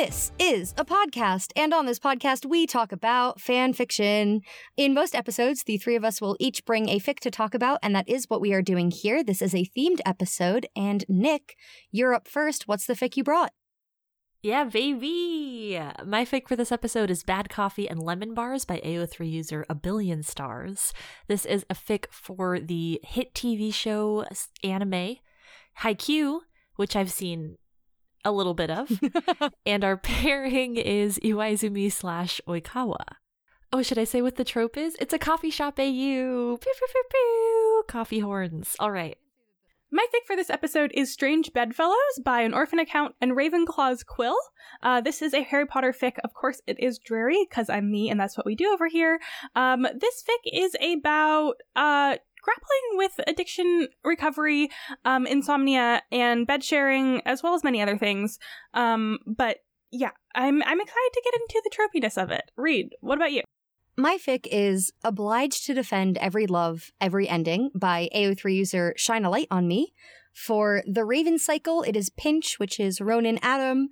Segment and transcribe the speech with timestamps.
[0.00, 4.42] This is a podcast, and on this podcast, we talk about fan fiction.
[4.76, 7.80] In most episodes, the three of us will each bring a fic to talk about,
[7.82, 9.24] and that is what we are doing here.
[9.24, 11.56] This is a themed episode, and Nick,
[11.90, 12.68] you're up first.
[12.68, 13.50] What's the fic you brought?
[14.40, 15.80] Yeah, baby!
[16.06, 19.74] My fic for this episode is Bad Coffee and Lemon Bars by AO3 user A
[19.74, 20.94] Billion Stars.
[21.26, 24.24] This is a fic for the hit TV show
[24.62, 25.16] anime
[25.80, 26.42] Haikyuu,
[26.76, 27.56] which I've seen
[28.24, 28.90] a little bit of.
[29.66, 33.04] and our pairing is Iwaizumi slash Oikawa.
[33.72, 34.96] Oh, should I say what the trope is?
[35.00, 35.82] It's a coffee shop AU.
[35.82, 37.84] Pew, pew, pew, pew.
[37.86, 38.76] Coffee horns.
[38.80, 39.18] All right.
[39.90, 44.36] My fic for this episode is Strange Bedfellows by an orphan account and Ravenclaw's Quill.
[44.82, 46.18] Uh, this is a Harry Potter fic.
[46.22, 49.18] Of course, it is dreary because I'm me and that's what we do over here.
[49.54, 52.16] Um, this fic is about uh,
[52.48, 54.70] grappling with addiction recovery,
[55.04, 58.38] um, insomnia, and bed sharing, as well as many other things.
[58.74, 59.58] Um, but
[59.90, 62.50] yeah, I'm I'm excited to get into the tropiness of it.
[62.56, 63.42] Reed, what about you?
[63.96, 69.30] My fic is Obliged to Defend Every Love, Every Ending by AO3 user Shine a
[69.30, 69.92] Light on Me.
[70.32, 73.88] For the Raven Cycle, it is Pynch, which is Ronan Adam.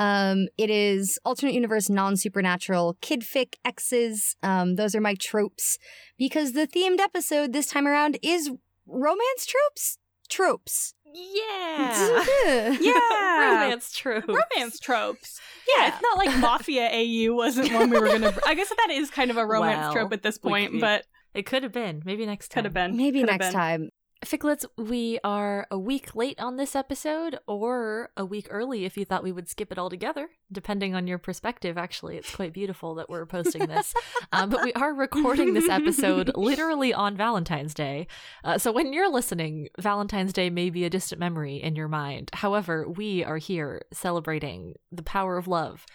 [0.00, 4.34] Um, it is alternate universe, non supernatural, kid fic X's.
[4.42, 5.76] Um, those are my tropes
[6.16, 8.50] because the themed episode this time around is
[8.86, 9.98] romance tropes.
[10.30, 10.94] Tropes.
[11.12, 12.24] Yeah.
[12.80, 13.52] Yeah.
[13.62, 14.26] Romance tropes.
[14.28, 15.40] romance tropes.
[15.76, 18.32] Yeah, it's not like Mafia AU wasn't one we were gonna.
[18.46, 21.04] I guess that is kind of a romance Well, trope at this point, could- but
[21.34, 22.02] It could have been.
[22.04, 22.60] Maybe next time.
[22.60, 22.96] could have been.
[22.96, 23.52] Maybe Coulda next been.
[23.54, 23.90] time.
[24.24, 29.06] Ficlets, we are a week late on this episode, or a week early if you
[29.06, 31.78] thought we would skip it all together, depending on your perspective.
[31.78, 33.94] Actually, it's quite beautiful that we're posting this.
[34.30, 38.06] um, but we are recording this episode literally on Valentine's Day.
[38.44, 42.28] Uh, so when you're listening, Valentine's Day may be a distant memory in your mind.
[42.34, 45.86] However, we are here celebrating the power of love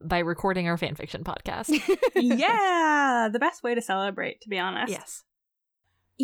[0.00, 1.68] by recording our fanfiction podcast.
[2.14, 4.92] yeah, the best way to celebrate, to be honest.
[4.92, 5.24] yes.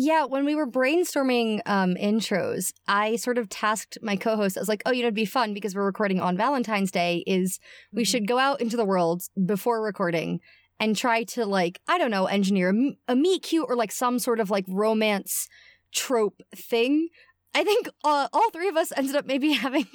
[0.01, 4.55] Yeah, when we were brainstorming um, intros, I sort of tasked my co-host.
[4.55, 7.21] I was like, "Oh, you know, it'd be fun because we're recording on Valentine's Day.
[7.27, 7.59] Is
[7.91, 8.07] we Mhm.
[8.07, 10.39] should go out into the world before recording
[10.79, 12.73] and try to like I don't know, engineer
[13.09, 15.49] a meet cute or like some sort of like romance
[15.93, 17.09] trope thing.
[17.53, 19.87] I think uh, all three of us ended up maybe having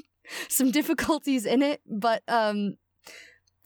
[0.51, 2.75] some difficulties in it, but um.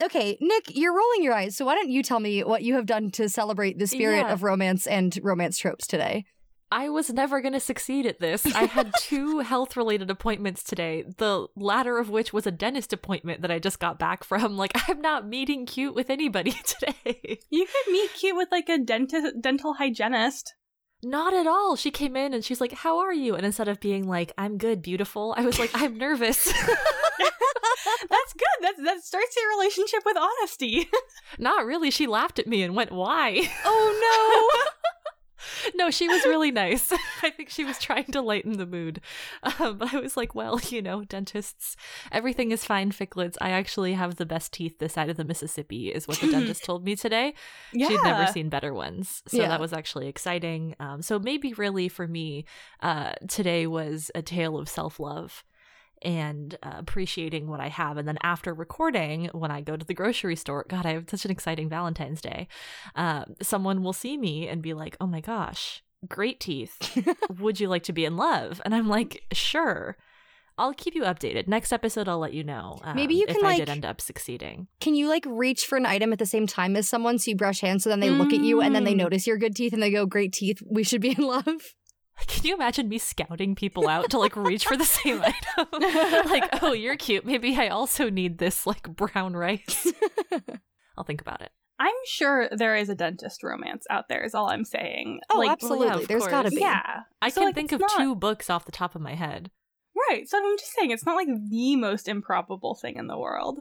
[0.03, 2.87] Okay, Nick, you're rolling your eyes, so why don't you tell me what you have
[2.87, 4.33] done to celebrate the spirit Yeah.
[4.33, 6.25] of romance and romance tropes today?
[6.71, 8.45] I was never going to succeed at this.
[8.55, 13.41] I had two health related appointments today, the latter of which was a dentist appointment
[13.43, 14.57] that I just got back from.
[14.59, 17.39] Like, I'm not meeting cute with anybody today.
[17.51, 20.55] You could meet cute with like a dentist, dental hygienist.
[21.03, 21.77] Not at all.
[21.77, 23.35] She came in and she's like, How are you?
[23.35, 26.53] And instead of being like, I'm good, beautiful, I was like, I'm nervous.
[28.11, 28.47] That's good.
[28.61, 30.89] That's that starts your relationship with honesty.
[31.39, 31.91] not really.
[31.91, 33.51] She laughed at me and went, Why?
[33.65, 34.69] oh
[35.75, 36.93] no, she was really nice.
[37.23, 39.01] I think she was trying to lighten the mood.
[39.59, 41.77] Um, but I was like, well, you know, dentists,
[42.13, 43.37] everything is fine, ficlets.
[43.41, 46.65] I actually have the best teeth this side of the Mississippi, is what the dentist
[46.65, 47.35] told me today.
[47.73, 47.89] no!
[47.89, 49.23] She'd never seen better ones.
[49.27, 49.49] So Yeah.
[49.49, 50.75] that was actually exciting.
[50.81, 52.45] Um, so maybe really for me,
[52.81, 55.45] uh, today was a tale of self love
[56.03, 57.97] and uh, appreciating what I have.
[57.97, 61.25] And then after recording, when I go to the grocery store, God, I have such
[61.25, 62.49] an exciting Valentine's Day.
[62.95, 66.77] Uh, someone will see me and be like, oh my gosh, great teeth.
[67.41, 68.61] Would you like to be in love?
[68.65, 69.97] And I'm like, sure.
[70.61, 71.47] I'll keep you updated.
[71.47, 72.79] Next episode, I'll let you know.
[72.83, 74.67] um, Maybe you if can, I like- did end up succeeding.
[74.81, 77.37] Can you like reach for an item at the same time as someone so you
[77.37, 78.97] brush hands so then they look at you and then they Mm.
[78.99, 81.45] notice your good teeth and they go, Great teeth, we should be in love?
[82.27, 85.67] Can you imagine me scouting people out to like reach for the same item?
[86.31, 87.25] like, oh, you're cute.
[87.25, 89.87] Maybe I also need this like brown rice.
[90.97, 91.51] I'll think about it.
[91.81, 94.25] I'm sure there is a dentist romance out there.
[94.25, 95.21] Is all I'm saying.
[95.31, 95.87] Oh, like, absolutely.
[95.87, 96.31] well, yeah, of There's course.
[96.33, 96.57] gotta be.
[96.61, 99.15] Yeah, I So, can like, think of not- two books off the top of my
[99.15, 99.51] head.
[100.11, 100.29] Right.
[100.29, 103.61] So I'm just saying it's not like the most improbable thing in the world.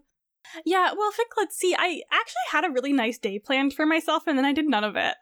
[0.66, 1.76] Yeah, well, Vic, let's see.
[1.78, 4.84] I actually had a really nice day planned for myself, and then I did none
[4.84, 5.16] of it.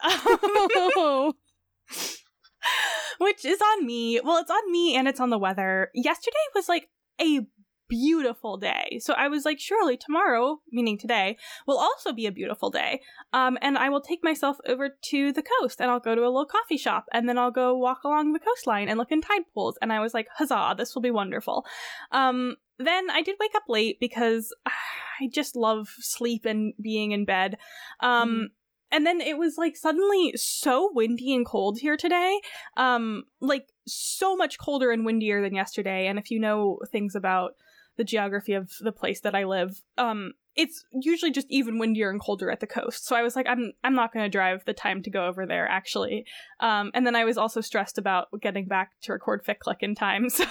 [3.20, 4.20] Which is on me.
[4.24, 5.90] Well, it's on me and it's on the weather.
[5.94, 6.90] Yesterday was like
[7.22, 7.42] a
[7.88, 9.00] beautiful day.
[9.02, 13.02] So I was like, surely tomorrow, meaning today, will also be a beautiful day.
[13.34, 16.26] Um, and I will take myself over to the coast and I'll go to a
[16.26, 19.44] little coffee shop and then I'll go walk along the coastline and look in tide
[19.54, 19.78] pools.
[19.82, 21.66] And I was like, huzzah, this will be wonderful.
[22.12, 27.26] Um, then I did wake up late because I just love sleep and being in
[27.26, 27.58] bed.
[28.02, 28.46] Um, mm
[28.92, 32.40] and then it was like suddenly so windy and cold here today.
[32.78, 36.08] Um like so much colder and windier than yesterday.
[36.08, 37.52] And if you know things about
[37.98, 42.22] the geography of the place that i live um it's usually just even windier and
[42.22, 43.06] colder at the coast.
[43.06, 45.46] So i was like i'm i'm not going to drive the time to go over
[45.46, 46.26] there actually.
[46.60, 49.96] Um and then i was also stressed about getting back to record fic click in
[49.96, 50.28] time.
[50.36, 50.46] So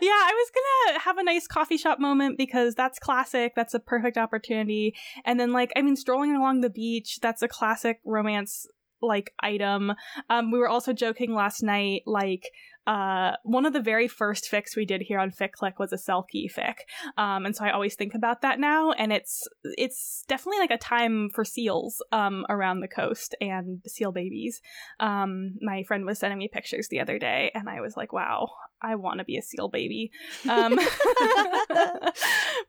[0.02, 3.52] yeah, I was gonna have a nice coffee shop moment because that's classic.
[3.54, 4.94] That's a perfect opportunity.
[5.24, 8.66] And then, like, I mean, strolling along the beach, that's a classic romance
[9.02, 9.92] like item.
[10.28, 12.50] Um, we were also joking last night, like
[12.86, 15.96] uh, one of the very first fics we did here on Fic Click was a
[15.96, 16.76] Selkie fic,
[17.16, 18.92] um, and so I always think about that now.
[18.92, 24.12] And it's it's definitely like a time for seals um, around the coast and seal
[24.12, 24.60] babies.
[24.98, 28.50] Um, my friend was sending me pictures the other day, and I was like, "Wow,
[28.80, 30.10] I want to be a seal baby,"
[30.48, 30.74] um,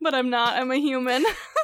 [0.01, 0.57] but I'm not.
[0.57, 1.23] I'm a human.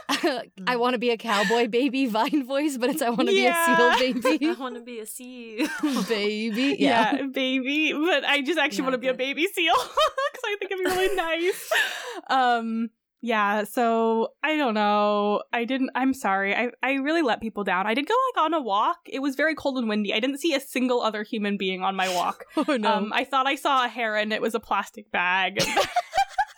[0.67, 3.65] I want to be a cowboy baby Vine voice, but it's I want to yeah.
[3.99, 4.49] be a seal baby.
[4.49, 5.67] I want to be a seal
[6.07, 6.77] baby.
[6.79, 7.15] Yeah.
[7.15, 7.93] yeah, baby.
[7.93, 10.91] But I just actually want to be a baby seal because I think it'd be
[10.91, 11.71] really nice.
[12.29, 12.89] Um,
[13.21, 13.63] yeah.
[13.63, 15.41] So I don't know.
[15.51, 15.91] I didn't.
[15.95, 16.55] I'm sorry.
[16.55, 17.87] I I really let people down.
[17.87, 18.97] I did go like on a walk.
[19.05, 20.13] It was very cold and windy.
[20.13, 22.45] I didn't see a single other human being on my walk.
[22.57, 22.93] oh no.
[22.93, 24.31] Um, I thought I saw a heron.
[24.31, 25.59] It was a plastic bag.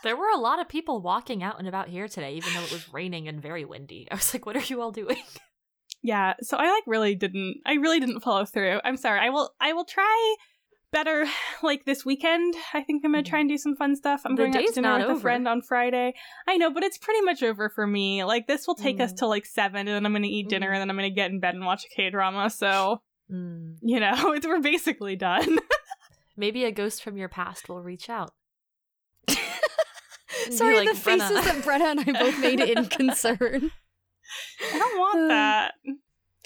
[0.02, 2.72] There were a lot of people walking out and about here today, even though it
[2.72, 4.08] was raining and very windy.
[4.10, 5.18] I was like, what are you all doing?
[6.02, 8.80] Yeah, so I like really didn't I really didn't follow through.
[8.84, 9.20] I'm sorry.
[9.20, 10.36] I will I will try
[10.92, 11.26] better
[11.64, 12.56] like this weekend.
[12.74, 14.22] I think I'm gonna try and do some fun stuff.
[14.26, 15.14] I'm the going out to dinner with over.
[15.14, 16.14] a friend on Friday.
[16.48, 18.24] I know, but it's pretty much over for me.
[18.24, 19.02] Like this will take mm.
[19.02, 20.50] us till like seven, and then I'm gonna eat mm.
[20.50, 22.50] dinner, and then I'm gonna get in bed and watch a K drama.
[22.50, 23.02] So
[23.32, 23.76] mm.
[23.82, 25.60] you know, it's, we're basically done.
[26.38, 28.34] Maybe a ghost from your past will reach out.
[30.52, 31.44] Sorry, like, the faces Brenna.
[31.44, 33.72] that Brenna and I both made in concern.
[34.74, 35.74] I don't want that.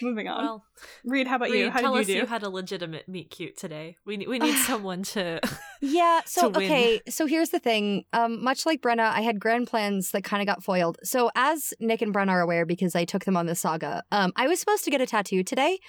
[0.01, 0.43] Moving on.
[0.43, 0.65] Well,
[1.05, 1.69] Reed, how about Reed, you?
[1.69, 2.13] How tell did you us do?
[2.13, 3.97] you had a legitimate meet cute today.
[4.05, 5.39] We need we need someone to
[5.81, 8.05] Yeah, so to okay, so here's the thing.
[8.11, 10.97] Um much like Brenna, I had grand plans that kind of got foiled.
[11.03, 14.31] So as Nick and Brenna are aware because I took them on the saga, um
[14.35, 15.79] I was supposed to get a tattoo today,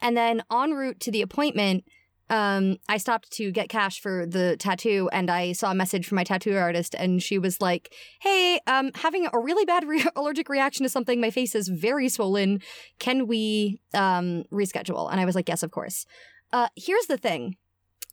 [0.00, 1.84] and then en route to the appointment,
[2.30, 6.16] um, I stopped to get cash for the tattoo and I saw a message from
[6.16, 7.92] my tattoo artist and she was like,
[8.22, 11.20] Hey, um, having a really bad re- allergic reaction to something.
[11.20, 12.62] My face is very swollen.
[13.00, 15.10] Can we, um, reschedule?
[15.10, 16.06] And I was like, Yes, of course.
[16.52, 17.56] Uh, here's the thing.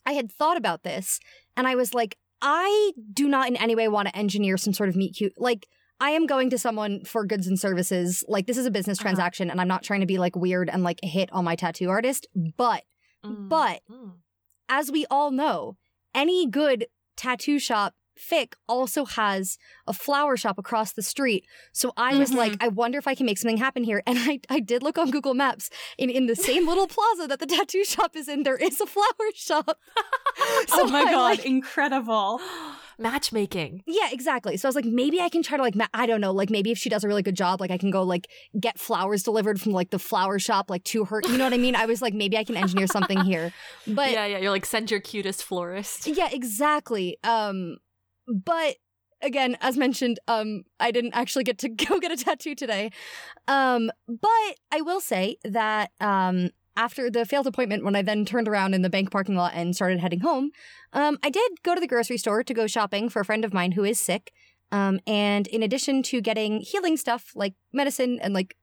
[0.06, 1.20] I had thought about this
[1.56, 4.90] and I was like, I do not in any way want to engineer some sort
[4.90, 5.34] of meet cute.
[5.38, 5.68] Like,
[6.00, 8.24] I am going to someone for goods and services.
[8.28, 9.04] Like, this is a business uh-huh.
[9.04, 11.90] transaction and I'm not trying to be like weird and like hit on my tattoo
[11.90, 12.84] artist, but
[13.28, 13.50] Mm.
[13.50, 14.14] But mm.
[14.70, 15.78] as we all know,
[16.14, 21.46] any good tattoo shop Fic also has a flower shop across the street.
[21.72, 22.38] So I was mm-hmm.
[22.38, 24.02] like, I wonder if I can make something happen here.
[24.06, 25.70] And I, I did look on Google Maps.
[26.00, 28.86] And in the same little plaza that the tattoo shop is in, there is a
[28.86, 29.66] flower shop.
[30.68, 32.42] so oh my I, God, like, incredible.
[32.98, 33.84] matchmaking.
[33.86, 34.58] Yeah, exactly.
[34.58, 36.50] So I was like, maybe I can try to like, ma- I don't know, like
[36.50, 38.28] maybe if she does a really good job, like I can go like
[38.60, 41.22] get flowers delivered from like the flower shop like to her.
[41.26, 41.76] You know what I mean?
[41.76, 43.54] I was like, maybe I can engineer something here.
[43.88, 46.08] But yeah, yeah, you're like send your cutest florist.
[46.08, 47.18] Yeah, exactly.
[47.24, 47.78] Um,
[48.28, 48.76] but
[49.22, 52.92] again, as mentioned, um, I didn't actually get to go get a tattoo today.
[53.48, 58.48] Um, but I will say that um, after the failed appointment, when I then turned
[58.48, 60.52] around in the bank parking lot and started heading home,
[60.94, 63.54] um, I did go to the grocery store to go shopping for a friend of
[63.54, 64.32] mine who is sick.
[64.72, 68.56] Um, and in addition to getting healing stuff like medicine and like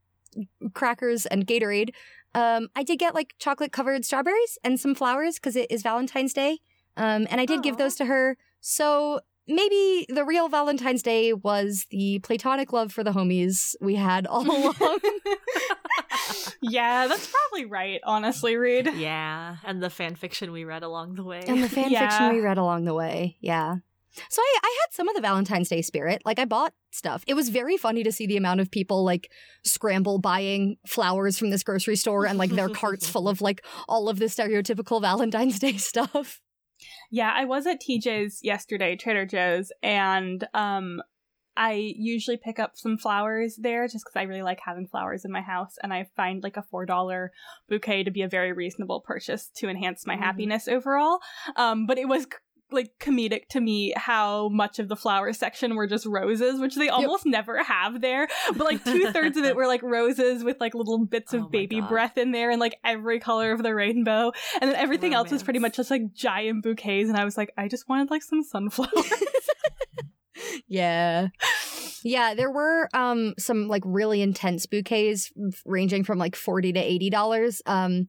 [0.73, 1.90] crackers and Gatorade,
[2.35, 6.33] um, I did get like chocolate covered strawberries and some flowers because it is Valentine's
[6.33, 6.59] Day.
[6.97, 7.64] Um, and I did Aww.
[7.64, 8.37] give those to her.
[8.61, 14.26] So maybe the real Valentine's Day was the platonic love for the homies we had
[14.26, 14.98] all along.
[16.60, 18.90] yeah, that's probably right, honestly, Reed.
[18.94, 21.42] Yeah, and the fan fiction we read along the way.
[21.46, 22.08] And the fan yeah.
[22.08, 23.36] fiction we read along the way.
[23.40, 23.76] Yeah.
[24.28, 26.22] So I, I had some of the Valentine's Day spirit.
[26.24, 27.24] Like I bought stuff.
[27.26, 29.30] It was very funny to see the amount of people like
[29.64, 34.08] scramble buying flowers from this grocery store and like their carts full of like all
[34.08, 36.40] of the stereotypical Valentine's Day stuff.
[37.10, 41.02] Yeah, I was at TJ's yesterday, Trader Joe's, and um
[41.56, 45.30] I usually pick up some flowers there just because I really like having flowers in
[45.30, 47.32] my house, and I find like a four dollar
[47.68, 50.22] bouquet to be a very reasonable purchase to enhance my mm-hmm.
[50.22, 51.20] happiness overall.
[51.56, 52.26] Um, but it was
[52.74, 56.88] like comedic to me how much of the flower section were just roses, which they
[56.88, 58.28] almost never have there.
[58.48, 61.48] But like two thirds of it were like roses with like little bits of Oh
[61.48, 61.88] baby God.
[61.88, 64.32] breath in there and like every color of the rainbow.
[64.60, 67.08] And then everything else was pretty much just like giant bouquets.
[67.08, 68.90] And I was like, I just wanted like some sunflowers.
[70.66, 71.28] Yeah.
[72.02, 75.32] Yeah, there were um some like really intense bouquets
[75.64, 77.62] ranging from like 40 to 80 dollars.
[77.66, 78.08] Um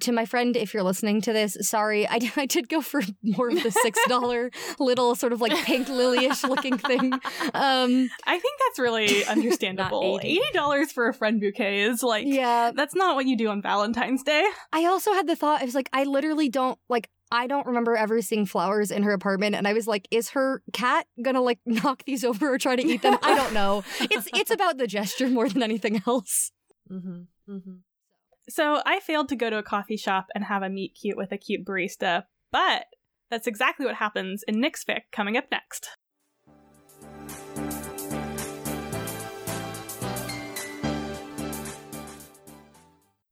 [0.00, 3.48] to my friend, if you're listening to this, sorry, I, I did go for more
[3.48, 7.12] of the six dollar little sort of like pink lily-ish looking thing.
[7.54, 10.20] Um, I think that's really understandable.
[10.22, 10.40] 80.
[10.54, 14.22] $80 for a friend bouquet is like, yeah, that's not what you do on Valentine's
[14.22, 14.44] Day.
[14.72, 17.96] I also had the thought, I was like, I literally don't like I don't remember
[17.96, 21.58] ever seeing flowers in her apartment and I was like, is her cat gonna like
[21.66, 23.18] knock these over or try to eat them?
[23.22, 23.82] I don't know.
[24.00, 26.52] It's it's about the gesture more than anything else.
[26.90, 27.72] Mm-hmm, hmm
[28.48, 31.32] So I failed to go to a coffee shop and have a meet cute with
[31.32, 32.86] a cute barista, but
[33.30, 35.88] that's exactly what happens in Nick's fic coming up next.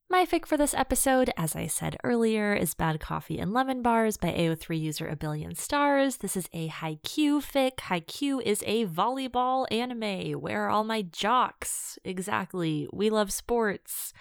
[0.09, 4.15] My fic for this episode, as I said earlier, is Bad Coffee and Lemon Bars
[4.15, 6.17] by AO3 user A Billion Stars.
[6.17, 7.77] This is a Haikyuu fic.
[7.77, 10.39] Haikyuu is a volleyball anime.
[10.39, 11.97] Where are all my jocks?
[12.03, 12.87] Exactly.
[12.93, 14.13] We love sports.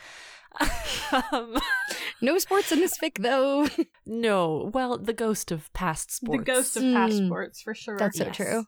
[1.32, 1.56] Um,
[2.22, 3.68] No sports in this fic though.
[4.06, 6.38] no, well, the ghost of past sports.
[6.38, 6.94] The ghost of Mm.
[6.94, 7.98] passports, for sure.
[7.98, 8.36] That's so Yes.
[8.36, 8.64] true.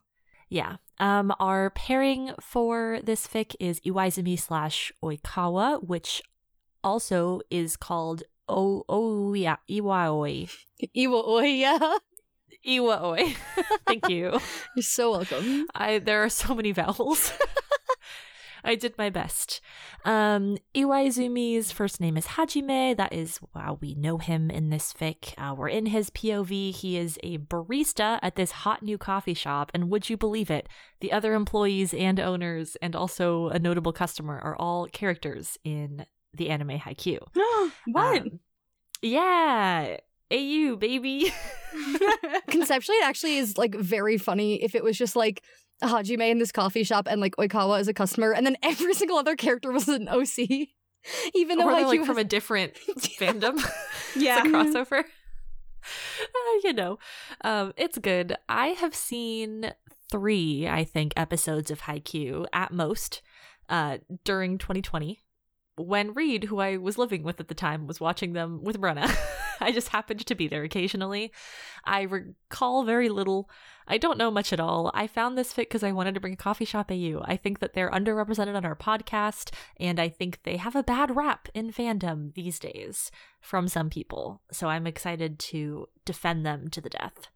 [0.49, 0.75] Yeah.
[0.99, 6.21] Um, our pairing for this fic is Iwaizumi slash Oikawa, which
[6.83, 10.49] also is called O Oh yeah Iwaoi.
[10.95, 11.79] Iwa Oya.
[12.67, 13.35] Iwaoi.
[13.87, 14.39] Thank you.
[14.75, 15.65] You're so welcome.
[15.73, 17.31] I there are so many vowels.
[18.65, 19.61] I did my best.
[20.03, 22.97] Um, Iwaizumi's first name is Hajime.
[22.97, 25.33] That is wow, we know him in this fic.
[25.37, 26.73] Uh, we're in his POV.
[26.75, 30.67] He is a barista at this hot new coffee shop, and would you believe it?
[30.99, 36.49] The other employees and owners, and also a notable customer, are all characters in the
[36.49, 37.19] anime Haikyuu.
[37.85, 38.21] what?
[38.21, 38.39] Um,
[39.01, 39.97] yeah,
[40.31, 41.31] AU baby.
[42.47, 45.43] Conceptually, it actually is like very funny if it was just like
[45.83, 49.17] Hajime in this coffee shop and like Oikawa as a customer, and then every single
[49.17, 50.37] other character was an OC.
[51.35, 53.63] Even though or they're like has- from a different fandom.
[54.15, 54.39] yeah.
[54.43, 55.03] it's a crossover.
[55.03, 56.97] Uh, you know,
[57.41, 58.35] um, it's good.
[58.49, 59.71] I have seen
[60.11, 63.21] three, I think, episodes of Haikyuu at most
[63.69, 65.19] uh, during 2020
[65.77, 69.13] when Reed, who I was living with at the time, was watching them with Brenna.
[69.59, 71.31] I just happened to be there occasionally.
[71.83, 73.49] I recall very little.
[73.87, 74.91] I don't know much at all.
[74.93, 77.21] I found this fit because I wanted to bring a coffee shop AU.
[77.25, 81.15] I think that they're underrepresented on our podcast, and I think they have a bad
[81.15, 84.41] rap in fandom these days from some people.
[84.51, 87.27] So I'm excited to defend them to the death.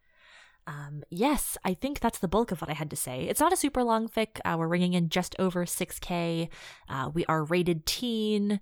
[0.67, 3.23] Um, yes, I think that's the bulk of what I had to say.
[3.23, 4.39] It's not a super long fic.
[4.45, 6.49] Uh, we're ringing in just over 6K.
[6.87, 8.59] Uh, we are rated teen.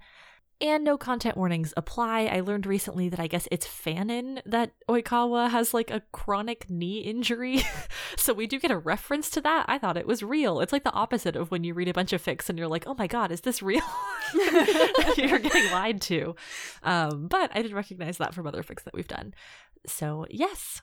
[0.60, 2.26] And no content warnings apply.
[2.26, 7.00] I learned recently that I guess it's fanon that Oikawa has like a chronic knee
[7.00, 7.62] injury.
[8.18, 9.66] so we do get a reference to that.
[9.68, 10.60] I thought it was real.
[10.60, 12.88] It's like the opposite of when you read a bunch of fics and you're like,
[12.88, 13.84] oh my god, is this real?
[15.16, 16.36] you're getting lied to.
[16.82, 19.36] Um, but I did recognize that from other fics that we've done.
[19.86, 20.82] So yes,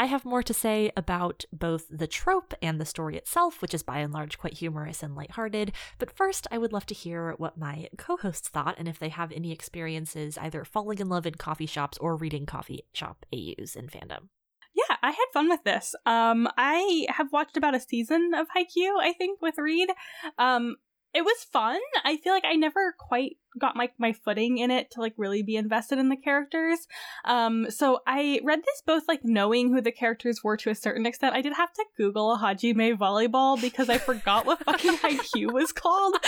[0.00, 3.82] I have more to say about both the trope and the story itself, which is
[3.82, 5.72] by and large quite humorous and lighthearted.
[5.98, 9.10] But first, I would love to hear what my co hosts thought and if they
[9.10, 13.76] have any experiences either falling in love in coffee shops or reading coffee shop AUs
[13.76, 14.28] in fandom.
[14.72, 15.94] Yeah, I had fun with this.
[16.06, 19.90] Um, I have watched about a season of Haikyuu, I think, with Reed.
[20.38, 20.76] Um,
[21.12, 21.78] it was fun.
[22.04, 25.42] I feel like I never quite got my, my footing in it to like really
[25.42, 26.78] be invested in the characters.
[27.24, 31.04] Um, so I read this both like knowing who the characters were to a certain
[31.06, 31.34] extent.
[31.34, 36.14] I did have to Google Hajime volleyball because I forgot what fucking IQ was called.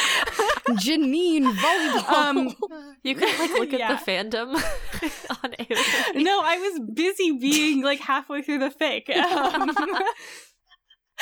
[0.70, 2.08] Janine volleyball.
[2.12, 2.54] Um,
[3.04, 4.54] You could like look at the fandom
[5.44, 6.20] on AU.
[6.20, 9.08] no, I was busy being like halfway through the fic.
[9.16, 9.70] Um,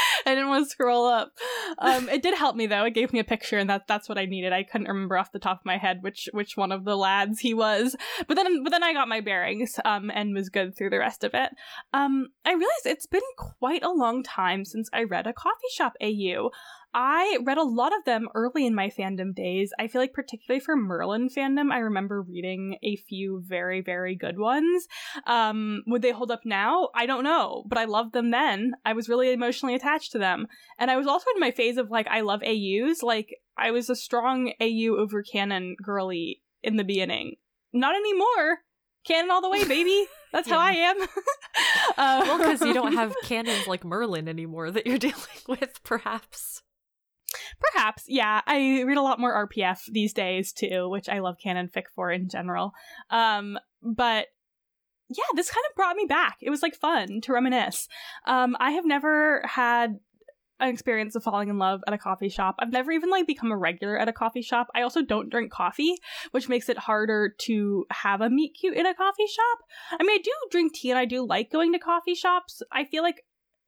[0.26, 1.32] I didn't want to scroll up.
[1.78, 2.84] Um, it did help me though.
[2.84, 4.52] It gave me a picture, and that that's what I needed.
[4.52, 7.40] I couldn't remember off the top of my head which which one of the lads
[7.40, 10.90] he was, but then but then I got my bearings um, and was good through
[10.90, 11.50] the rest of it.
[11.92, 15.94] Um, I realized it's been quite a long time since I read a coffee shop
[16.02, 16.50] AU.
[16.92, 19.72] I read a lot of them early in my fandom days.
[19.78, 24.38] I feel like, particularly for Merlin fandom, I remember reading a few very, very good
[24.38, 24.86] ones.
[25.26, 26.88] Um, would they hold up now?
[26.94, 28.72] I don't know, but I loved them then.
[28.84, 30.46] I was really emotionally attached to them.
[30.78, 33.02] And I was also in my phase of like, I love AUs.
[33.02, 37.36] Like, I was a strong AU over canon girly in the beginning.
[37.72, 38.60] Not anymore.
[39.04, 40.06] Canon all the way, baby.
[40.32, 41.00] That's how I am.
[41.02, 41.06] uh,
[41.96, 45.16] well, because you don't have canons like Merlin anymore that you're dealing
[45.48, 46.62] with, perhaps.
[47.60, 48.40] Perhaps, yeah.
[48.46, 52.10] I read a lot more RPF these days too, which I love canon fic for
[52.10, 52.72] in general.
[53.10, 54.26] Um, but
[55.08, 56.38] yeah, this kind of brought me back.
[56.40, 57.88] It was like fun to reminisce.
[58.26, 59.98] Um, I have never had
[60.60, 62.56] an experience of falling in love at a coffee shop.
[62.58, 64.68] I've never even like become a regular at a coffee shop.
[64.74, 65.96] I also don't drink coffee,
[66.30, 69.58] which makes it harder to have a meet cute in a coffee shop.
[69.98, 72.62] I mean, I do drink tea and I do like going to coffee shops.
[72.70, 73.24] I feel like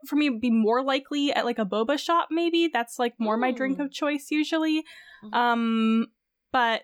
[0.06, 2.68] for me be more likely at like a boba shop maybe.
[2.73, 3.40] That's like more mm.
[3.40, 3.85] my drink mm.
[3.85, 4.85] of choice usually.
[5.25, 5.35] Mm-hmm.
[5.35, 6.06] Um
[6.52, 6.82] but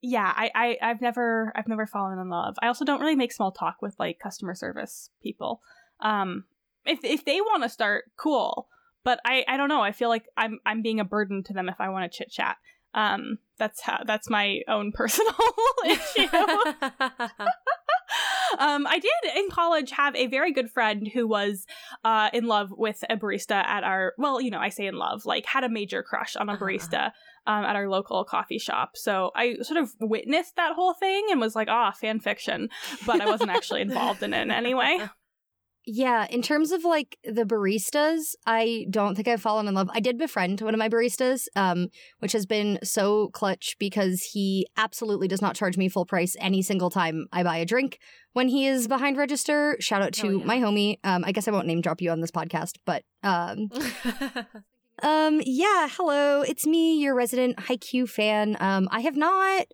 [0.00, 2.56] yeah, I, I I've never I've never fallen in love.
[2.62, 5.60] I also don't really make small talk with like customer service people.
[6.00, 6.44] Um
[6.84, 8.68] if if they want to start, cool
[9.08, 9.80] but I I don't know.
[9.80, 12.30] I feel like I'm I'm being a burden to them if I want to chit
[12.30, 12.58] chat.
[12.92, 15.34] Um, that's how that's my own personal
[15.86, 16.28] issue.
[18.58, 21.66] um, I did in college have a very good friend who was
[22.04, 25.26] uh, in love with a barista at our well, you know, I say in love,
[25.26, 26.64] like had a major crush on a uh-huh.
[26.64, 27.12] barista
[27.46, 28.96] um, at our local coffee shop.
[28.96, 32.68] So I sort of witnessed that whole thing and was like, ah, fan fiction,
[33.06, 35.00] but I wasn't actually involved in it in any way.
[35.90, 39.88] Yeah, in terms of like the baristas, I don't think I've fallen in love.
[39.94, 44.66] I did befriend one of my baristas, um, which has been so clutch because he
[44.76, 48.00] absolutely does not charge me full price any single time I buy a drink
[48.34, 49.78] when he is behind register.
[49.80, 50.44] Shout out to oh, yeah.
[50.44, 50.98] my homie.
[51.04, 53.70] Um, I guess I won't name drop you on this podcast, but um,
[55.02, 58.58] um, yeah, hello, it's me, your resident Haikyuu fan.
[58.60, 59.68] Um, I have not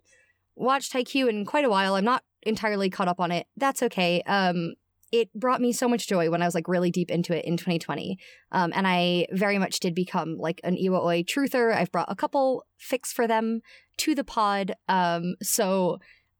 [0.55, 1.95] watched Haikyuu in quite a while.
[1.95, 3.47] I'm not entirely caught up on it.
[3.57, 4.21] That's okay.
[4.21, 4.75] Um,
[5.21, 7.57] it brought me so much joy when I was like really deep into it in
[7.57, 8.17] 2020.
[8.51, 11.73] Um, and I very much did become like an Iwaoi truther.
[11.73, 13.61] I've brought a couple fics for them
[13.97, 14.73] to the pod.
[14.87, 15.99] Um, so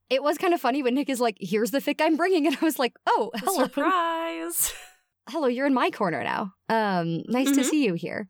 [0.10, 2.46] it was kind of funny when Nick is like, here's the fic I'm bringing.
[2.48, 3.64] And I was like, oh, hello.
[3.64, 4.74] Surprise.
[5.30, 6.54] hello, you're in my corner now.
[6.70, 7.58] Um, nice mm-hmm.
[7.58, 8.28] to see you here.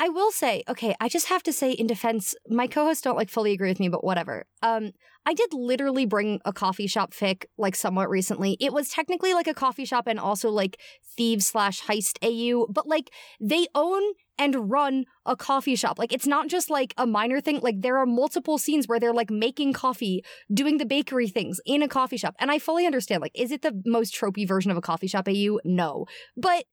[0.00, 3.28] I will say, okay, I just have to say in defense, my co-hosts don't like
[3.28, 4.46] fully agree with me, but whatever.
[4.62, 4.92] Um,
[5.26, 8.56] I did literally bring a coffee shop fic like somewhat recently.
[8.58, 10.80] It was technically like a coffee shop and also like
[11.16, 14.00] thieves slash heist AU, but like they own
[14.38, 15.98] and run a coffee shop.
[15.98, 17.60] Like it's not just like a minor thing.
[17.60, 21.82] Like there are multiple scenes where they're like making coffee, doing the bakery things in
[21.82, 22.34] a coffee shop.
[22.38, 23.20] And I fully understand.
[23.20, 25.60] Like, is it the most tropey version of a coffee shop AU?
[25.62, 26.06] No.
[26.38, 26.64] But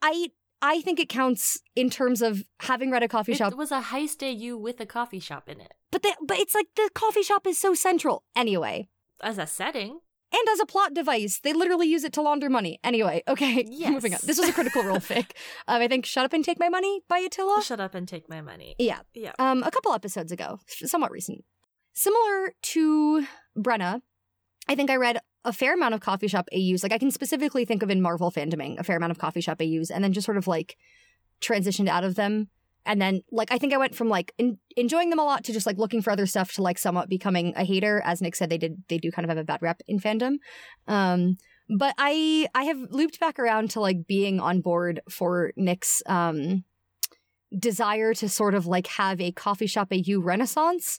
[0.00, 0.28] I
[0.66, 3.52] I think it counts in terms of having read a coffee it shop.
[3.52, 5.74] It was a heist AU with a coffee shop in it.
[5.92, 8.88] But the, but it's like the coffee shop is so central anyway.
[9.22, 10.00] As a setting.
[10.32, 12.80] And as a plot device, they literally use it to launder money.
[12.82, 13.92] Anyway, okay, yes.
[13.92, 14.20] moving on.
[14.24, 15.32] This was a critical role fic.
[15.68, 17.62] Um, I think "Shut Up and Take My Money" by Attila.
[17.62, 18.74] Shut up and take my money.
[18.78, 19.32] Yeah, yeah.
[19.38, 21.44] Um, a couple episodes ago, somewhat recent.
[21.92, 24.00] Similar to Brenna,
[24.66, 26.82] I think I read a fair amount of coffee shop AUs.
[26.82, 29.60] Like I can specifically think of in Marvel fandoming a fair amount of coffee shop
[29.60, 30.76] AUs, and then just sort of like
[31.40, 32.48] transitioned out of them.
[32.86, 35.52] And then like I think I went from like in- enjoying them a lot to
[35.52, 38.02] just like looking for other stuff to like somewhat becoming a hater.
[38.04, 40.36] As Nick said, they did they do kind of have a bad rep in fandom.
[40.86, 41.36] Um,
[41.68, 46.64] but I I have looped back around to like being on board for Nick's um
[47.58, 50.98] desire to sort of like have a coffee shop AU renaissance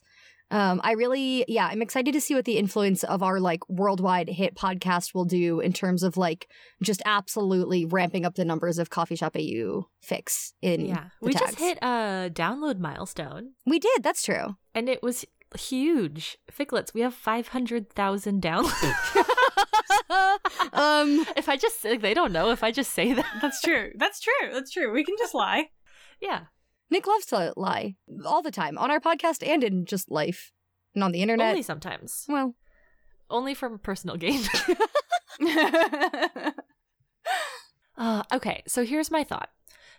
[0.50, 4.28] um, I really, yeah, I'm excited to see what the influence of our like worldwide
[4.28, 6.48] hit podcast will do in terms of like
[6.82, 10.86] just absolutely ramping up the numbers of coffee shop AU fics in.
[10.86, 11.46] Yeah, we tags.
[11.46, 13.52] just hit a download milestone.
[13.66, 14.02] We did.
[14.02, 15.24] That's true, and it was
[15.56, 16.38] huge.
[16.50, 19.16] Ficlets, we have five hundred thousand downloads.
[20.72, 23.26] um, if I just like, they don't know if I just say that.
[23.42, 23.90] That's true.
[23.96, 24.52] That's true.
[24.52, 24.92] That's true.
[24.92, 25.70] We can just lie.
[26.18, 26.44] Yeah.
[26.90, 30.52] Nick loves to lie all the time on our podcast and in just life
[30.94, 31.50] and on the internet.
[31.50, 32.26] Only sometimes.
[32.28, 32.54] Well,
[33.30, 34.42] only from personal gain.
[37.96, 39.50] uh, okay, so here's my thought.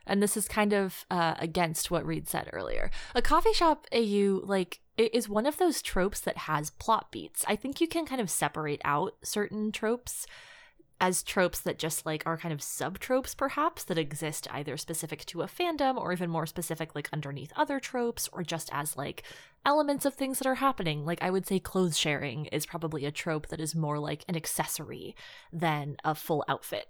[0.06, 2.89] And this is kind of uh, against what Reed said earlier.
[3.13, 7.43] A coffee shop AU, like, is one of those tropes that has plot beats.
[7.47, 10.26] I think you can kind of separate out certain tropes
[11.00, 15.26] as tropes that just like are kind of sub tropes perhaps that exist either specific
[15.26, 19.24] to a fandom or even more specific like underneath other tropes or just as like
[19.66, 21.06] elements of things that are happening.
[21.06, 24.36] Like i would say clothes sharing is probably a trope that is more like an
[24.36, 25.16] accessory
[25.52, 26.88] than a full outfit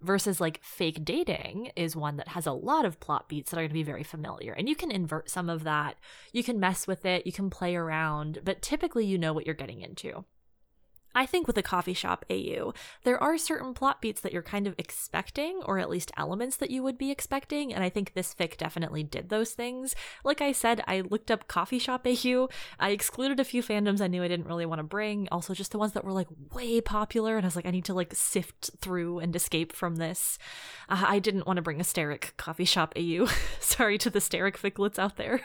[0.00, 3.62] versus like fake dating is one that has a lot of plot beats that are
[3.62, 5.96] going to be very familiar and you can invert some of that.
[6.32, 7.26] You can mess with it.
[7.26, 10.24] You can play around but typically you know what you're getting into
[11.14, 12.72] I think with a coffee shop AU,
[13.04, 16.70] there are certain plot beats that you're kind of expecting, or at least elements that
[16.70, 19.94] you would be expecting, and I think this fic definitely did those things.
[20.24, 22.48] Like I said, I looked up coffee shop AU.
[22.78, 25.72] I excluded a few fandoms I knew I didn't really want to bring, also just
[25.72, 28.14] the ones that were like way popular, and I was like, I need to like
[28.14, 30.38] sift through and escape from this.
[30.88, 33.26] Uh, I didn't want to bring a Sterek coffee shop AU.
[33.60, 35.40] Sorry to the Sterek ficlets out there.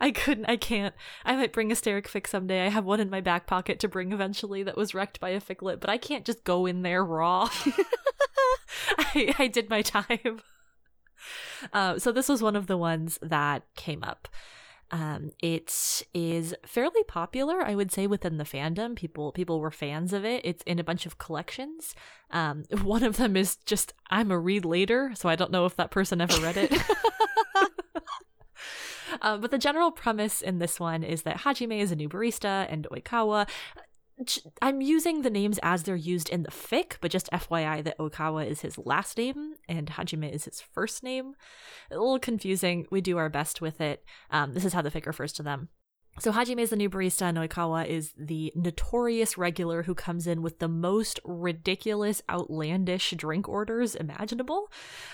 [0.00, 0.94] I couldn't, I can't.
[1.24, 2.64] I might bring a Sterek fic someday.
[2.66, 5.40] I have one in my back pocket to bring eventually that was wrecked by a
[5.40, 7.48] ficlet, but I can't just go in there raw.
[8.98, 10.40] I, I did my time.
[11.72, 14.26] Uh, so this was one of the ones that came up.
[14.92, 18.94] Um, it is fairly popular, I would say, within the fandom.
[18.94, 20.42] People people were fans of it.
[20.44, 21.94] It's in a bunch of collections.
[22.30, 25.76] Um, one of them is just I'm a read later, so I don't know if
[25.76, 26.72] that person ever read it.
[29.22, 32.66] Uh, but the general premise in this one is that Hajime is a new barista
[32.68, 33.48] and Oikawa.
[34.60, 38.46] I'm using the names as they're used in the fic, but just FYI that Oikawa
[38.46, 41.34] is his last name and Hajime is his first name.
[41.90, 42.86] A little confusing.
[42.90, 44.04] We do our best with it.
[44.30, 45.70] Um, this is how the fic refers to them.
[46.18, 50.42] So Hajime is the new barista, and Oikawa is the notorious regular who comes in
[50.42, 54.70] with the most ridiculous, outlandish drink orders imaginable.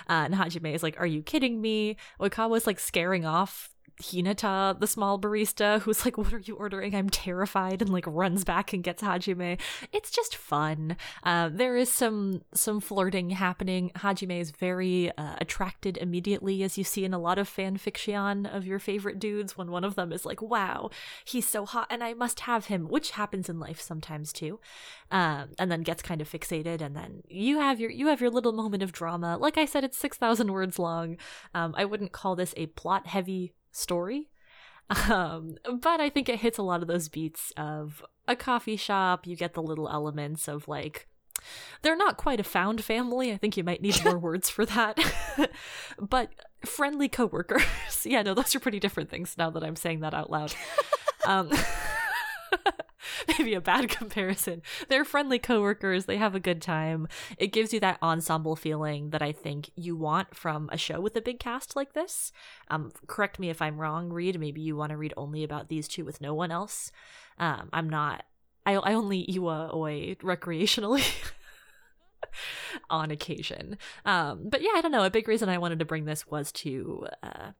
[0.08, 3.70] Uh, and Hajime is like, "Are you kidding me?" Oikawa is like scaring off
[4.02, 6.94] Hinata, the small barista, who's like, What are you ordering?
[6.94, 9.58] I'm terrified, and like runs back and gets Hajime.
[9.92, 10.96] It's just fun.
[11.24, 13.90] Uh, there is some some flirting happening.
[13.96, 18.46] Hajime is very uh, attracted immediately, as you see in a lot of fan fiction
[18.46, 20.90] of your favorite dudes, when one of them is like, Wow,
[21.24, 24.60] he's so hot and I must have him, which happens in life sometimes too.
[25.10, 28.30] Um, and then gets kind of fixated, and then you have your you have your
[28.30, 29.36] little moment of drama.
[29.38, 31.16] Like I said, it's six thousand words long.
[31.52, 34.28] Um, I wouldn't call this a plot heavy story.
[35.10, 39.26] Um, but I think it hits a lot of those beats of a coffee shop.
[39.26, 41.08] You get the little elements of like,
[41.82, 43.30] they're not quite a found family.
[43.30, 44.98] I think you might need more words for that.
[45.98, 46.30] but
[46.64, 47.62] friendly coworkers.
[48.06, 50.54] yeah, no, those are pretty different things now that I'm saying that out loud.
[51.26, 51.50] Um,
[53.28, 54.62] maybe a bad comparison.
[54.88, 57.08] They're friendly coworkers, they have a good time.
[57.38, 61.16] It gives you that ensemble feeling that I think you want from a show with
[61.16, 62.32] a big cast like this.
[62.68, 64.38] Um, correct me if I'm wrong, Reed.
[64.38, 66.92] Maybe you want to read only about these two with no one else.
[67.38, 68.24] Um, I'm not.
[68.66, 71.04] I, I only Iwa Oi recreationally.
[72.90, 73.78] on occasion.
[74.04, 75.04] Um, but yeah, I don't know.
[75.04, 77.52] A big reason I wanted to bring this was to uh,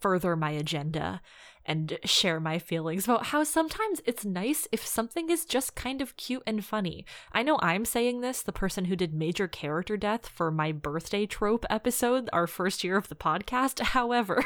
[0.00, 1.20] further my agenda
[1.68, 6.16] and share my feelings about how sometimes it's nice if something is just kind of
[6.16, 7.04] cute and funny.
[7.30, 11.26] I know I'm saying this, the person who did major character death for my birthday
[11.26, 13.80] trope episode, our first year of the podcast.
[13.98, 14.42] However,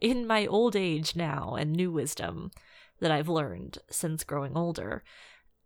[0.00, 2.52] in my old age now and new wisdom
[3.00, 5.02] that I've learned since growing older,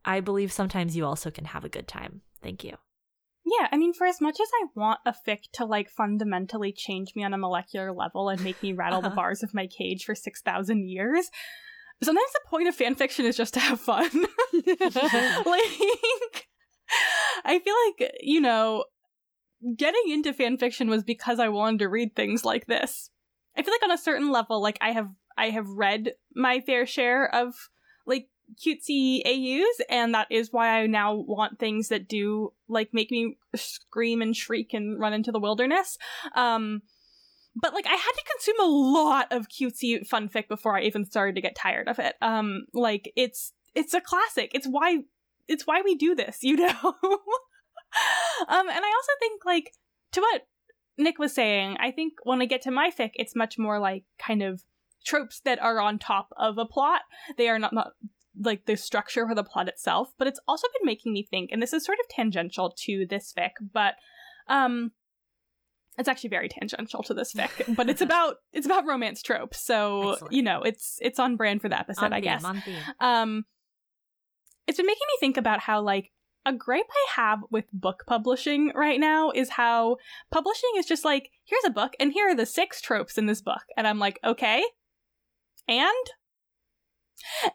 [0.06, 2.22] I believe sometimes you also can have a good time.
[2.42, 2.78] Thank you.
[3.44, 7.14] Yeah, I mean, for as much as I want a fic to like fundamentally change
[7.16, 9.08] me on a molecular level and make me rattle uh-huh.
[9.08, 11.30] the bars of my cage for 6,000 years,
[12.02, 14.10] sometimes the point of fan fiction is just to have fun.
[14.52, 15.64] like,
[17.44, 18.84] I feel like, you know,
[19.76, 23.10] getting into fan fiction was because I wanted to read things like this.
[23.56, 26.86] I feel like on a certain level, like I have I have read my fair
[26.86, 27.54] share of
[28.06, 33.10] like cutesy AUs, and that is why I now want things that do like make
[33.10, 35.98] me scream and shriek and run into the wilderness.
[36.34, 36.82] Um,
[37.54, 41.34] but like I had to consume a lot of cutesy funfic before I even started
[41.34, 42.14] to get tired of it.
[42.22, 44.52] Um, like it's it's a classic.
[44.54, 44.98] It's why
[45.48, 46.68] it's why we do this, you know.
[46.72, 49.72] um, and I also think like
[50.12, 50.46] to what
[50.98, 54.04] Nick was saying, I think when I get to my fic, it's much more like
[54.18, 54.62] kind of
[55.04, 57.02] tropes that are on top of a plot.
[57.36, 57.92] They are not, not
[58.42, 61.62] like the structure or the plot itself, but it's also been making me think, and
[61.62, 63.94] this is sort of tangential to this fic, but
[64.48, 64.92] um
[65.98, 69.60] it's actually very tangential to this fic, but it's about it's about romance tropes.
[69.60, 70.34] So, Excellent.
[70.34, 72.94] you know, it's it's on brand for the episode, on I theme, guess.
[73.00, 73.44] Um
[74.66, 76.12] it's been making me think about how like
[76.46, 79.96] a gripe I have with book publishing right now is how
[80.30, 83.42] publishing is just like, here's a book and here are the six tropes in this
[83.42, 83.62] book.
[83.76, 84.64] And I'm like, okay.
[85.68, 86.06] And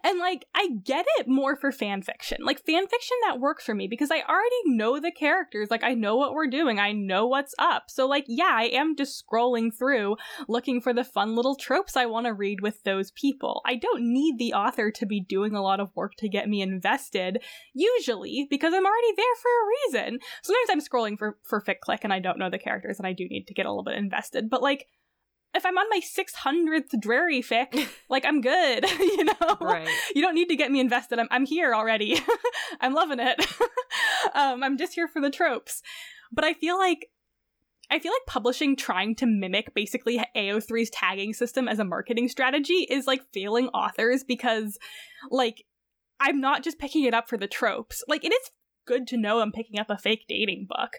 [0.02, 2.38] and like, I get it more for fan fiction.
[2.42, 5.70] Like, fan fiction that works for me because I already know the characters.
[5.70, 6.78] Like, I know what we're doing.
[6.78, 7.84] I know what's up.
[7.88, 10.16] So, like, yeah, I am just scrolling through
[10.48, 13.62] looking for the fun little tropes I want to read with those people.
[13.64, 16.62] I don't need the author to be doing a lot of work to get me
[16.62, 17.42] invested,
[17.74, 20.18] usually, because I'm already there for a reason.
[20.42, 23.12] Sometimes I'm scrolling for, for fic click and I don't know the characters and I
[23.12, 24.50] do need to get a little bit invested.
[24.50, 24.86] But, like,
[25.56, 29.56] if I'm on my 600th dreary fic, like I'm good, you know?
[29.60, 29.88] Right.
[30.14, 31.18] You don't need to get me invested.
[31.18, 32.20] I'm, I'm here already.
[32.80, 33.44] I'm loving it.
[34.34, 35.82] um, I'm just here for the tropes.
[36.30, 37.08] But I feel like
[37.88, 42.86] I feel like publishing trying to mimic basically AO3's tagging system as a marketing strategy
[42.90, 44.76] is like failing authors because
[45.30, 45.64] like
[46.18, 48.02] I'm not just picking it up for the tropes.
[48.08, 48.50] Like it is
[48.88, 50.98] good to know I'm picking up a fake dating book.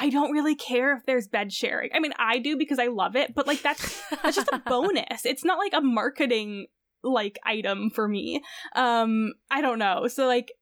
[0.00, 1.90] I don't really care if there's bed sharing.
[1.94, 5.26] I mean, I do because I love it, but like that's that's just a bonus.
[5.26, 6.66] It's not like a marketing
[7.02, 8.42] like item for me.
[8.74, 10.08] Um I don't know.
[10.08, 10.52] So like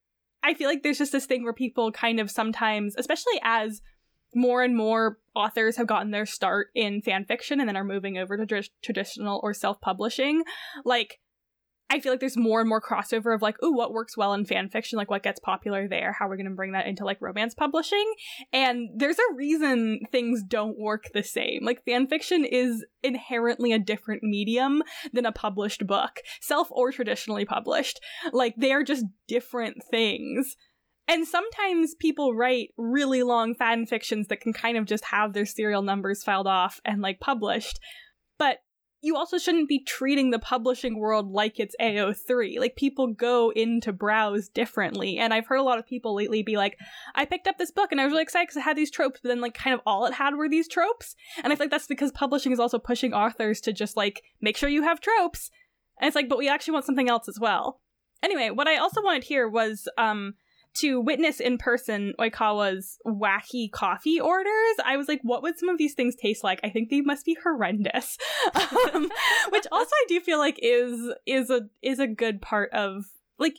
[0.42, 3.81] I feel like there's just this thing where people kind of sometimes, especially as
[4.35, 8.18] more and more authors have gotten their start in fan fiction and then are moving
[8.18, 10.42] over to tr- traditional or self-publishing
[10.85, 11.20] like
[11.90, 14.44] i feel like there's more and more crossover of like oh what works well in
[14.44, 14.96] fan fiction?
[14.96, 16.12] Like what gets popular there?
[16.18, 18.12] How we're going to bring that into like romance publishing?
[18.53, 21.64] And there's a reason things don't work the same.
[21.64, 27.44] Like fan fiction is inherently a different medium than a published book self or traditionally
[27.44, 28.01] published.
[28.33, 30.57] Like they are just different things.
[31.07, 35.46] And sometimes people write really long fan fictions that can kind of just have their
[35.46, 37.81] serial numbers filed off and like published.
[39.00, 42.58] You also shouldn't be treating the publishing world like it's AO3.
[42.58, 45.18] Like people go into browse differently.
[45.18, 46.76] And I've heard a lot of people lately be like,
[47.14, 49.20] I picked up this book and I was really excited because it had these tropes,
[49.22, 51.14] but then like kind of all it had were these tropes.
[51.44, 54.56] And I feel like that's because publishing is also pushing authors to just like make
[54.56, 55.50] sure you have tropes.
[56.00, 57.80] And it's like, but we actually want something else as well.
[58.22, 60.34] Anyway, what I also wanted here was um
[60.76, 65.78] to witness in person Oikawa's wacky coffee orders, I was like, what would some of
[65.78, 66.61] these things taste like?
[66.62, 68.16] I think they must be horrendous.
[68.94, 69.11] um,
[69.50, 73.04] which also I do feel like is is a is a good part of
[73.38, 73.57] like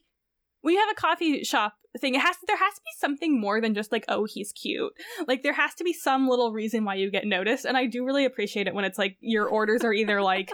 [0.61, 3.39] when you have a coffee shop thing, it has to, there has to be something
[3.39, 4.91] more than just like, oh, he's cute.
[5.27, 7.65] Like there has to be some little reason why you get noticed.
[7.65, 10.51] And I do really appreciate it when it's like your orders are either like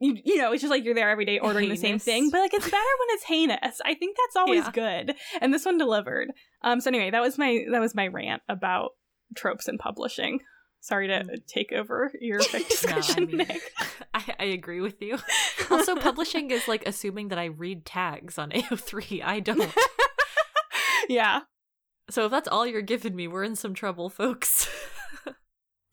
[0.00, 1.80] you, you know, it's just like you're there every day ordering Heinous.
[1.80, 3.80] the same thing, but like it's better when it's heinous.
[3.84, 4.70] I think that's always Yeah.
[4.72, 6.28] good, and this one delivered.
[6.62, 8.90] Um, so anyway, that was my that was my rant about
[9.36, 10.40] tropes in publishing.
[10.80, 13.60] Sorry to take over your fic No, I discussion, mean, Nick.
[14.14, 15.18] I, I agree with you.
[15.70, 19.22] Also, publishing is like assuming that I read tags on AO3.
[19.22, 19.70] I don't.
[21.08, 21.40] yeah,
[22.10, 24.68] So if that's all you're giving me, we're in some trouble, folks.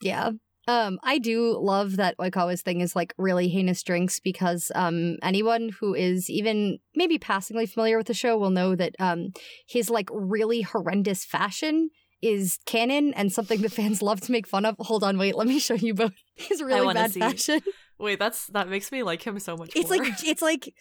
[0.01, 0.31] Yeah.
[0.67, 5.69] Um, I do love that Oikawa's thing is like really heinous drinks because um anyone
[5.79, 9.31] who is even maybe passingly familiar with the show will know that um
[9.67, 11.89] his like really horrendous fashion
[12.21, 14.75] is canon and something that fans love to make fun of.
[14.79, 17.19] Hold on, wait, let me show you both his really bad see.
[17.19, 17.61] fashion.
[17.97, 19.99] Wait, that's that makes me like him so much It's more.
[19.99, 20.73] like it's like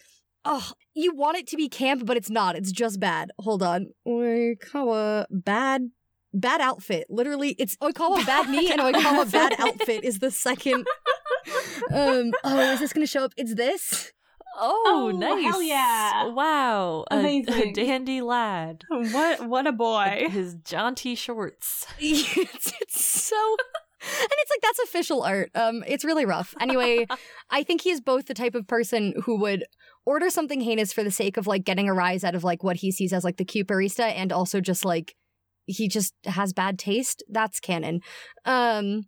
[0.43, 2.55] oh, you want it to be camp, but it's not.
[2.57, 3.31] It's just bad.
[3.39, 3.87] Hold on.
[4.05, 5.89] Oikawa bad
[6.35, 7.07] bad outfit.
[7.09, 10.31] Literally, it's I call Oikawa bad me and I call Oikawa bad outfit is the
[10.31, 10.85] second.
[11.93, 12.31] Um.
[12.43, 13.33] Oh, is this gonna show up?
[13.37, 14.11] It's this.
[14.57, 15.43] oh, Oh, nice.
[15.43, 16.27] hell yeah.
[16.27, 17.05] Wow.
[17.11, 17.73] A, a Amazing.
[17.73, 18.83] dandy lad.
[18.89, 20.27] what what a boy.
[20.29, 21.85] His jaunty shorts.
[21.99, 23.55] it's, it's so.
[24.07, 25.49] And it's like that's official art.
[25.55, 26.53] Um, it's really rough.
[26.61, 27.07] Anyway,
[27.49, 29.65] I think he is both the type of person who would
[30.05, 32.75] order something heinous for the sake of like getting a rise out of like what
[32.77, 35.15] he sees as like the cute barista, and also just like
[35.65, 37.23] he just has bad taste.
[37.29, 38.01] That's canon.
[38.45, 39.03] Um,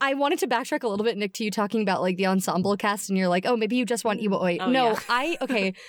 [0.00, 2.76] I wanted to backtrack a little bit, Nick, to you talking about like the ensemble
[2.76, 4.58] cast, and you're like, oh, maybe you just want Iwa Oi.
[4.60, 5.00] Oh, no, yeah.
[5.08, 5.74] I okay.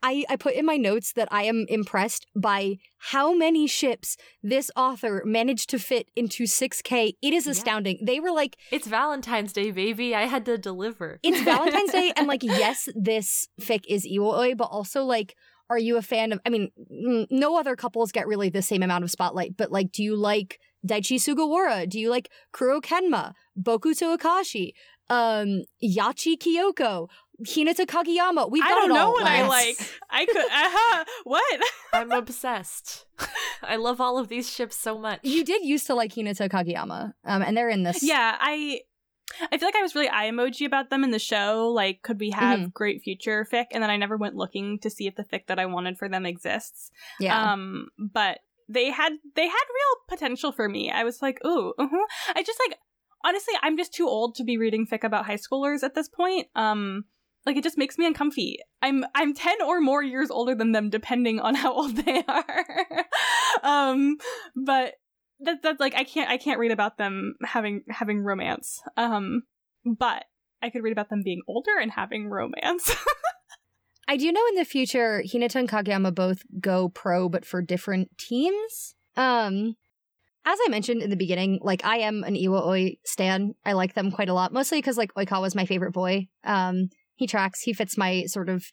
[0.00, 4.70] I, I put in my notes that I am impressed by how many ships this
[4.76, 7.14] author managed to fit into 6K.
[7.20, 7.50] It is Yeah.
[7.50, 7.98] astounding.
[8.04, 10.14] They were like, It's Valentine's Day, baby.
[10.14, 11.18] I had to deliver.
[11.24, 15.34] it's Valentine's Day, and like, yes, this fic is Iwaoi, but also like,
[15.70, 16.40] are you a fan of?
[16.46, 19.92] I mean, mm, no other couples get really the same amount of spotlight, but like,
[19.92, 21.88] do you like Daichi Sugawara?
[21.88, 24.72] Do you like Kuroo Kenma, Bokuto Akashi,
[25.10, 27.08] um, Yachi Kyoko,
[27.44, 28.50] Hinata Kageyama?
[28.50, 29.12] We've I don't it know all.
[29.12, 29.76] what I like.
[30.10, 30.36] I could.
[30.50, 31.04] Uh-huh.
[31.24, 31.60] What?
[31.92, 33.06] I'm obsessed.
[33.62, 35.20] I love all of these ships so much.
[35.22, 38.02] You did used to like Hinata Kageyama, um, and they're in this.
[38.02, 38.80] Yeah, I
[39.52, 41.70] I feel like I was really eye emoji about them in the show.
[41.74, 43.66] Like, could we have great future fic?
[43.72, 46.08] And then I never went looking to see if the fic that I wanted for
[46.08, 46.90] them exists.
[47.20, 47.52] yeah.
[47.52, 50.90] Um, but they had they had real potential for me.
[50.90, 52.06] I was like, ooh, uh-huh.
[52.34, 52.78] I just like
[53.24, 56.48] honestly, I'm just too old to be reading fic about high schoolers at this point.
[56.54, 57.04] Um,
[57.46, 58.58] like it just makes me uncomfy.
[58.82, 63.06] I'm I'm ten or more years older than them, depending on how old they are.
[63.62, 64.16] um,
[64.54, 64.94] but
[65.40, 68.80] that that's like I can't I can't read about them having having romance.
[68.96, 69.42] Um,
[69.84, 70.24] but
[70.62, 72.94] I could read about them being older and having romance.
[74.08, 78.16] I do know in the future Hinata and Kageyama both go pro, but for different
[78.16, 78.94] teams.
[79.16, 79.76] Um,
[80.46, 83.54] as I mentioned in the beginning, like I am an Iwa Oi stan.
[83.66, 86.28] I like them quite a lot, mostly because like Oikawa's my favorite boy.
[86.42, 87.60] Um, he tracks.
[87.60, 88.64] He fits my sort of.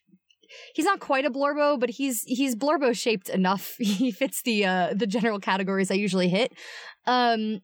[0.74, 3.76] He's not quite a Blorbo, but he's he's Blorbo shaped enough.
[3.80, 6.54] he fits the uh the general categories I usually hit.
[7.06, 7.62] Um,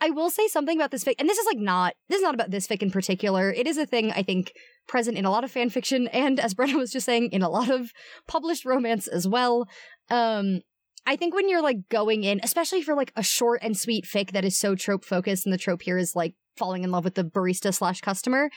[0.00, 2.34] I will say something about this fic, and this is like not this is not
[2.34, 3.52] about this fic in particular.
[3.52, 4.52] It is a thing I think
[4.86, 7.48] present in a lot of fan fiction, and as Brenna was just saying, in a
[7.48, 7.92] lot of
[8.26, 9.66] published romance as well.
[10.10, 10.60] Um,
[11.06, 14.32] I think when you're like going in, especially for like a short and sweet fic
[14.32, 17.14] that is so trope focused, and the trope here is like falling in love with
[17.14, 18.50] the barista slash customer,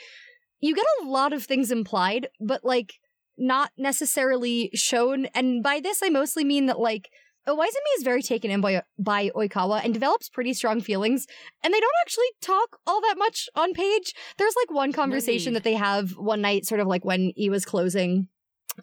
[0.60, 2.94] you get a lot of things implied, but like
[3.38, 5.26] not necessarily shown.
[5.34, 7.08] And by this, I mostly mean that like
[7.46, 11.26] Iwaizumi is very taken in by, by Oikawa and develops pretty strong feelings,
[11.64, 14.14] and they don't actually talk all that much on page.
[14.38, 17.64] There's like one conversation that they have one night, sort of like when he was
[17.64, 18.28] closing,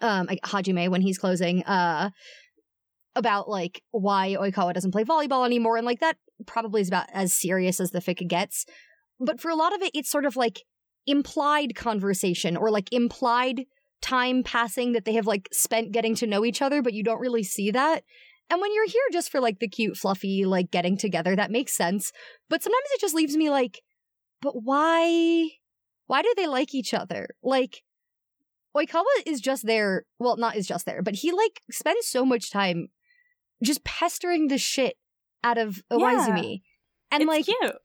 [0.02, 2.10] um, like Hajime when he's closing, uh,
[3.16, 7.34] about like why Oikawa doesn't play volleyball anymore, and like that probably is about as
[7.34, 8.66] serious as the fic gets.
[9.22, 10.64] But for a lot of it, it's sort of like
[11.08, 13.66] implied conversation or like implied
[14.02, 17.20] time passing that they have like spent getting to know each other, but you don't
[17.20, 18.04] really see that.
[18.50, 21.76] And when you're here just for like the cute, fluffy, like getting together, that makes
[21.76, 22.12] sense.
[22.50, 23.82] But sometimes it just leaves me like,
[24.42, 25.50] but why?
[26.08, 27.30] Why do they like each other?
[27.44, 27.84] Like,
[28.76, 30.06] Oikawa is just there.
[30.18, 32.88] Well, not is just there, but he like spends so much time
[33.64, 34.96] just pestering the shit
[35.44, 36.52] out of Iwaizumi.
[36.52, 36.58] Yeah.
[37.12, 37.76] And it's like cute.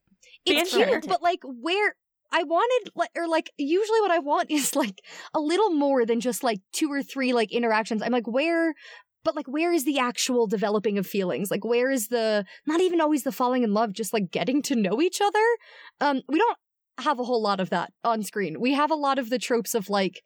[0.47, 1.97] It's cute, but like where
[2.35, 5.01] I wanted or like usually what I want is like
[5.33, 8.03] a little more than just like two or three like interactions.
[8.03, 8.75] I'm like where
[9.23, 11.51] but like where is the actual developing of feelings?
[11.51, 14.75] Like where is the not even always the falling in love, just like getting to
[14.75, 15.45] know each other?
[16.01, 16.59] Um we don't
[16.99, 18.61] have a whole lot of that on screen.
[18.61, 20.21] We have a lot of the tropes of like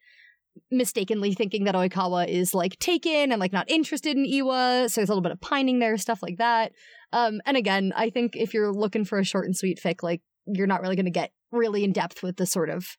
[0.71, 5.09] mistakenly thinking that Oikawa is like taken and like not interested in Iwa, so there's
[5.09, 6.73] a little bit of pining there, stuff like that.
[7.13, 10.21] Um, and again, I think if you're looking for a short and sweet fic, like
[10.47, 12.97] you're not really going to get really in depth with the sort of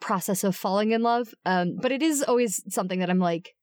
[0.00, 1.28] process of falling in love.
[1.44, 3.54] Um, but it is always something that I'm like,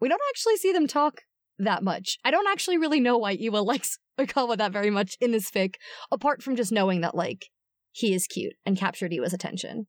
[0.00, 1.22] we don't actually see them talk
[1.58, 2.18] that much.
[2.24, 5.74] I don't actually really know why Iwa likes Oikawa that very much in this fic,
[6.10, 7.46] apart from just knowing that like
[7.92, 9.86] he is cute and captured Iwa's attention.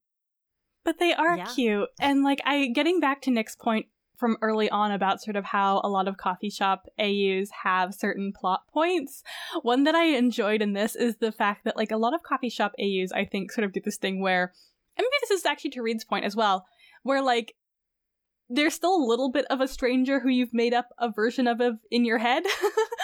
[0.84, 1.46] But they are Yeah.
[1.54, 1.90] cute.
[2.00, 3.88] And like I getting back to Nick's point
[4.18, 8.34] from early on about sort of how a lot of coffee shop AUs have certain
[8.34, 9.24] plot points.
[9.62, 12.50] One that I enjoyed in this is the fact that like a lot of coffee
[12.50, 14.54] shop AUs I think sort of do this thing where
[14.98, 16.66] and maybe this is actually to Reed's point as well,
[17.04, 17.56] where like
[18.50, 21.60] there's still a little bit of a stranger who you've made up a version of,
[21.62, 22.44] of in your head.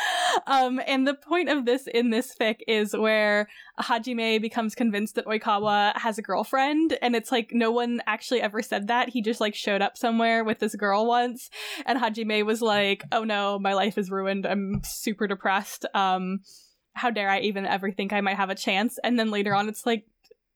[0.48, 3.48] um, and the point of this in this fic is where
[3.80, 8.62] Hajime becomes convinced that Oikawa has a girlfriend, and it's like no one actually ever
[8.62, 9.10] said that.
[9.10, 11.50] He just like showed up somewhere with this girl once,
[11.86, 14.46] and Hajime was like, "Oh no, my life is ruined.
[14.46, 15.86] I'm super depressed.
[15.94, 16.40] Um,
[16.94, 19.70] how dare I even ever think I might have a chance?" And then later on,
[19.70, 20.06] it's like.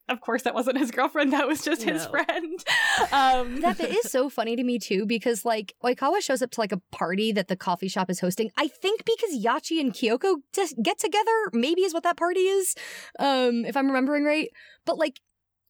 [0.10, 1.34] Of course, that wasn't his girlfriend.
[1.34, 2.64] That was just his friend.
[3.12, 6.62] Um, That bit is so funny to me too because like Oikawa shows up to
[6.62, 8.50] like a party that the coffee shop is hosting.
[8.58, 12.74] I think because Yachi and Kyoko just get together, maybe is what that party is,
[13.20, 14.50] um, if I'm remembering right.
[14.86, 15.20] But like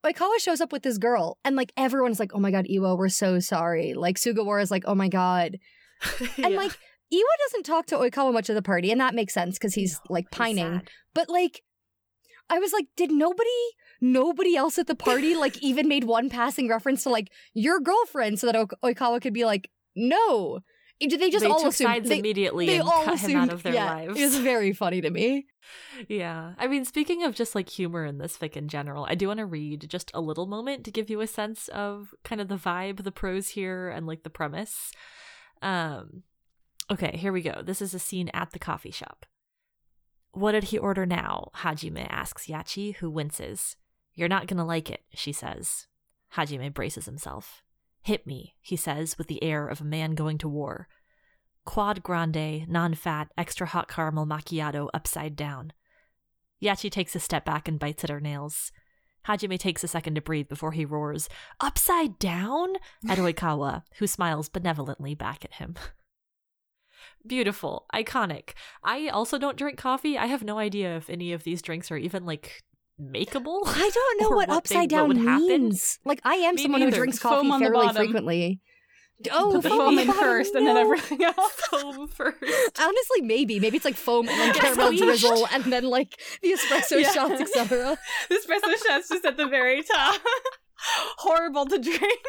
[0.06, 3.10] Oikawa shows up with this girl, and like everyone's like, "Oh my god, Iwa, we're
[3.10, 5.58] so sorry." Like Sugawara is like, "Oh my god,"
[6.20, 6.58] and Yeah.
[6.58, 6.78] like
[7.12, 9.94] Iwa doesn't talk to Oikawa much at the party, and that makes sense because he's
[10.08, 10.64] No, like pining.
[10.80, 10.90] sad.
[11.14, 11.64] But like,
[12.50, 13.50] I was like, did nobody,
[14.02, 18.40] nobody else at the party like even made one passing reference to like your girlfriend
[18.40, 20.60] so that o- Oikawa could be like, no?
[21.00, 23.40] Did they just they all took sides they, immediately they and all cut assumed him
[23.42, 24.20] out of their yeah, lives.
[24.20, 25.46] It was very funny to me.
[26.08, 26.54] Yeah.
[26.58, 29.40] I mean, speaking of just like humor in this fic in general, I do want
[29.40, 32.56] to read just a little moment to give you a sense of kind of the
[32.56, 34.92] vibe, the prose here, and like the premise.
[35.62, 36.24] Um,
[36.90, 37.62] okay, here we go.
[37.64, 39.26] This is a scene at the coffee shop.
[40.32, 41.50] What did he order now?
[41.58, 43.76] Hajime asks Yachi, who winces.
[44.18, 45.86] You're not gonna like it, she says.
[46.36, 47.62] Hajime braces himself.
[48.02, 50.88] Hit me, he says, with the air of a man going to war.
[51.66, 55.72] Quad grande, non fat, extra hot caramel macchiato upside down.
[56.62, 58.72] Yachi takes a step back and bites at her nails.
[59.28, 62.78] Hajime takes a second to breathe before he roars, Upside down?
[63.08, 65.76] at Oikawa, who smiles benevolently back at him.
[67.26, 67.86] Beautiful.
[67.94, 68.54] Iconic.
[68.84, 70.18] I also don't drink coffee.
[70.18, 72.64] I have no idea if any of these drinks are even like
[73.02, 73.62] makeable.
[73.66, 75.48] I don't know what, what they- upside what down happen.
[75.48, 76.00] means.
[76.06, 76.98] Like I am Me someone who neither.
[76.98, 78.62] drinks Foam coffee on fairly frequently.
[79.32, 81.52] Oh, put the foam foam in bottom, first and then everything else.
[81.72, 82.38] Foam first.
[82.80, 83.60] Honestly, maybe.
[83.60, 87.12] Maybe it's like foam and then caramel drizzle and then like the espresso Yeah.
[87.14, 87.98] shots, etc.
[88.30, 90.22] The espresso shot's just at the very top.
[91.18, 92.26] Horrible to drink.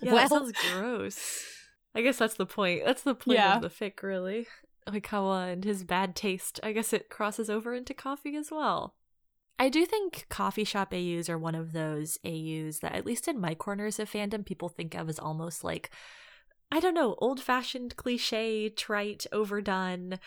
[0.00, 1.44] Yeah, Well- that sounds gross.
[1.94, 2.82] I guess that's the point.
[2.86, 3.56] That's the point Yeah.
[3.56, 4.46] of the fic, really.
[4.88, 6.60] Oikawa uh, and his bad taste.
[6.62, 8.94] I guess it crosses over into coffee as well.
[9.60, 13.38] I do think coffee shop AUs are one of those AUs that, at least in
[13.38, 15.90] my corners of fandom, people think of as almost like,
[16.72, 20.18] I don't know, old fashioned, cliche, trite, overdone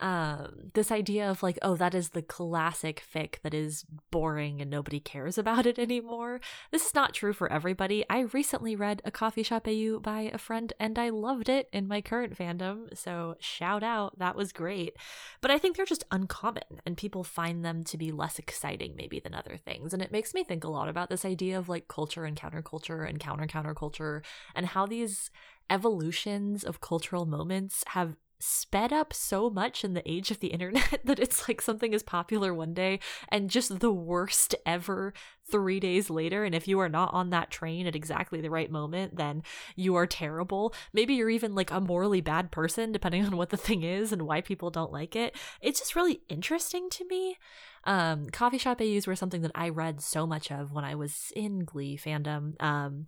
[0.00, 4.70] um this idea of like oh that is the classic fic that is boring and
[4.70, 6.40] nobody cares about it anymore.
[6.70, 8.04] This is not true for everybody.
[8.10, 11.88] I recently read a coffee shop au by a friend and i loved it in
[11.88, 14.18] my current fandom so shout out.
[14.18, 14.96] That was great.
[15.40, 19.20] But i think they're just uncommon and people find them to be less exciting maybe
[19.20, 19.92] than other things.
[19.92, 23.08] And it makes me think a lot about this idea of like culture and counterculture
[23.08, 24.22] and counter counterculture
[24.54, 25.30] and how these
[25.70, 31.00] evolutions of cultural moments have sped up so much in the age of the internet
[31.04, 35.12] that it's like something is popular one day and just the worst ever
[35.50, 36.44] three days later.
[36.44, 39.42] And if you are not on that train at exactly the right moment, then
[39.76, 40.74] you are terrible.
[40.92, 44.22] Maybe you're even like a morally bad person, depending on what the thing is and
[44.22, 45.36] why people don't like it.
[45.60, 47.38] It's just really interesting to me.
[47.84, 51.32] Um, coffee shop AUs were something that I read so much of when I was
[51.36, 53.06] in Glee fandom um,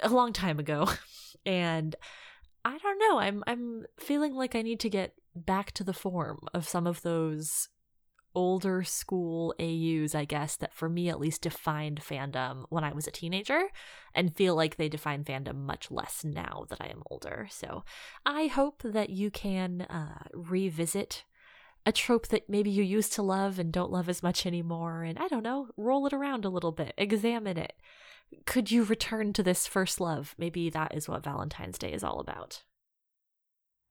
[0.00, 0.88] a long time ago.
[1.46, 1.96] and
[2.64, 3.18] I don't know.
[3.18, 7.02] I'm I'm feeling like I need to get back to the form of some of
[7.02, 7.68] those
[8.34, 13.06] older school AUs, I guess, that for me at least defined fandom when I was
[13.06, 13.64] a teenager
[14.14, 17.48] and feel like they define fandom much less now that I am older.
[17.50, 17.84] So
[18.24, 21.24] I hope that you can uh, revisit
[21.86, 25.02] a trope that maybe you used to love and don't love as much anymore.
[25.02, 27.72] And I don't know, roll it around a little bit, examine it
[28.46, 30.34] could you return to this first love?
[30.38, 32.62] Maybe that is what Valentine's Day is all about.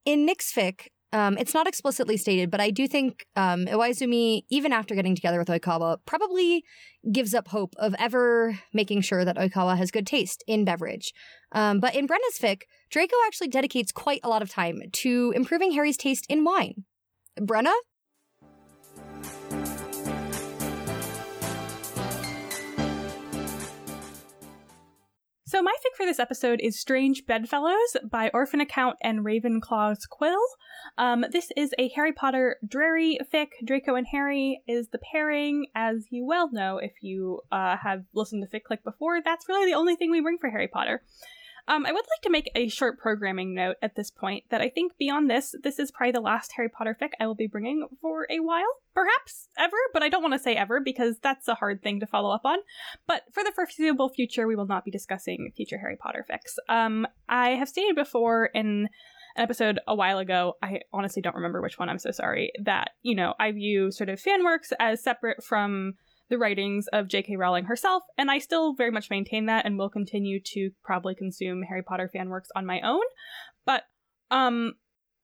[0.06, 4.72] In Nick's fic, um, it's not explicitly stated, but I do think um, Iwaizumi, even
[4.72, 6.64] after getting together with Oikawa, probably
[7.12, 11.14] gives up hope of ever making sure that Oikawa has good taste in beverage.
[11.52, 12.62] Um, but in Brenna's fic,
[12.92, 16.86] Draco actually dedicates quite a lot of time to improving Harry's taste in wine.
[17.40, 17.74] Brenna,
[25.50, 30.38] So my fic for this episode is Strange Bedfellows by Orphan Account and Ravenclaw's Quill.
[31.00, 33.48] Um, this is a Harry Potter Drarry fic.
[33.66, 38.48] Draco and Harry is the pairing, as you well know if you uh, have listened
[38.48, 39.24] to fic click before.
[39.26, 41.02] That's really the only thing we bring for Harry Potter.
[41.68, 44.70] Um, I would like to make a short programming note at this point that I
[44.70, 47.88] think beyond this, this is probably the last Harry Potter fic I will be bringing
[48.02, 51.56] for a while, perhaps ever, but I don't want to say ever because that's a
[51.56, 52.58] hard thing to follow up on.
[53.08, 56.56] But for the foreseeable future, we will not be discussing future Harry Potter fics.
[56.74, 58.90] Um, I have stated before in
[59.36, 62.92] an episode a while ago, I honestly don't remember which one, I'm so sorry, that,
[63.04, 65.94] you know, I view sort of fan works as separate from
[66.30, 67.36] the writings of J.K.
[67.36, 71.64] Rowling herself, and I still very much maintain that and will continue to probably consume
[71.64, 73.04] Harry Potter fan works on my own.
[73.66, 73.84] But
[74.32, 74.74] um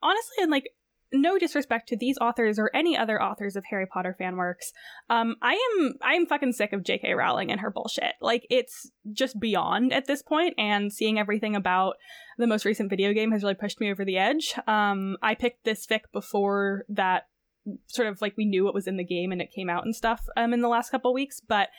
[0.01, 0.66] honestly, and like
[1.14, 4.72] no disrespect to these authors or any other authors of Harry Potter fan works,
[5.10, 7.14] um, I am I am fucking sick of J.K.
[7.14, 8.14] Rowling and her bullshit.
[8.22, 11.95] Like it's just beyond at this point, and seeing everything about
[12.38, 14.56] the most recent video game has really pushed me over the edge.
[14.68, 17.28] Um, I picked this fic before that
[17.88, 19.95] sort of like we knew what was in the game and it came out and
[19.95, 21.70] stuff um in the last couple weeks but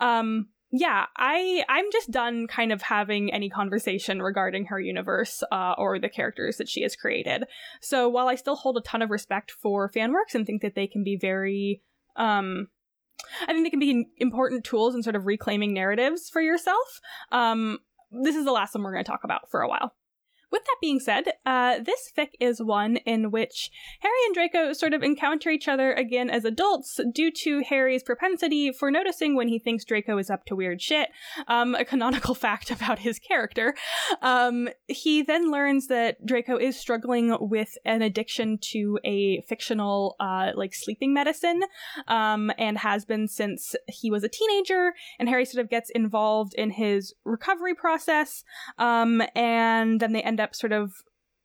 [0.00, 5.74] um yeah i i'm just done kind of having any conversation regarding her universe uh,
[5.78, 7.44] or the characters that she has created.
[7.80, 10.74] So while i still hold a ton of respect for fan works and think that
[10.74, 11.82] they can be very
[12.16, 12.68] um
[13.42, 17.00] i think they can be important tools in sort of reclaiming narratives for yourself
[17.32, 17.78] um
[18.10, 19.94] this is the last one we're going to talk about for a while
[20.50, 23.70] with that being said, uh, this fic is one in which
[24.00, 28.70] Harry and Draco sort of encounter each other again as adults due to Harry's propensity
[28.72, 31.08] for noticing when he thinks Draco is up to weird shit,
[31.48, 33.74] um, a canonical fact about his character.
[34.22, 40.52] Um, he then learns that Draco is struggling with an addiction to a fictional, uh,
[40.54, 41.62] like sleeping medicine,
[42.06, 46.54] um, and has been since he was a teenager, and Harry sort of gets involved
[46.54, 48.44] in his recovery process,
[48.78, 50.92] um, and then they end end up sort of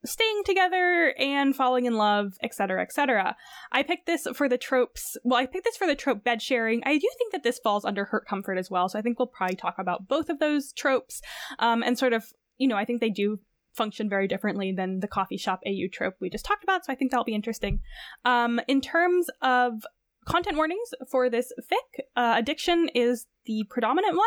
[0.03, 3.35] staying together and falling in love, etc., etc.
[3.71, 5.15] I picked this for the tropes.
[5.23, 6.81] Well, I picked this for the trope bed sharing.
[6.85, 8.89] I do think that this falls under hurt comfort as well.
[8.89, 11.21] So I think we'll probably talk about both of those tropes
[11.59, 12.25] um, and sort of,
[12.57, 13.39] you know, I think they do
[13.73, 16.85] function very differently than the coffee shop AU trope we just talked about.
[16.85, 17.79] So I think that'll be interesting.
[18.25, 19.85] Um, in terms of
[20.25, 24.25] content warnings for this fic, uh, addiction is the predominant one.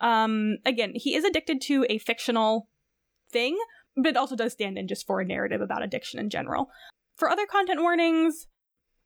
[0.00, 2.68] Um, again, he is addicted to a fictional
[3.30, 3.58] thing,
[3.96, 6.68] but it also does stand in just for a narrative about addiction in general.
[7.16, 8.46] For other content warnings,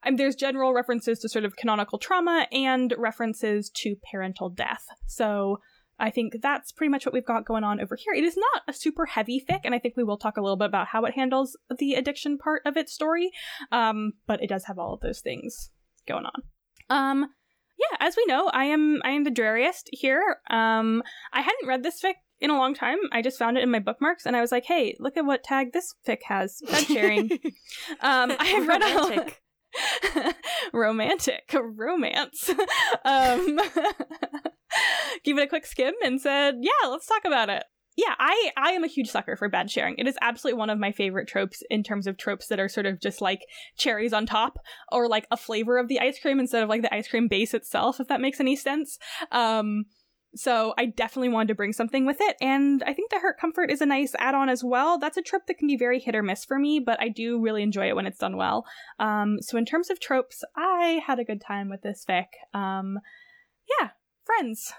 [0.07, 4.85] um, there's general references to sort of canonical trauma and references to parental death.
[5.07, 5.59] So,
[6.01, 8.15] I think that's pretty much what we've got going on over here.
[8.15, 10.57] It is not a super heavy fic, and I think we will talk a little
[10.57, 13.31] bit about how it handles the addiction part of its story.
[13.73, 15.71] Um, but it does have all of those things
[16.07, 16.43] going on.
[16.89, 17.31] Um,
[17.79, 20.39] yeah, as we know, I am I am the dreariest here.
[20.51, 22.99] Um, I hadn't read this fic in a long time.
[23.13, 25.45] I just found it in my bookmarks, and I was like, "Hey, look at what
[25.45, 27.31] tag this fic has." Bed sharing.
[28.01, 29.43] um, I have read Romantic.
[30.73, 32.49] romantic romance.
[33.05, 33.61] um,
[35.25, 37.65] give it a quick skim and said, "Yeah, let's talk about it."
[37.97, 39.97] Yeah, I I am a huge sucker for bed sharing.
[39.99, 42.87] It is absolutely one of my favorite tropes in terms of tropes that are sort
[42.87, 43.41] of just like
[43.77, 44.59] cherries on top
[44.93, 47.55] or like a flavor of the ice cream instead of like the ice cream base
[47.55, 48.99] itself, if that makes any sense.
[49.33, 49.87] Um,
[50.35, 53.71] so I definitely wanted to bring something with it, and I think the Hurt Comfort
[53.71, 54.99] is a nice add-on as well.
[54.99, 57.41] That's a trope that can be very hit or miss for me, but I do
[57.41, 58.67] really enjoy it when it's done well.
[58.99, 62.27] Um, so in terms of tropes, I had a good time with this fic.
[62.53, 62.99] Um,
[63.81, 63.91] yeah,
[64.25, 64.73] friends,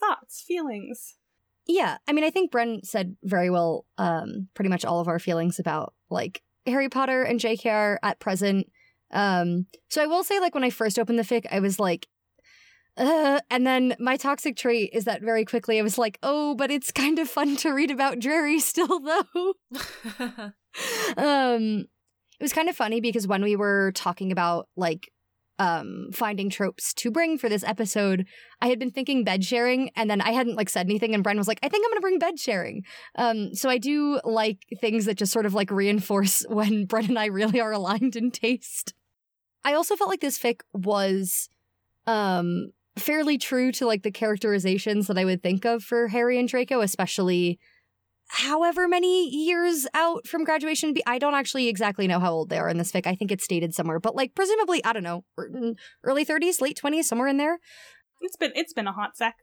[0.00, 1.16] thoughts, feelings.
[1.66, 5.18] Yeah, I mean, I think Bren said very well um, pretty much all of our
[5.18, 8.70] feelings about like Harry Potter and JKR at present.
[9.10, 12.08] Um, so I will say, like, when I first opened the fic, I was like,
[12.96, 16.70] uh, and then my toxic trait is that very quickly I was like, oh, but
[16.70, 19.54] it's kind of fun to read about Drarry still, though.
[21.16, 21.86] um,
[22.38, 25.10] it was kind of funny because when we were talking about like
[25.60, 28.26] um finding tropes to bring for this episode
[28.60, 31.36] i had been thinking bed sharing and then i hadn't like said anything and bren
[31.36, 32.82] was like i think i'm gonna bring bed sharing
[33.14, 37.18] um so i do like things that just sort of like reinforce when bren and
[37.20, 38.94] i really are aligned in taste
[39.64, 41.48] i also felt like this fic was
[42.08, 46.48] um fairly true to like the characterizations that i would think of for harry and
[46.48, 47.58] draco especially
[48.28, 50.92] however many years out from graduation.
[50.92, 53.06] Be- I don't actually exactly know how old they are in this fic.
[53.06, 56.78] I think it's stated somewhere, but like presumably, I don't know, er- early 30s, late
[56.82, 57.58] 20s, somewhere in there.
[58.20, 59.34] It's been it's been a hot sec.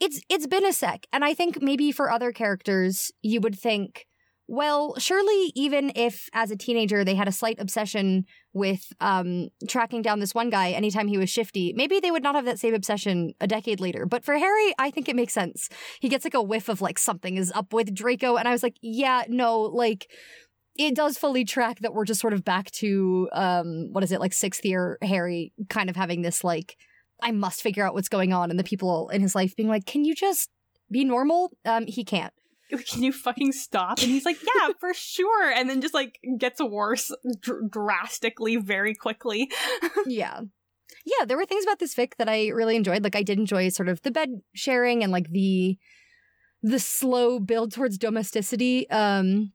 [0.00, 4.06] It's it's been a sec, and I think maybe for other characters, you would think,
[4.46, 10.02] well, surely even if as a teenager they had a slight obsession with um tracking
[10.02, 12.74] down this one guy anytime he was shifty, maybe they would not have that same
[12.74, 14.06] obsession a decade later.
[14.06, 15.68] But for Harry, I think it makes sense.
[16.00, 18.62] He gets like a whiff of like something is up with Draco, and I was
[18.62, 20.10] like, yeah, no, like
[20.76, 24.20] it does fully track that we're just sort of back to um what is it
[24.20, 26.76] like sixth year Harry kind of having this like
[27.22, 29.86] I must figure out what's going on and the people in his life being like,
[29.86, 30.50] can you just
[30.90, 31.50] be normal?
[31.64, 32.32] Um, he can't.
[32.90, 33.98] Can you fucking stop?
[33.98, 35.50] And he's like, yeah, for sure.
[35.50, 37.10] And then just like gets worse
[37.40, 39.50] dr- drastically very quickly.
[40.06, 40.40] yeah.
[41.06, 43.04] Yeah, there were things about this fic that I really enjoyed.
[43.04, 45.76] Like I did enjoy sort of the bed sharing and like the
[46.62, 48.88] the slow build towards domesticity.
[48.90, 49.52] Um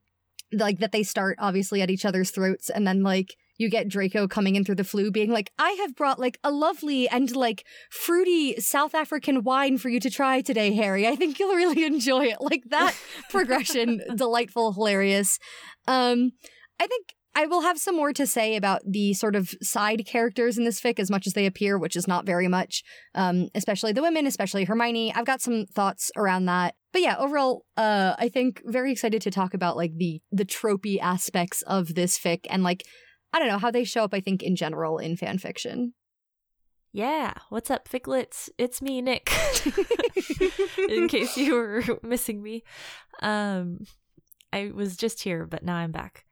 [0.52, 4.26] like that they start obviously at each other's throats and then like you get Draco
[4.26, 7.66] coming in through the flue being like, I have brought like a lovely and like
[7.90, 11.06] fruity South African wine for you to try today, Harry.
[11.06, 12.40] I think you'll really enjoy it.
[12.40, 12.96] Like that
[13.30, 15.38] progression, delightful, hilarious.
[15.86, 16.32] Um,
[16.80, 20.56] I think I will have some more to say about the sort of side characters
[20.56, 22.82] in this fic as much as they appear, which is not very much.
[23.14, 25.14] Um, especially the women, especially Hermione.
[25.14, 26.74] I've got some thoughts around that.
[26.92, 30.98] But yeah, overall, uh, I think very excited to talk about like the the tropey
[30.98, 32.84] aspects of this fic and like
[33.32, 34.14] I don't know how they show up.
[34.14, 35.94] I think in general in fan fiction.
[36.92, 38.50] Yeah, what's up, Ficlets?
[38.58, 39.32] It's me, Nick.
[40.88, 42.64] In case you were missing me,
[43.22, 43.86] um,
[44.52, 46.24] I was just here, but now I'm back.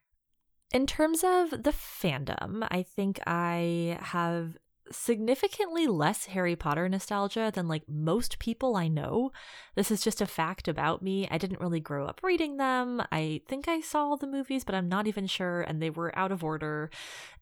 [0.73, 4.57] In terms of the fandom, I think I have
[4.91, 9.33] significantly less Harry Potter nostalgia than like most people I know.
[9.75, 11.29] This is just a fact about me.
[11.31, 13.03] I didn't really grow up reading them.
[13.13, 16.33] I think I saw the movies, but I'm not even sure, and they were out
[16.33, 16.91] of order.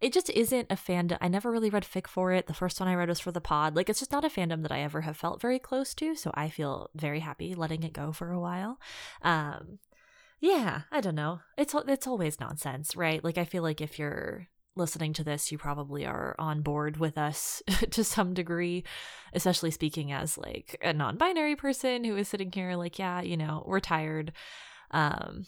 [0.01, 1.19] It just isn't a fandom.
[1.21, 2.47] I never really read fic for it.
[2.47, 3.77] The first one I read was for the pod.
[3.77, 6.31] Like, it's just not a fandom that I ever have felt very close to, so
[6.35, 8.79] I feel very happy letting it go for a while.
[9.23, 9.79] Um,
[10.41, 11.41] yeah, I don't know.
[11.57, 13.23] It's it's always nonsense, right?
[13.25, 17.19] Like I feel like if you're listening to this, you probably are on board with
[17.19, 18.85] us to some degree,
[19.33, 23.65] especially speaking as like a non-binary person who is sitting here like, yeah, you know,
[23.67, 24.33] we're tired.
[24.91, 25.47] Um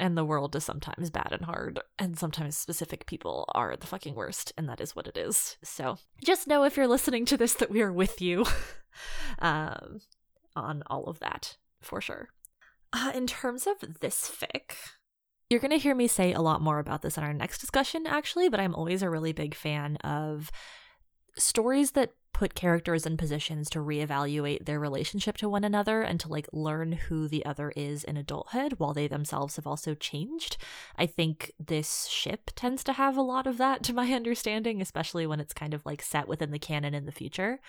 [0.00, 4.14] and the world is sometimes bad and hard, and sometimes specific people are the fucking
[4.14, 5.58] worst, and that is what it is.
[5.62, 8.46] So just know if you're listening to this that we are with you
[9.40, 10.00] um,
[10.56, 12.30] on all of that for sure.
[12.92, 14.74] Uh, in terms of this fic,
[15.50, 18.06] you're going to hear me say a lot more about this in our next discussion,
[18.06, 20.50] actually, but I'm always a really big fan of
[21.36, 26.26] stories that put characters in positions to reevaluate their relationship to one another and to
[26.26, 30.56] like learn who the other is in adulthood while they themselves have also changed.
[30.96, 35.26] I think this ship tends to have a lot of that to my understanding, especially
[35.26, 37.60] when it's kind of like set within the canon in the future.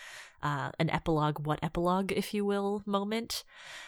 [0.42, 3.44] Uh, an epilogue, what epilogue, if you will, moment.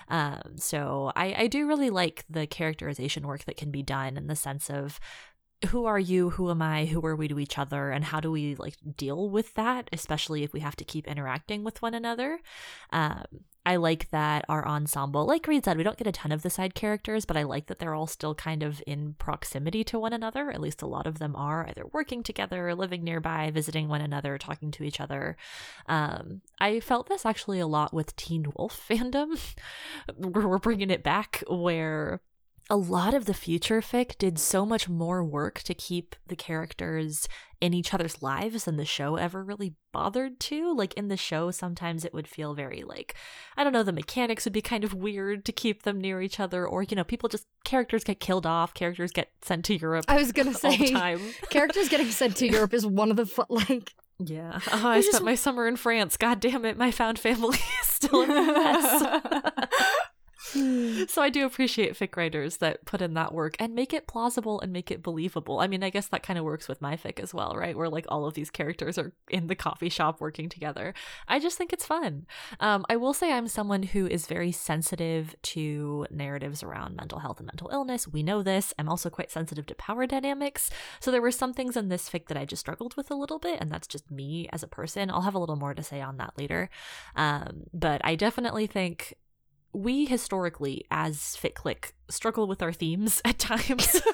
[0.09, 4.27] Um, so I, I do really like the characterization work that can be done in
[4.27, 4.99] the sense of
[5.68, 6.32] who are you?
[6.32, 6.86] Who am i?
[6.86, 7.91] Who are we to each other?
[7.91, 11.64] And how do we like deal with that especially if we have to keep interacting
[11.64, 12.39] with one another?
[12.91, 13.26] Um,
[13.66, 16.49] i like that our ensemble like reed said we don't get a ton of the
[16.49, 20.14] side characters but i like that they're all still kind of in proximity to one
[20.14, 20.51] another.
[20.51, 24.38] At least a lot of them are either working together living nearby visiting one another
[24.38, 25.38] talking to each other.
[25.88, 29.39] Um, i felt this actually a lot with teen wolf fandom.
[30.18, 32.22] We're bringing it back where
[32.70, 37.28] a lot of the future fic did so much more work to keep the characters
[37.59, 40.74] in each other's lives than the show ever really bothered to.
[40.76, 43.16] Like in the show, sometimes it would feel very like,
[43.55, 46.39] I don't know, the mechanics would be kind of weird to keep them near each
[46.39, 50.05] other, or you know, people just characters get killed off, characters get sent to Europe.
[50.07, 51.22] I was gonna say, all the time.
[51.49, 53.93] characters getting sent to Europe is one of the fu- like.
[54.20, 56.18] Yeah, oh, I spent my summer in France.
[56.18, 59.70] God damn it, my found family is still in the mess.
[61.07, 64.61] so I do appreciate fic writers that put in that work and make it plausible
[64.61, 65.59] and make it believable.
[65.59, 67.75] I mean, I guess that kind of works with my fic as well, right?
[67.75, 70.93] Where like all of these characters are in the coffee shop working together.
[71.27, 72.27] I just think it's fun.
[72.59, 77.39] Um, I will say I'm someone who is very sensitive to narratives around mental health
[77.39, 78.07] and mental illness.
[78.07, 78.73] We know this.
[78.77, 80.69] I'm also quite sensitive to power dynamics.
[80.99, 83.39] So there were some things in this fic that I just struggled with a little
[83.39, 85.09] bit, and that's just me as a person.
[85.09, 86.69] I'll have a little more to say on that later.
[87.15, 89.15] Um, but I definitely think
[89.74, 94.01] we historically, as FitClick, struggle with our themes at times.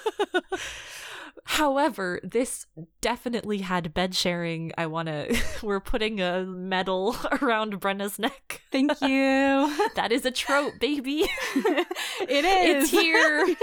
[1.44, 2.68] However, this
[3.02, 4.72] definitely had bed sharing.
[4.78, 5.38] I want to.
[5.64, 8.62] We're putting a medal around Brenna's neck.
[8.72, 9.90] Thank you.
[9.96, 11.26] that is a trope, baby.
[11.56, 12.84] it is.
[12.84, 13.56] It's here.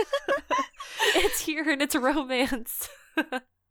[1.14, 2.88] it's here and it's romance.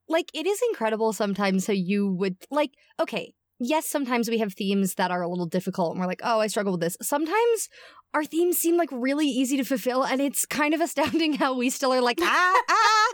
[0.07, 4.95] like, it is incredible sometimes So you would, like, okay, yes, sometimes we have themes
[4.95, 6.97] that are a little difficult and we're like, oh, I struggle with this.
[7.01, 7.69] Sometimes
[8.15, 11.69] our themes seem like really easy to fulfill, and it's kind of astounding how we
[11.69, 13.11] still are like, ah, ah.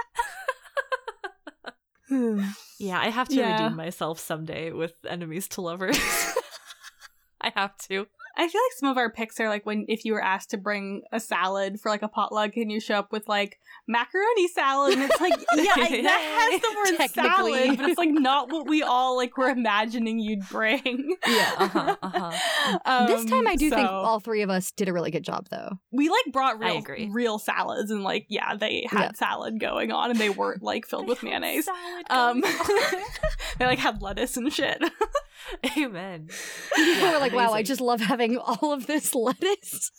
[2.79, 3.63] yeah, I have to yeah.
[3.63, 5.97] redeem myself someday with enemies to lovers.
[7.41, 8.05] I have to.
[8.35, 10.57] I feel like some of our picks are like when if you were asked to
[10.57, 14.93] bring a salad for like a potluck and you show up with like macaroni salad
[14.93, 18.83] and it's like yeah that has the word salad but it's like not what we
[18.83, 21.15] all like were imagining you'd bring.
[21.27, 22.79] Yeah uh-huh, uh-huh.
[22.85, 25.23] Um, this time I do so, think all three of us did a really good
[25.23, 25.79] job though.
[25.91, 29.11] We like brought real real salads and like yeah they had yeah.
[29.13, 31.67] salad going on and they weren't like filled with mayonnaise.
[32.09, 32.41] um
[33.57, 34.81] they like had lettuce and shit.
[35.77, 36.29] Amen.
[36.75, 39.91] People yeah, were like, wow, I just love having all of this lettuce.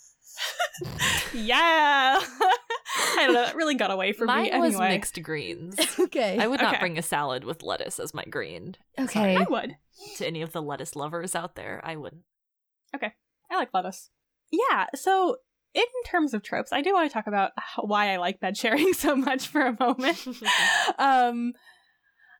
[1.33, 2.19] yeah.
[2.95, 3.43] I don't know.
[3.43, 4.51] It really got away from Mine me.
[4.51, 5.75] Mine was mixed greens.
[5.99, 6.37] okay.
[6.39, 6.79] I would not okay.
[6.79, 8.75] bring a salad with lettuce as my green.
[8.99, 9.35] Okay.
[9.35, 9.37] Sorry.
[9.37, 9.77] I would.
[10.17, 12.23] To any of the lettuce lovers out there, I wouldn't.
[12.95, 13.13] Okay.
[13.51, 14.09] I like lettuce.
[14.51, 14.87] Yeah.
[14.95, 15.37] So,
[15.73, 18.93] in terms of tropes, I do want to talk about why I like bed sharing
[18.93, 20.27] so much for a moment.
[20.97, 21.53] um,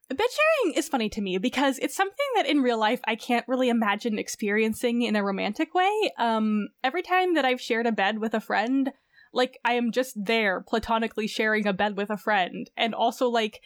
[0.09, 3.47] Bed sharing is funny to me because it's something that in real life I can't
[3.47, 6.11] really imagine experiencing in a romantic way.
[6.17, 8.91] Um, every time that I've shared a bed with a friend,
[9.33, 12.69] like I am just there platonically sharing a bed with a friend.
[12.77, 13.61] And also, like,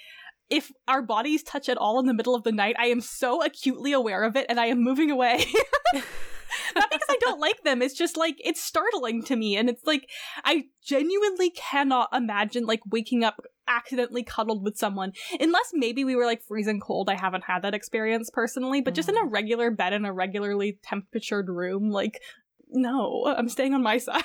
[0.50, 3.44] if our bodies touch at all in the middle of the night, I am so
[3.44, 5.46] acutely aware of it and I am moving away.
[6.76, 9.58] Not because I don't like them, it's just like it's startling to me.
[9.58, 10.10] And it's like
[10.46, 16.26] I genuinely cannot imagine like waking up accidentally cuddled with someone unless maybe we were
[16.26, 19.30] like freezing cold i haven't had that experience personally but just in a mm.
[19.30, 22.22] regular bed in a regularly temperatured room like
[22.70, 24.24] no i'm staying on my side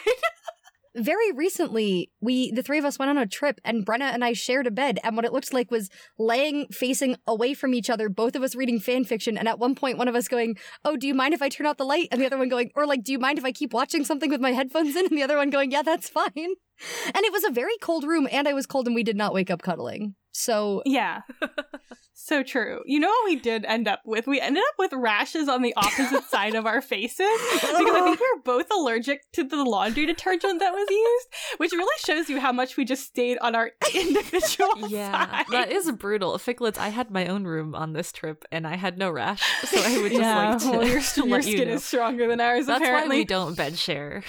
[0.94, 4.32] very recently we the three of us went on a trip and brenna and i
[4.32, 5.88] shared a bed and what it looked like was
[6.18, 9.74] laying facing away from each other both of us reading fan fiction and at one
[9.74, 12.08] point one of us going oh do you mind if i turn out the light?
[12.10, 14.30] And the other one going or like do you mind if i keep watching something
[14.30, 15.06] with my headphones in?
[15.06, 16.32] And the other one going yeah that's fine.
[16.36, 19.32] And it was a very cold room, and I was cold, and we did not
[19.32, 20.14] wake up cuddling.
[20.32, 21.20] So yeah,
[22.14, 22.82] so true.
[22.86, 24.26] You know what we did end up with?
[24.26, 27.18] We ended up with rashes on the opposite side of our faces
[27.52, 31.72] because I think we were both allergic to the laundry detergent that was used, which
[31.72, 34.88] really shows you how much we just stayed on our individual.
[34.88, 35.50] yeah, sides.
[35.50, 36.38] that is brutal.
[36.38, 39.80] Ficlets, I had my own room on this trip, and I had no rash, so
[39.82, 41.72] I would just yeah, like to, well, your, to your skin you know.
[41.72, 42.66] is stronger than ours.
[42.66, 43.16] That's apparently.
[43.16, 44.22] why we don't bed share.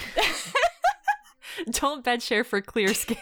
[1.70, 3.16] Don't bed share for clear skin.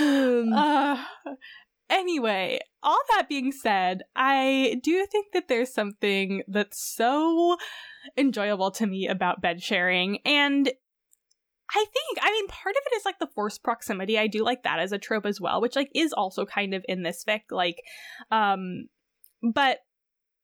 [0.00, 1.02] uh,
[1.92, 7.58] Anyway, all that being said, I do think that there's something that's so
[8.16, 10.18] enjoyable to me about bed sharing.
[10.24, 10.72] And
[11.70, 14.18] I think, I mean, part of it is like the forced proximity.
[14.18, 16.82] I do like that as a trope as well, which like is also kind of
[16.88, 17.42] in this fic.
[17.50, 17.82] Like,
[18.30, 18.88] um,
[19.42, 19.80] but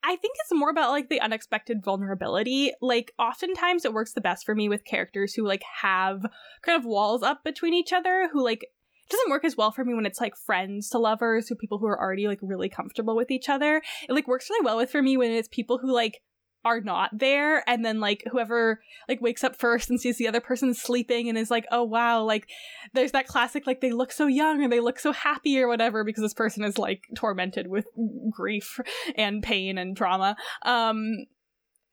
[0.04, 2.72] I think it's more about like the unexpected vulnerability.
[2.82, 6.26] Like oftentimes it works the best for me with characters who like have
[6.62, 8.66] kind of walls up between each other, who like
[9.08, 11.86] doesn't work as well for me when it's like friends to lovers, who people who
[11.86, 13.82] are already like really comfortable with each other.
[14.08, 16.20] It like works really well with for me when it's people who like
[16.64, 20.40] are not there and then like whoever like wakes up first and sees the other
[20.40, 22.48] person sleeping and is like oh wow like
[22.94, 26.02] there's that classic like they look so young or they look so happy or whatever
[26.02, 27.86] because this person is like tormented with
[28.30, 28.80] grief
[29.16, 31.26] and pain and trauma um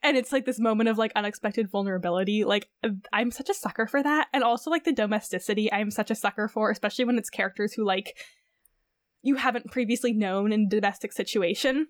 [0.06, 2.68] and it's like this moment of like unexpected vulnerability like
[3.12, 6.48] i'm such a sucker for that and also like the domesticity i'm such a sucker
[6.48, 8.16] for especially when it's characters who like
[9.22, 11.88] you haven't previously known in a domestic situation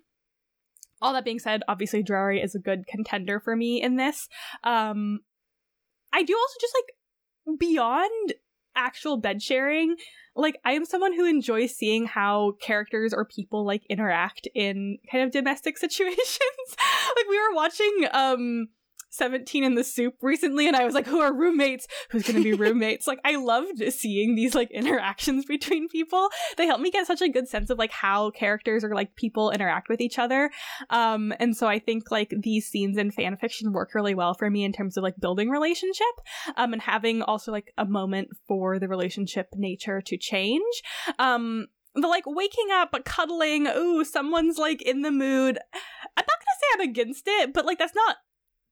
[1.01, 4.27] all that being said, obviously Drarry is a good contender for me in this.
[4.63, 5.19] Um
[6.13, 8.33] I do also just like beyond
[8.77, 9.95] actual bed sharing,
[10.35, 15.23] like I am someone who enjoys seeing how characters or people like interact in kind
[15.23, 16.37] of domestic situations.
[17.15, 18.67] like we were watching um
[19.17, 21.87] 17 in the soup recently and I was like, who are roommates?
[22.11, 23.07] Who's gonna be roommates?
[23.07, 26.29] like I loved seeing these like interactions between people.
[26.57, 29.51] They help me get such a good sense of like how characters or like people
[29.51, 30.51] interact with each other.
[30.89, 34.49] Um and so I think like these scenes in fan fiction work really well for
[34.49, 36.05] me in terms of like building relationship
[36.55, 40.81] um and having also like a moment for the relationship nature to change.
[41.19, 45.57] Um the like waking up, cuddling, ooh, someone's like in the mood.
[45.73, 48.17] I'm not gonna say I'm against it, but like that's not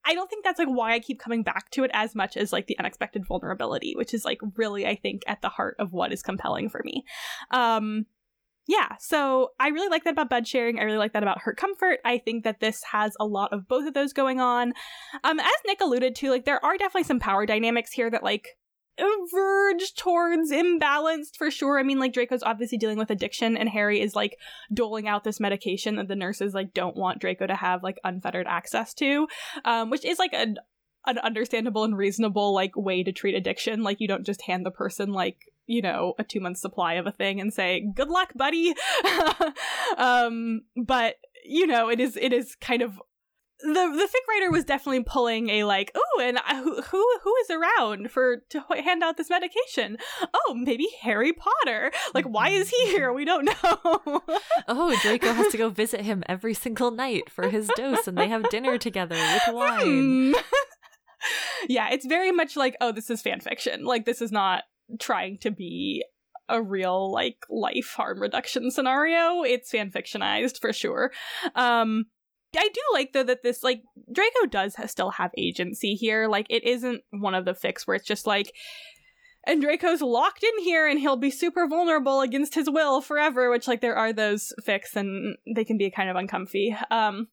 [0.05, 2.53] I don't think that's like why I keep coming back to it as much as
[2.53, 6.13] like the unexpected vulnerability, which is like really I think at the heart of what
[6.13, 7.03] is compelling for me.
[7.51, 8.05] Um
[8.67, 10.79] yeah, so I really like that about bed sharing.
[10.79, 11.99] I really like that about hurt comfort.
[12.03, 14.73] I think that this has a lot of both of those going on.
[15.23, 18.57] Um, as Nick alluded to, like there are definitely some power dynamics here that like
[18.97, 21.79] verge towards imbalanced for sure.
[21.79, 24.37] I mean, like Draco's obviously dealing with addiction, and Harry is like
[24.73, 28.47] doling out this medication that the nurses like don't want Draco to have like unfettered
[28.47, 29.27] access to,
[29.65, 30.55] um, which is like a
[31.07, 33.83] an understandable and reasonable like way to treat addiction.
[33.83, 35.37] Like you don't just hand the person like
[35.67, 38.73] you know a two month supply of a thing and say good luck, buddy.
[39.97, 42.99] um, but you know it is it is kind of
[43.61, 47.49] the the fic writer was definitely pulling a like oh and who who who is
[47.49, 49.97] around for to hand out this medication?
[50.33, 51.91] Oh maybe harry potter.
[52.13, 53.13] Like why is he here?
[53.13, 54.21] We don't know.
[54.67, 58.27] Oh draco has to go visit him every single night for his dose and they
[58.27, 60.33] have dinner together with wine.
[60.33, 60.35] Hmm.
[61.69, 63.85] yeah it's very much like oh this is fan fiction.
[63.85, 64.63] Like this is not
[64.99, 66.03] trying to be
[66.49, 69.43] a real like life harm reduction scenario.
[69.43, 71.11] It's fan fictionized for sure.
[71.55, 72.05] Um
[72.57, 76.27] I do like though that this like Draco does ha- still have agency here.
[76.27, 78.53] Like it isn't one of the fics where it's just like
[79.47, 83.67] and Draco's locked in here and he'll be super vulnerable against his will forever, which
[83.67, 86.75] like there are those fics and they can be kind of uncomfy.
[86.89, 87.27] Um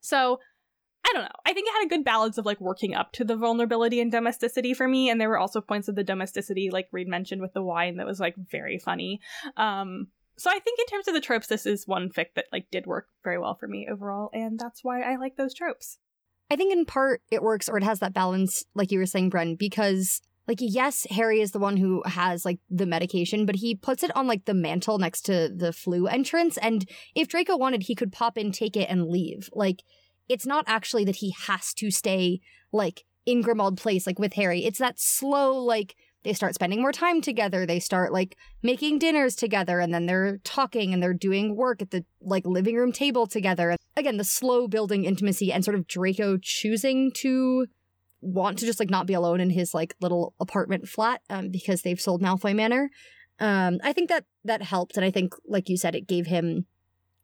[0.00, 0.38] so
[1.06, 1.28] I don't know.
[1.46, 4.12] I think it had a good balance of like working up to the vulnerability and
[4.12, 7.54] domesticity for me, and there were also points of the domesticity, like Reed mentioned with
[7.54, 9.20] the wine, that was like very funny.
[9.56, 12.66] Um, so I think in terms of the tropes, this is one fic that like
[12.70, 15.98] did work very well for me overall, and that's why I like those tropes.
[16.50, 19.30] I think in part it works or it has that balance, like you were saying,
[19.30, 23.74] Bren, because like yes, Harry is the one who has like the medication, but he
[23.74, 27.82] puts it on like the mantle next to the flue entrance, and if Draco wanted,
[27.82, 29.50] he could pop in, take it, and leave.
[29.52, 29.82] Like
[30.28, 32.40] it's not actually that he has to stay
[32.72, 34.64] like in Grimmauld Place like with Harry.
[34.64, 39.34] It's that slow like they start spending more time together they start like making dinners
[39.34, 43.26] together and then they're talking and they're doing work at the like living room table
[43.26, 43.76] together.
[43.96, 47.66] Again the slow building intimacy and sort of draco choosing to
[48.20, 51.82] want to just like not be alone in his like little apartment flat um, because
[51.82, 52.90] they've sold malfoy manor.
[53.40, 56.66] Um, i think that that helped and i think like you said it gave him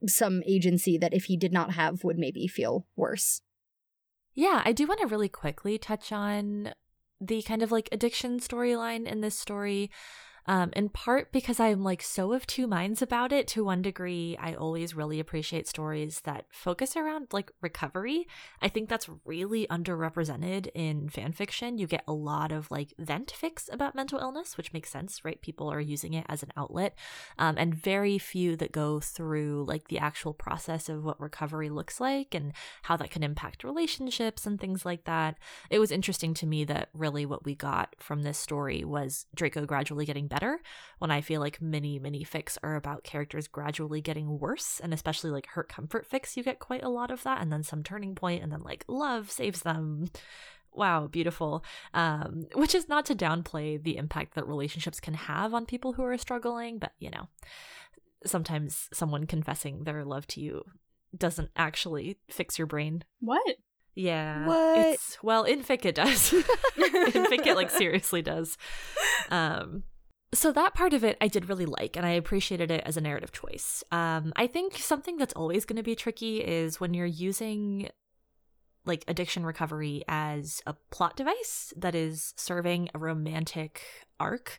[0.08, 3.40] some agency that if he did not have would maybe feel worse.
[4.34, 6.72] Yeah, I do want to really quickly touch on
[7.20, 9.90] the kind of like addiction storyline in this story
[10.46, 13.46] um, in part because I'm like so of two minds about it.
[13.48, 18.26] To one degree, I always really appreciate stories that focus around like recovery.
[18.60, 21.78] I think that's really underrepresented in fan fiction.
[21.78, 25.40] You get a lot of like vent fics about mental illness, which makes sense, right?
[25.40, 26.96] People are using it as an outlet,
[27.38, 32.00] um, and very few that go through like the actual process of what recovery looks
[32.00, 35.36] like and how that can impact relationships and things like that.
[35.70, 39.64] It was interesting to me that really what we got from this story was Draco
[39.64, 40.60] gradually getting better.
[40.98, 45.30] When I feel like many, many fics are about characters gradually getting worse, and especially
[45.30, 48.16] like hurt comfort fics, you get quite a lot of that, and then some turning
[48.16, 50.06] point, and then like love saves them.
[50.72, 51.64] Wow, beautiful.
[51.92, 56.02] Um, which is not to downplay the impact that relationships can have on people who
[56.02, 57.28] are struggling, but you know,
[58.26, 60.64] sometimes someone confessing their love to you
[61.16, 63.04] doesn't actually fix your brain.
[63.20, 63.56] What?
[63.94, 64.46] Yeah.
[64.46, 64.78] What?
[64.78, 66.32] It's well, in fic it does.
[66.32, 68.58] in fic it like seriously does.
[69.30, 69.84] Um
[70.34, 73.00] so that part of it I did really like and I appreciated it as a
[73.00, 73.82] narrative choice.
[73.90, 77.88] Um I think something that's always going to be tricky is when you're using
[78.84, 83.82] like addiction recovery as a plot device that is serving a romantic
[84.20, 84.58] arc.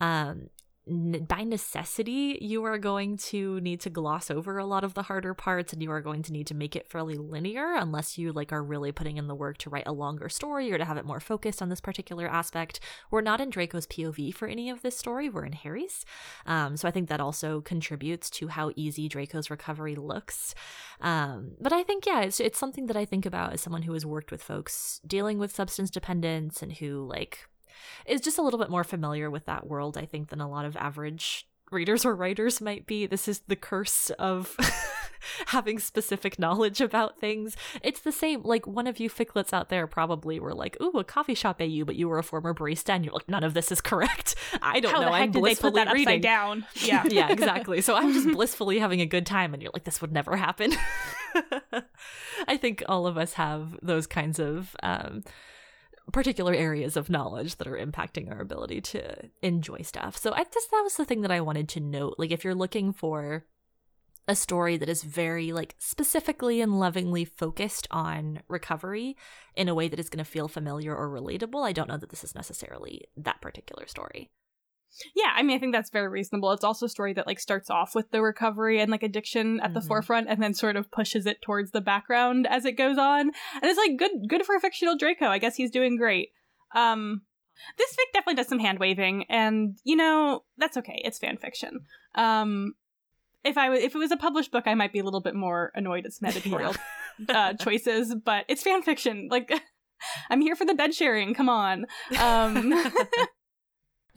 [0.00, 0.48] Um
[0.90, 5.34] by necessity, you are going to need to gloss over a lot of the harder
[5.34, 8.52] parts and you are going to need to make it fairly linear unless you like
[8.52, 11.04] are really putting in the work to write a longer story or to have it
[11.04, 12.80] more focused on this particular aspect.
[13.10, 16.04] We're not in Draco's POV for any of this story, we're in Harry's.
[16.44, 20.56] Um, so I think that also contributes to how easy Draco's recovery looks.
[21.00, 23.92] Um, but I think, yeah, it's, it's something that I think about as someone who
[23.92, 27.46] has worked with folks dealing with substance dependence and who like
[28.06, 30.64] is just a little bit more familiar with that world, I think, than a lot
[30.64, 33.06] of average readers or writers might be.
[33.06, 34.56] This is the curse of
[35.46, 37.56] having specific knowledge about things.
[37.82, 38.42] It's the same.
[38.42, 41.84] Like one of you ficlets out there probably were like, "Ooh, a coffee shop AU,"
[41.84, 44.34] but you were a former barista, and you're like, "None of this is correct.
[44.62, 45.06] I don't How know.
[45.06, 46.66] the heck I'm did they blissfully put that reading." upside down?
[46.82, 47.04] Yeah.
[47.08, 47.80] yeah, exactly.
[47.82, 50.72] So I'm just blissfully having a good time, and you're like, "This would never happen."
[52.48, 54.74] I think all of us have those kinds of.
[54.82, 55.22] Um,
[56.10, 60.16] particular areas of knowledge that are impacting our ability to enjoy stuff.
[60.16, 62.16] So I guess that was the thing that I wanted to note.
[62.18, 63.44] Like if you're looking for
[64.28, 69.16] a story that is very like specifically and lovingly focused on recovery
[69.56, 72.10] in a way that is going to feel familiar or relatable, I don't know that
[72.10, 74.30] this is necessarily that particular story.
[75.14, 76.50] Yeah, I mean, I think that's very reasonable.
[76.52, 79.72] It's also a story that like starts off with the recovery and like addiction at
[79.74, 79.86] the Mhm.
[79.86, 83.30] forefront, and then sort of pushes it towards the background as it goes on.
[83.54, 85.26] And it's like good, good for a fictional Draco.
[85.26, 86.30] I guess he's doing great.
[86.74, 87.22] Um,
[87.78, 91.00] this fic definitely does some hand waving, and you know that's okay.
[91.04, 91.80] It's fan fiction.
[92.14, 92.74] Um,
[93.44, 95.34] if I w- if it was a published book, I might be a little bit
[95.34, 96.74] more annoyed at some editorial
[97.28, 99.28] uh, choices, but it's fan fiction.
[99.30, 99.52] Like,
[100.30, 101.34] I'm here for the bed sharing.
[101.34, 101.86] Come on.
[102.18, 102.72] Um,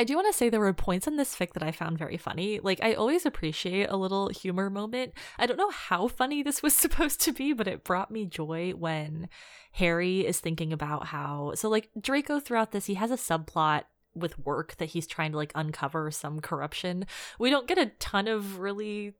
[0.04, 2.18] I do want to say there were points in this fic that I found very
[2.18, 2.60] funny.
[2.62, 5.14] Like, I always appreciate a little humor moment.
[5.40, 8.72] I don't know how funny this was supposed to be, but it brought me joy
[8.72, 9.30] when
[9.72, 11.54] Harry is thinking about how.
[11.56, 13.84] So, like, Draco throughout this, he has a subplot
[14.14, 17.06] with work that he's trying to, like, uncover some corruption.
[17.40, 19.14] We don't get a ton of really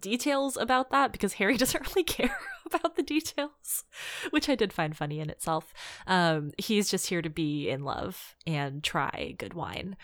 [0.00, 3.84] details about that because Harry doesn't really care about the details,
[4.30, 5.72] which I did find funny in itself.
[6.06, 9.96] Um, he's just here to be in love and try good wine.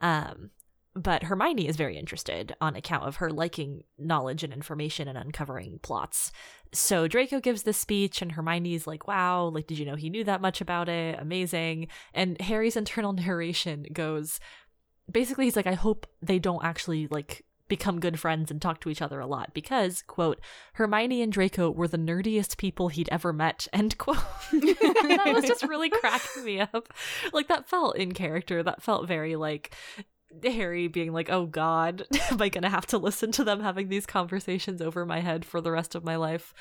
[0.00, 0.50] Um,
[0.94, 5.78] but Hermione is very interested on account of her liking knowledge and information and uncovering
[5.82, 6.32] plots.
[6.72, 10.24] So Draco gives this speech, and Hermione's like, wow, like, did you know he knew
[10.24, 11.18] that much about it?
[11.20, 11.88] Amazing.
[12.12, 14.40] And Harry's internal narration goes
[15.10, 18.90] basically, he's like, I hope they don't actually, like, become good friends and talk to
[18.90, 20.38] each other a lot because, quote,
[20.74, 24.18] Hermione and Draco were the nerdiest people he'd ever met, end quote.
[24.52, 26.92] that was just really cracking me up.
[27.32, 28.62] Like, that felt in character.
[28.62, 29.74] That felt very like
[30.44, 33.88] Harry being like, oh God, am I going to have to listen to them having
[33.88, 36.52] these conversations over my head for the rest of my life?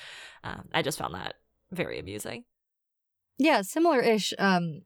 [0.43, 1.36] Um, I just found that
[1.72, 2.45] very amusing.
[3.38, 4.34] Yeah, similar ish.
[4.38, 4.82] Um,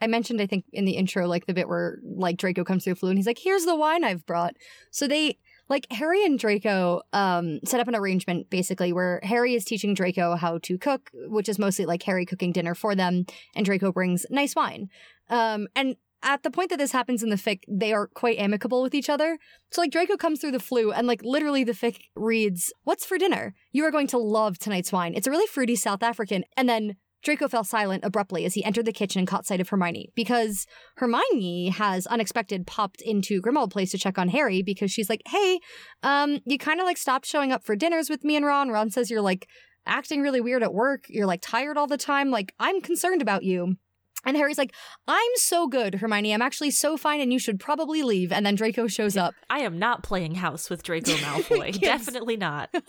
[0.00, 2.94] I mentioned, I think, in the intro, like the bit where like Draco comes through
[2.94, 4.56] the flue and he's like, "Here's the wine I've brought."
[4.90, 5.38] So they
[5.70, 10.36] like Harry and Draco um set up an arrangement basically where Harry is teaching Draco
[10.36, 13.24] how to cook, which is mostly like Harry cooking dinner for them,
[13.56, 14.90] and Draco brings nice wine.
[15.30, 18.82] Um, and at the point that this happens in the fic, they are quite amicable
[18.82, 19.38] with each other.
[19.70, 23.16] So like Draco comes through the flue and like literally the fic reads, "What's for
[23.16, 23.54] dinner?
[23.72, 25.14] You are going to love tonight's wine.
[25.14, 28.86] It's a really fruity South African." And then Draco fell silent abruptly as he entered
[28.86, 30.66] the kitchen and caught sight of Hermione because
[30.96, 35.60] Hermione has unexpected popped into Grimmauld Place to check on Harry because she's like, "Hey,
[36.02, 38.70] um, you kind of like stopped showing up for dinners with me and Ron.
[38.70, 39.48] Ron says you're like
[39.86, 41.04] acting really weird at work.
[41.08, 42.30] You're like tired all the time.
[42.30, 43.76] Like I'm concerned about you."
[44.24, 44.74] And Harry's like,
[45.08, 46.34] "I'm so good, Hermione.
[46.34, 49.34] I'm actually so fine, and you should probably leave." And then Draco shows up.
[49.48, 51.78] I am not playing house with Draco Malfoy.
[51.80, 52.04] Yes.
[52.04, 52.70] Definitely not.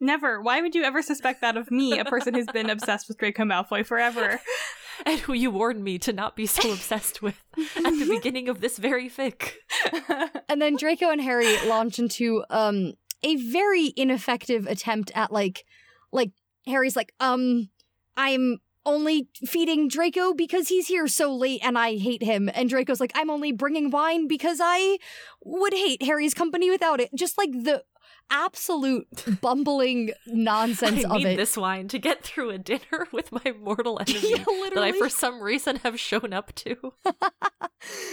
[0.00, 0.40] Never.
[0.42, 3.44] Why would you ever suspect that of me, a person who's been obsessed with Draco
[3.44, 4.40] Malfoy forever?
[5.06, 7.42] and who you warned me to not be so obsessed with
[7.76, 9.52] at the beginning of this very fic.
[10.48, 15.64] And then Draco and Harry launch into um a very ineffective attempt at like
[16.12, 16.30] like
[16.66, 17.68] Harry's like, um,
[18.16, 22.48] I'm only feeding Draco because he's here so late and I hate him.
[22.54, 24.98] And Draco's like, I'm only bringing wine because I
[25.44, 27.10] would hate Harry's company without it.
[27.14, 27.82] Just like the
[28.30, 29.06] absolute
[29.40, 31.36] bumbling nonsense I of need it.
[31.36, 35.08] this wine to get through a dinner with my mortal enemy Yeah, that I, for
[35.08, 36.92] some reason, have shown up to.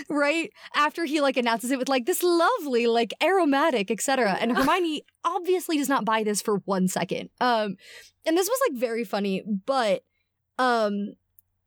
[0.09, 0.51] right?
[0.76, 5.78] After he like announces it with like this lovely like aromatic etc and hermione obviously
[5.78, 7.30] does not buy this for one second.
[7.39, 7.76] Um
[8.26, 10.03] and this was like very funny but
[10.59, 11.14] um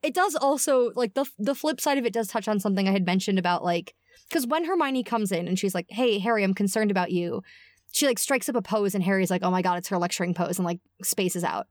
[0.02, 2.92] it does also like the the flip side of it does touch on something i
[2.92, 3.94] had mentioned about like
[4.28, 7.42] because when hermione comes in and she's like hey harry i'm concerned about you
[7.92, 10.34] she like strikes up a pose and harry's like oh my god it's her lecturing
[10.34, 11.66] pose and like spaces out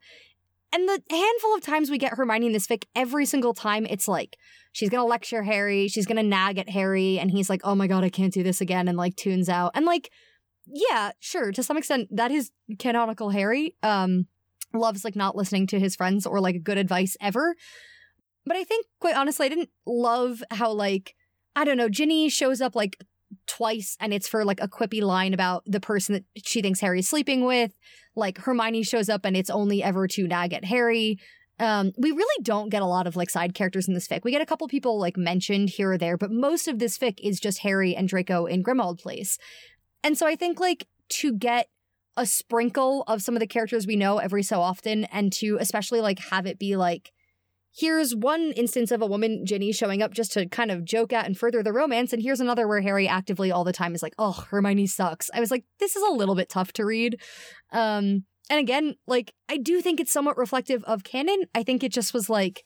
[0.73, 4.07] and the handful of times we get hermione in this fic every single time it's
[4.07, 4.37] like
[4.75, 8.03] she's gonna lecture Harry, she's gonna nag at Harry, and he's like, oh my god,
[8.03, 9.71] I can't do this again, and like tunes out.
[9.73, 10.11] And like,
[10.67, 13.75] yeah, sure, to some extent, that is canonical Harry.
[13.81, 14.27] Um,
[14.73, 17.55] loves like not listening to his friends or like good advice ever.
[18.45, 21.15] But I think, quite honestly, I didn't love how like,
[21.55, 22.97] I don't know, Ginny shows up like
[23.47, 27.09] twice and it's for like a quippy line about the person that she thinks Harry's
[27.09, 27.71] sleeping with.
[28.15, 31.19] Like Hermione shows up and it's only ever to nag at Harry.
[31.59, 34.23] Um, we really don't get a lot of like side characters in this fic.
[34.23, 37.19] We get a couple people like mentioned here or there, but most of this fic
[37.23, 39.37] is just Harry and Draco in Grimmauld Place.
[40.03, 41.69] And so I think like to get
[42.17, 46.01] a sprinkle of some of the characters we know every so often and to especially
[46.01, 47.11] like have it be like
[47.77, 51.25] here's one instance of a woman Ginny showing up just to kind of joke at
[51.25, 54.15] and further the romance and here's another where Harry actively all the time is like
[54.17, 55.29] oh Hermione sucks.
[55.33, 57.19] I was like this is a little bit tough to read.
[57.71, 61.43] Um and again, like, I do think it's somewhat reflective of canon.
[61.55, 62.63] I think it just was like,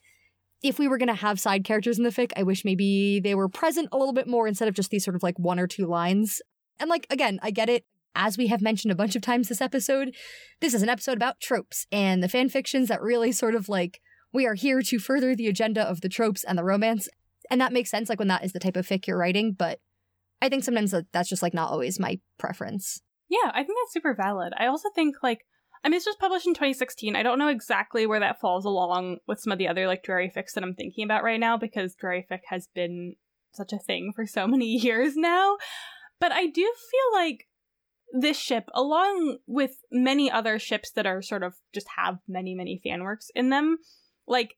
[0.61, 3.33] if we were going to have side characters in the fic, I wish maybe they
[3.33, 5.67] were present a little bit more instead of just these sort of like one or
[5.67, 6.41] two lines.
[6.79, 7.85] And like, again, I get it.
[8.15, 10.13] As we have mentioned a bunch of times this episode,
[10.59, 14.01] this is an episode about tropes and the fan fictions that really sort of like,
[14.33, 17.07] we are here to further the agenda of the tropes and the romance.
[17.49, 19.53] And that makes sense, like, when that is the type of fic you're writing.
[19.53, 19.79] But
[20.41, 23.01] I think sometimes that's just like not always my preference.
[23.27, 24.53] Yeah, I think that's super valid.
[24.57, 25.45] I also think like
[25.83, 27.15] I mean, it's just published in 2016.
[27.15, 30.29] I don't know exactly where that falls along with some of the other like Drarry
[30.29, 33.15] fics that I'm thinking about right now because Drarry fic has been
[33.53, 35.57] such a thing for so many years now.
[36.19, 37.47] But I do feel like
[38.11, 42.81] this ship, along with many other ships that are sort of just have many, many
[42.83, 43.77] fan works in them,
[44.29, 44.55] like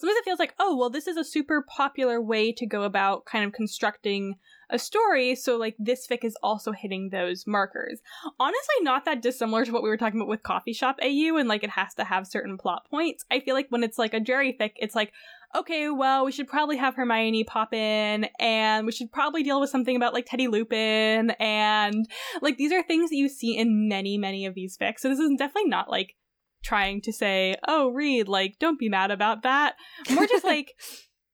[0.00, 3.26] sometimes it feels like, oh, well, this is a super popular way to go about
[3.26, 4.36] kind of constructing
[4.70, 5.34] a story.
[5.34, 8.00] So, like, this fic is also hitting those markers.
[8.38, 11.48] Honestly, not that dissimilar to what we were talking about with Coffee Shop AU, and
[11.48, 13.24] like, it has to have certain plot points.
[13.30, 15.12] I feel like when it's like a Drarry fic, it's like,
[15.54, 19.70] okay, well, we should probably have Hermione pop in, and we should probably deal with
[19.70, 22.06] something about like Teddy Lupin, and
[22.40, 25.00] like, these are things that you see in many, many of these fics.
[25.00, 26.14] So, this is definitely not like
[26.62, 29.74] trying to say, oh, read, like, don't be mad about that.
[30.10, 30.74] More just like,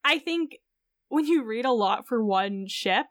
[0.05, 0.57] I think
[1.09, 3.07] when you read a lot for one ship,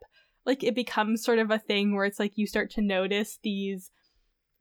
[0.46, 3.90] like it becomes sort of a thing where it's like you start to notice these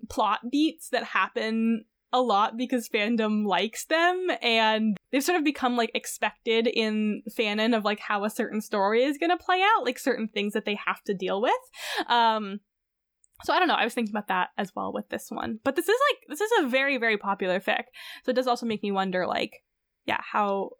[0.08, 5.76] plot beats that happen a lot because fandom likes them and they've sort of become
[5.76, 9.84] like expected in fanon of like how a certain story is going to play out
[9.84, 11.52] like certain things that they have to deal with
[12.08, 12.60] um
[13.42, 13.74] so I don't know.
[13.74, 15.58] I was thinking about that as well with this one.
[15.64, 17.84] But this is like this is a very very popular fic.
[18.24, 19.64] So it does also make me wonder like
[20.06, 20.70] yeah, how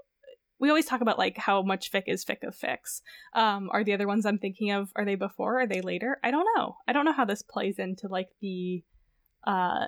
[0.61, 3.01] we always talk about like how much fic is fic of fics.
[3.35, 5.61] Um are the other ones I'm thinking of are they before?
[5.61, 6.19] Are they later?
[6.23, 6.77] I don't know.
[6.87, 8.85] I don't know how this plays into like the
[9.47, 9.87] uh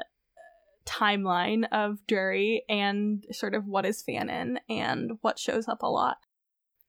[0.86, 6.18] timeline of Drarry and sort of what is fanon and what shows up a lot.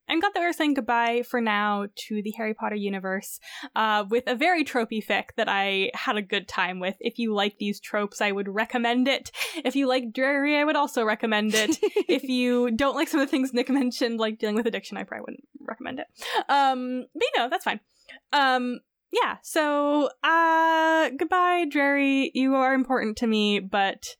[0.09, 3.39] I'm glad that we're saying goodbye for now to the Harry Potter universe
[3.75, 6.95] uh, with a very tropey fic that I had a good time with.
[7.01, 9.31] If you like these tropes, I would recommend it.
[9.65, 11.77] If you like Drarry, I would also recommend it.
[11.81, 15.03] if you don't like some of the things Nick mentioned, like dealing with addiction, I
[15.03, 16.07] probably wouldn't recommend it.
[16.47, 17.81] Um, but you know, that's fine.
[18.31, 18.79] Um,
[19.11, 22.31] yeah, so uh, goodbye, Drarry.
[22.33, 24.15] You are important to me, but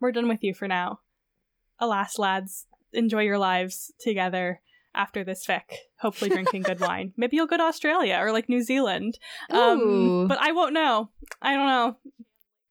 [0.00, 1.00] we're done with you for now.
[1.80, 4.60] Alas, lads, enjoy your lives together
[4.94, 5.62] after this fic,
[5.98, 7.12] hopefully drinking good wine.
[7.16, 9.18] Maybe you'll go to Australia or like New Zealand.
[9.50, 11.10] Um, but I won't know.
[11.42, 11.96] I don't know.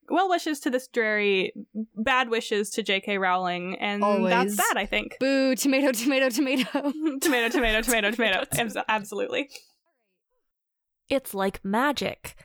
[0.10, 1.54] Well wishes to this Drarry,
[1.96, 3.18] bad wishes to J.K.
[3.18, 4.58] Rowling, and that's Always.
[4.58, 4.74] that.
[4.76, 5.18] I think.
[5.20, 6.70] Boo, tomato, tomato, tomato.
[7.22, 8.46] tomato, tomato, tomato, tomato.
[8.54, 9.50] Abs- Absolutely.
[11.10, 12.36] It's like magic.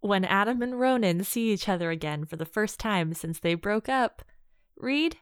[0.00, 3.88] When Adam and Ronan see each other again for the first time since they broke
[3.88, 4.22] up.
[4.76, 5.16] Read?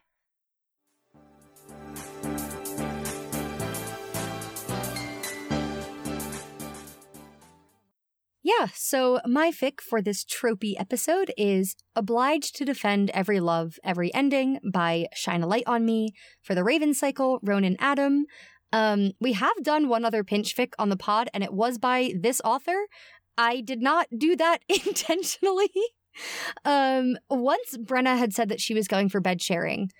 [8.47, 14.13] Yeah, so my fic for this tropey episode is Obliged to Defend Every Love, Every
[14.13, 18.23] Ending by Shine a Light on Me for the Raven Cycle, Ronan Adam.
[18.71, 22.13] Um, we have done one other Pynch fic on the pod, and it was by
[22.17, 22.87] this author.
[23.37, 25.69] I did not do that intentionally.
[26.63, 29.91] um, once Brenna had said that she was going for bed sharing.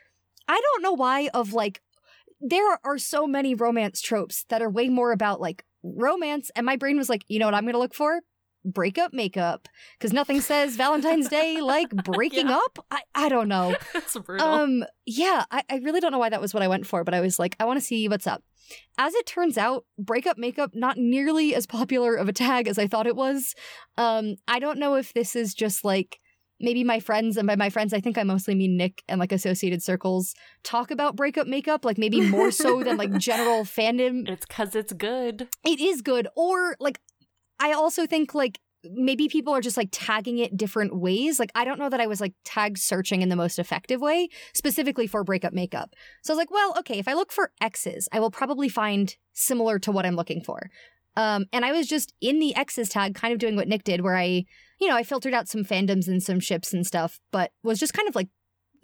[0.48, 1.82] I don't know why, of like,
[2.40, 6.50] there are so many romance tropes that are way more about like romance.
[6.56, 8.22] And my brain was like, you know what I'm going to look for?
[8.74, 9.68] Breakup makeup.
[9.98, 12.58] Because nothing says Valentine's Day like breaking Yeah.
[12.58, 12.86] up.
[12.92, 13.76] I, I don't know.
[13.94, 14.48] That's brutal.
[14.48, 17.14] Um, yeah, I, I really don't know why that was what I went for, but
[17.14, 18.44] I was like, I want to see what's up.
[18.98, 22.88] As it turns out, breakup makeup not nearly as popular of a tag as I
[22.88, 23.56] thought it was.
[23.98, 26.20] Um, I don't know if this is just like
[26.60, 29.32] maybe my friends, and by my friends, I think I mostly mean Nick and like
[29.32, 34.46] associated circles, talk about breakup makeup, like maybe more so than like general fandom it's
[34.46, 35.48] because it's good.
[35.64, 37.00] it is good or like
[37.60, 41.40] i also think like maybe people are just like tagging it different ways.
[41.40, 44.30] Like i don't know that i was like tag searching in the most effective way
[44.54, 45.94] specifically for breakup makeup.
[46.24, 49.16] So i was like well okay if i look for x's i will probably find
[49.34, 50.70] similar to what i'm looking for.
[51.16, 54.02] Um, and i was just in the x's tag kind of doing what nick did
[54.02, 54.46] where i
[54.80, 57.94] you know i filtered out some fandoms and some ships and stuff but was just
[57.94, 58.30] kind of like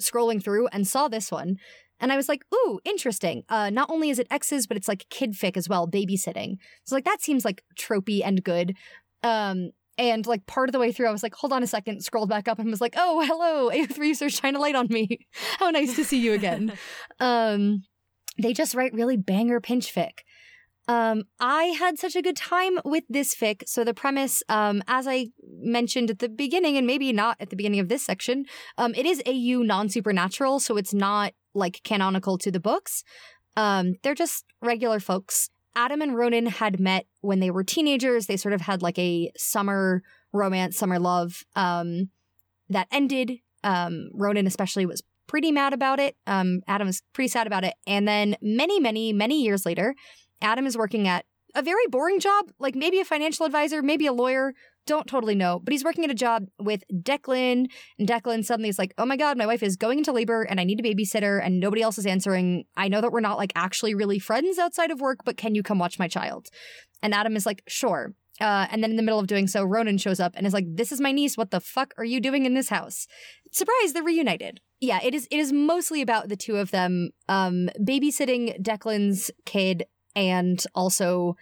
[0.01, 1.57] scrolling through and saw this one
[2.03, 3.43] and I was like, ooh, interesting.
[3.47, 6.57] Uh, not only is it X's, but it's like kid fic as well, babysitting.
[6.83, 8.75] So like that seems like tropey and good.
[9.23, 12.03] Um, and like part of the way through, I was like, hold on a second,
[12.03, 15.25] scrolled back up and was like, oh, hello, AO3 user, shine a light on me.
[15.59, 16.73] How nice to see you again.
[17.21, 17.83] um,
[18.37, 20.19] they just write really banger Pynch fic.
[20.89, 23.63] Um, I had such a good time with this fic.
[23.65, 27.55] So the premise, um, as I mentioned at the beginning, and maybe not at the
[27.55, 28.43] beginning of this section,
[28.77, 33.03] um, it is AU non-supernatural, so it's not like canonical to the books.
[33.55, 35.49] Um, they're just regular folks.
[35.75, 38.27] Adam and Ronan had met when they were teenagers.
[38.27, 42.09] They sort of had like a summer romance, summer love, um,
[42.69, 43.39] that ended.
[43.63, 46.15] Um, Ronan especially was pretty mad about it.
[46.27, 47.73] Um, Adam was pretty sad about it.
[47.87, 49.95] And then many, many, many years later,
[50.41, 51.25] Adam is working at
[51.55, 54.53] a very boring job, like maybe a financial advisor, maybe a lawyer,
[54.85, 57.67] don't totally know, but he's working at a job with Declan,
[57.97, 60.59] and Declan suddenly is like, oh my god, my wife is going into labor and
[60.59, 62.65] I need a babysitter and nobody else is answering.
[62.75, 65.63] I know that we're not like actually really friends outside of work, but can you
[65.63, 66.47] come watch my child?
[67.01, 68.13] And Adam is like, sure.
[68.41, 70.65] Uh, and then in the middle of doing so, Ronan shows up and is like,
[70.67, 71.37] "This is my niece.
[71.37, 73.05] What the fuck are you doing in this house?"
[73.51, 73.93] Surprise!
[73.93, 74.59] They're reunited.
[74.81, 75.27] Yeah, it is.
[75.29, 81.35] It is mostly about the two of them um, babysitting Declan's kid and also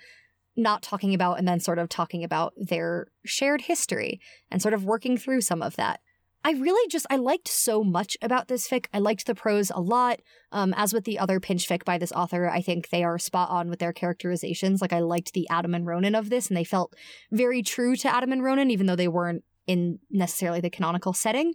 [0.62, 4.86] not talking about and then sort of talking about their shared history and sort of
[4.86, 6.00] working through some of that.
[6.44, 8.88] I really just I liked so much about this fic.
[8.94, 10.22] I liked the prose a lot.
[10.52, 13.50] Um, as with the other Pynch fic by this author, I think they are spot
[13.50, 14.82] on with their characterizations.
[14.82, 16.96] Like I liked the Adam and Ronan of this, and they felt
[17.32, 21.54] very true to Adam and Ronan, even though they weren't in necessarily the canonical setting.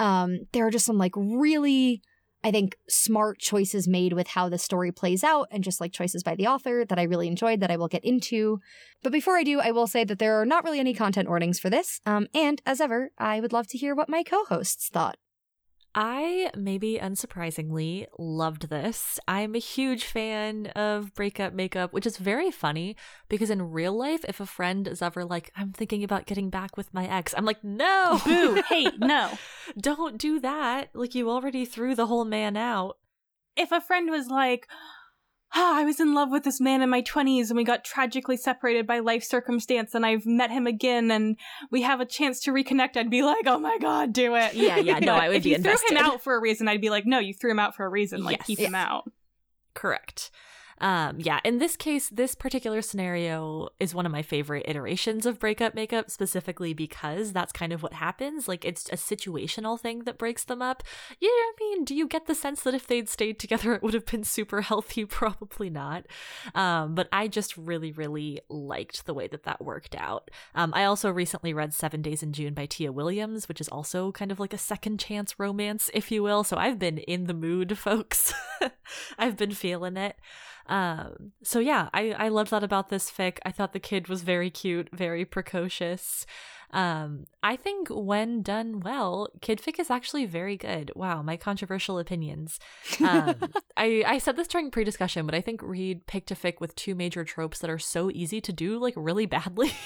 [0.00, 2.02] Um, there are just some like really
[2.44, 6.22] I think smart choices made with how the story plays out and just like choices
[6.22, 8.60] by the author that I really enjoyed that I will get into.
[9.02, 11.58] But before I do, I will say that there are not really any content warnings
[11.58, 12.02] for this.
[12.04, 15.16] Um, and as ever, I would love to hear what my co hosts thought.
[15.94, 19.20] I, maybe unsurprisingly, loved this.
[19.28, 22.96] I'm a huge fan of breakup makeup, which is very funny
[23.28, 26.76] because in real life, if a friend is ever like, I'm thinking about getting back
[26.76, 29.30] with my ex, I'm like, no, Boo, hate, no.
[29.80, 30.90] don't do that.
[30.94, 32.98] Like, you already threw the whole man out.
[33.56, 34.66] If a friend was like,
[35.54, 38.36] ah, I was in love with this man in my 20s and we got tragically
[38.36, 41.36] separated by life circumstance and I've met him again and
[41.70, 44.54] we have a chance to reconnect, I'd be like, oh my god, do it.
[44.54, 45.84] Yeah, yeah, no, I would be invested.
[45.86, 47.58] if you threw him out for a reason, I'd be like, no, you threw him
[47.58, 48.24] out for a reason.
[48.24, 48.46] Like, Yes.
[48.46, 49.10] keep him out.
[49.74, 50.30] Correct.
[50.80, 55.38] Um, yeah, in this case, this particular scenario is one of my favorite iterations of
[55.38, 58.48] breakup makeup, specifically because that's kind of what happens.
[58.48, 60.82] Like, it's a situational thing that breaks them up.
[61.20, 63.94] Yeah, I mean, do you get the sense that if they'd stayed together, it would
[63.94, 65.04] have been super healthy?
[65.14, 66.06] Probably not.
[66.54, 70.30] Um, but I just really, really liked the way that that worked out.
[70.54, 74.12] Um, I also recently read Seven Days in June by Tia Williams, which is also
[74.12, 76.44] kind of like a second chance romance, if you will.
[76.44, 78.32] So I've been in the mood, folks.
[79.18, 80.16] I've been feeling it.
[80.66, 83.38] Um, so yeah, I, I loved that about this fic.
[83.44, 86.26] I thought the kid was very cute, very precocious.
[86.70, 90.90] Um, I think when done well, kid fic is actually very good.
[90.96, 92.58] Wow, my controversial opinions.
[93.00, 93.36] Um,
[93.76, 96.94] I, I said this during pre-discussion, but I think Reed picked a fic with two
[96.94, 99.72] major tropes that are so easy to do like really badly.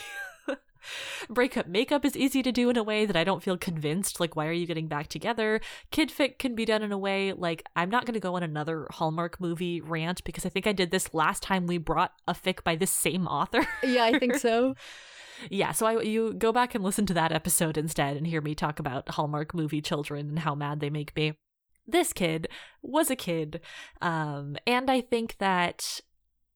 [1.28, 4.20] Breakup makeup is easy to do in a way that I don't feel convinced.
[4.20, 5.60] Like, why are you getting back together?
[5.90, 8.42] Kid fic can be done in a way like I'm not going to go on
[8.42, 12.34] another Hallmark movie rant because I think I did this last time we brought a
[12.34, 13.66] fic by this same author.
[13.82, 14.74] Yeah, I think so.
[15.50, 18.55] yeah, so I you go back and listen to that episode instead and hear me
[18.55, 21.34] talk about Hallmark movie children and how mad they make me.
[21.86, 22.48] This kid
[22.82, 23.60] was a kid.
[24.02, 26.00] Um, and I think that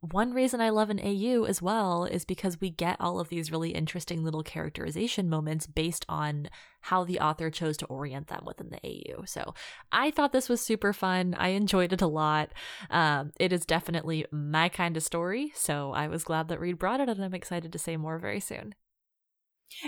[0.02, 3.52] one reason I love an AU as well is because we get all of these
[3.52, 6.48] really interesting little characterization moments based on
[6.80, 9.24] how the author chose to orient them within the AU.
[9.26, 9.54] So
[9.92, 11.36] I thought this was super fun.
[11.38, 12.50] I enjoyed it a lot.
[12.90, 15.52] Um, it is definitely my kind of story.
[15.54, 18.40] So I was glad that Reed brought it, and I'm excited to say more very
[18.40, 18.74] soon.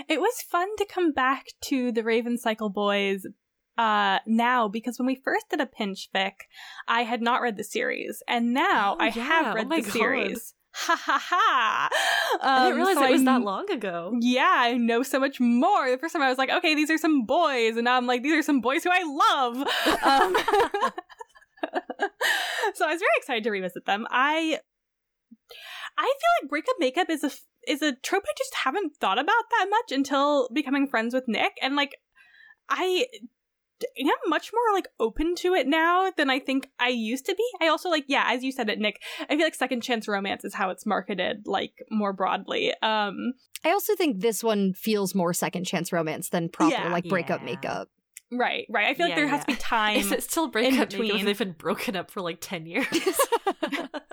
[0.07, 3.25] It was fun to come back to the Raven Cycle Boys
[3.77, 6.33] uh now because when we first did a Pynch fic,
[6.87, 9.23] I had not read the series, and now Oh, I yeah.
[9.23, 9.91] have Oh read my the God.
[9.93, 10.53] series.
[10.77, 11.89] Ha ha ha!
[12.41, 14.13] I didn't Um, realize so it was I that long ago.
[14.19, 15.89] Yeah, I know so much more.
[15.89, 18.23] The first time I was like, okay, these are some boys, and now I'm like,
[18.23, 19.55] these are some boys who I love.
[20.03, 20.35] Um,
[22.73, 24.05] so I was very excited to revisit them.
[24.09, 24.59] I
[25.97, 27.31] I feel like breakup makeup is a
[27.71, 31.53] is a trope I just haven't thought about that much until becoming friends with Nick,
[31.61, 31.95] and like
[32.69, 33.05] I
[33.99, 37.43] am much more like open to it now than I think I used to be.
[37.61, 39.01] I also like yeah, as you said it, Nick.
[39.29, 42.73] I feel like second chance romance is how it's marketed like more broadly.
[42.81, 43.33] Um,
[43.63, 46.91] I also think this one feels more second chance romance than proper Yeah.
[46.91, 47.45] like breakup Yeah.
[47.45, 47.89] makeup.
[48.31, 48.87] right, right.
[48.87, 49.97] I feel like Yeah, there has to be time.
[49.97, 51.25] Is it still breakup makeup if between.
[51.25, 52.87] they've been broken up for like 10 years?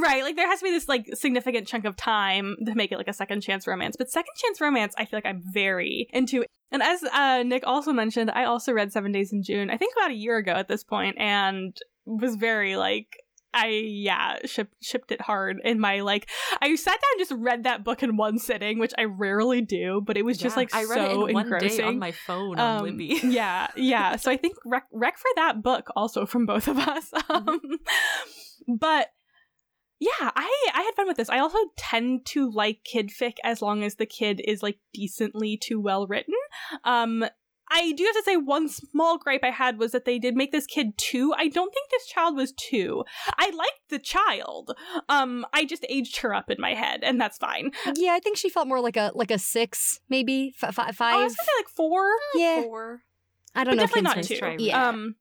[0.00, 2.98] right like there has to be this like significant chunk of time to make it
[2.98, 6.44] like a second chance romance but second chance romance i feel like i'm very into
[6.70, 9.94] and as uh nick also mentioned i also read seven days in june i think
[9.96, 11.76] about a year ago at this point and
[12.06, 13.18] was very like
[13.54, 16.28] I yeah shipped shipped it hard in my like
[16.60, 20.02] I sat down and just read that book in one sitting which I rarely do
[20.04, 22.58] but it was just like I read so it in one day on my phone
[22.58, 23.20] on um, Libby.
[23.24, 24.16] yeah, yeah.
[24.16, 27.10] So I think rec, rec for that book also from both of us.
[27.10, 27.48] Mm-hmm.
[27.48, 27.60] Um,
[28.78, 29.08] but
[30.00, 31.28] yeah, I I had fun with this.
[31.28, 35.56] I also tend to like kid fic as long as the kid is like decently
[35.56, 36.34] too well written.
[36.84, 37.24] Um
[37.70, 40.52] I do have to say one small gripe I had was that they did make
[40.52, 41.34] this kid two.
[41.36, 43.04] I don't think this child was two.
[43.36, 44.74] I liked the child.
[45.08, 47.72] Um I just aged her up in my head and that's fine.
[47.94, 51.24] yeah, I think she felt more like a like a six, maybe f- fi- I
[51.24, 52.06] was gonna say like four.
[52.34, 53.02] yeah, Four.
[53.54, 53.82] I don't but know.
[53.86, 54.36] definitely not two.
[54.36, 54.88] try Yeah.
[54.88, 55.16] Um,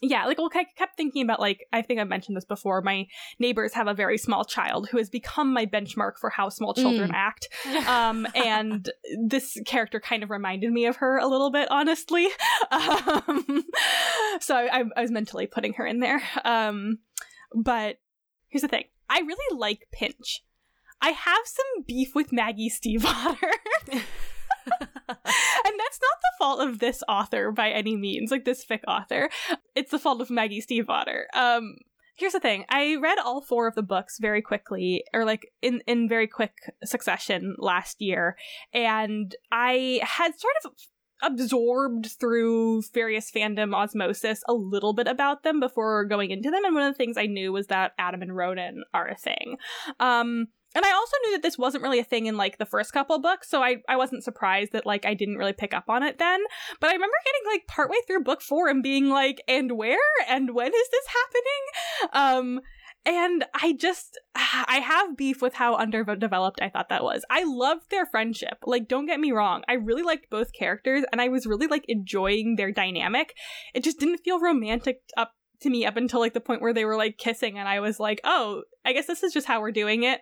[0.00, 2.80] yeah, like well, I kept thinking about like I think I mentioned this before.
[2.82, 3.06] My
[3.38, 7.10] neighbors have a very small child who has become my benchmark for how small children
[7.14, 7.48] act.
[7.86, 8.88] Um, and
[9.26, 12.28] this character kind of reminded me of her a little bit, honestly.
[12.70, 13.64] Um,
[14.40, 16.22] so I, I was mentally putting her in there.
[16.44, 16.98] Um,
[17.54, 17.98] but
[18.48, 20.42] here's the thing: I really like Pynch.
[21.00, 23.52] I have some beef with Maggie Stiefvater.
[23.92, 24.02] and
[25.94, 29.28] that's not the fault of this author by any means, like this fic author.
[29.74, 31.24] It's the fault of Maggie Stiefvater.
[31.34, 31.76] Um,
[32.16, 35.80] here's the thing: I read all four of the books very quickly, or like in
[35.86, 36.54] in very quick
[36.84, 38.36] succession last year,
[38.72, 40.72] and I had sort of
[41.22, 46.74] absorbed through various fandom osmosis a little bit about them before going into them and
[46.74, 49.56] one of the things i knew was that adam and ronan are a thing
[50.00, 52.92] um and I also knew that this wasn't really a thing in like the first
[52.92, 56.02] couple books, so I, I wasn't surprised that like I didn't really pick up on
[56.02, 56.40] it then.
[56.80, 59.98] But I remember getting like partway through book four and being like, and where
[60.28, 62.56] and when is this happening?
[62.56, 62.60] Um
[63.06, 67.24] and I just I have beef with how underdeveloped I thought that was.
[67.30, 68.58] I loved their friendship.
[68.66, 69.62] Like don't get me wrong.
[69.68, 73.34] I really liked both characters and I was really like enjoying their dynamic.
[73.74, 76.84] It just didn't feel romantic up to me up until like the point where they
[76.84, 79.70] were like kissing and I was like, "Oh, I guess this is just how we're
[79.70, 80.20] doing it."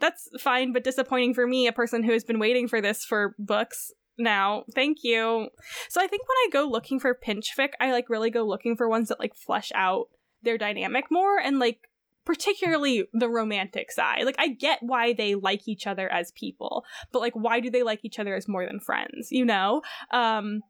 [0.00, 3.34] That's fine, but disappointing for me, a person who has been waiting for this for
[3.38, 4.64] books now.
[4.74, 5.48] Thank you.
[5.88, 8.76] So I think when I go looking for Pynch fic, I like really go looking
[8.76, 10.08] for ones that like flesh out
[10.42, 11.80] their dynamic more and like
[12.24, 14.24] particularly the romantic side.
[14.24, 17.82] Like I get why they like each other as people, but like why do they
[17.82, 19.82] like each other as more than friends, you know?
[20.10, 20.60] Um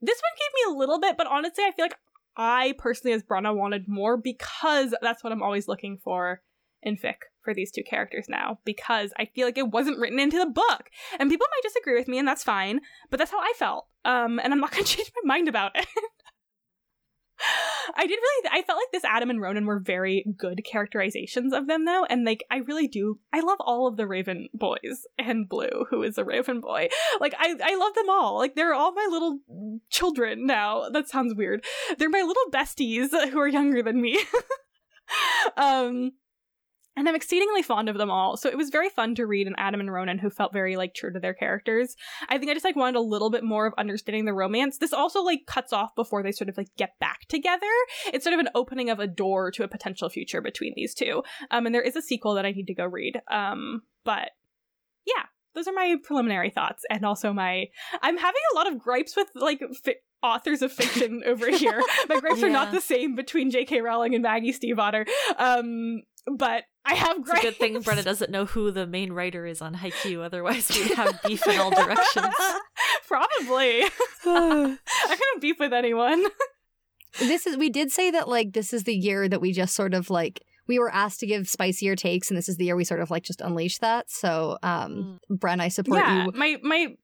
[0.00, 1.96] this one gave me a little bit, but honestly, I feel like
[2.36, 6.42] I personally as Brenna wanted more because that's what I'm always looking for
[6.84, 10.38] in fic for these two characters now because I feel like it wasn't written into
[10.38, 10.90] the book.
[11.18, 12.80] And people might disagree with me and that's fine,
[13.10, 13.86] but that's how I felt.
[14.04, 15.86] Um and I'm not going to change my mind about it.
[17.96, 21.66] I did really I felt like this Adam and Ronan were very good characterizations of
[21.66, 25.48] them though and like I really do I love all of the Raven boys and
[25.48, 26.88] Blue who is a Raven boy.
[27.20, 28.38] Like I I love them all.
[28.38, 29.40] Like they're all my little
[29.90, 30.88] children now.
[30.88, 31.64] That sounds weird.
[31.98, 34.18] They're my little besties who are younger than me.
[35.56, 36.12] um
[36.96, 38.36] and I'm exceedingly fond of them all.
[38.36, 40.94] So it was very fun to read an Adam and Ronan who felt very like
[40.94, 41.96] true to their characters.
[42.28, 44.78] I think I just like wanted a little bit more of understanding the romance.
[44.78, 47.66] This also like cuts off before they sort of like get back together.
[48.12, 51.22] It's sort of an opening of a door to a potential future between these two.
[51.50, 53.20] Um and there is a sequel that I need to go read.
[53.30, 54.30] Um but
[55.06, 57.66] yeah, those are my preliminary thoughts, and also my.
[58.02, 61.80] I'm having a lot of gripes with like fi- authors of fiction over here.
[62.08, 63.80] My gripes are not the same between J.K.
[63.80, 65.06] Rowling and Maggie Stiefvater.
[65.38, 69.46] Um, but I have It's a good thing Brenna doesn't know who the main writer
[69.46, 72.34] is on Haikyuu, otherwise we'd have beef in all directions.
[73.08, 73.82] Probably.
[74.26, 74.76] I
[75.08, 76.24] couldn't beef with anyone.
[77.20, 79.94] this is we did say that like this is the year that we just sort
[79.94, 82.84] of like we were asked to give spicier takes and this is the year we
[82.84, 86.96] sort of like just unleash that so um bren i support yeah, you my my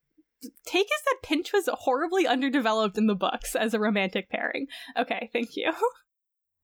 [0.66, 4.66] take is that Pynch was horribly underdeveloped in the books as a romantic pairing.
[4.96, 5.72] Okay, thank you.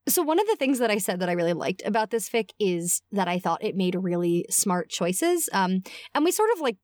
[0.08, 2.50] so one of the things that i said that i really liked about this fic
[2.58, 5.82] is that i thought it made really smart choices um
[6.14, 6.76] and we sort of like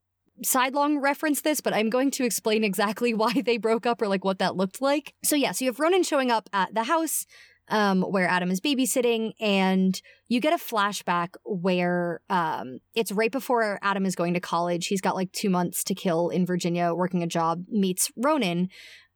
[0.42, 4.24] sidelong reference this but i'm going to explain exactly why they broke up or like
[4.24, 7.26] what that looked like so yeah so you have ronan showing up at the house
[7.68, 13.78] um, where Adam is babysitting, and you get a flashback where um, it's right before
[13.82, 14.88] Adam is going to college.
[14.88, 18.68] He's got like two months to kill in Virginia, working a job, meets Ronan.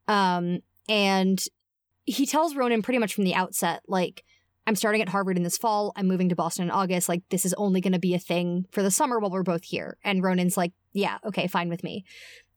[0.09, 1.43] Um, and
[2.07, 4.25] he tells Ronan pretty much from the outset, like,
[4.67, 5.93] I'm starting at Harvard in this fall.
[5.95, 7.09] I'm moving to Boston in August.
[7.09, 9.65] Like, this is only going to be a thing for the summer while we're both
[9.65, 9.97] here.
[10.03, 12.05] And Ronan's like, yeah, okay, fine with me.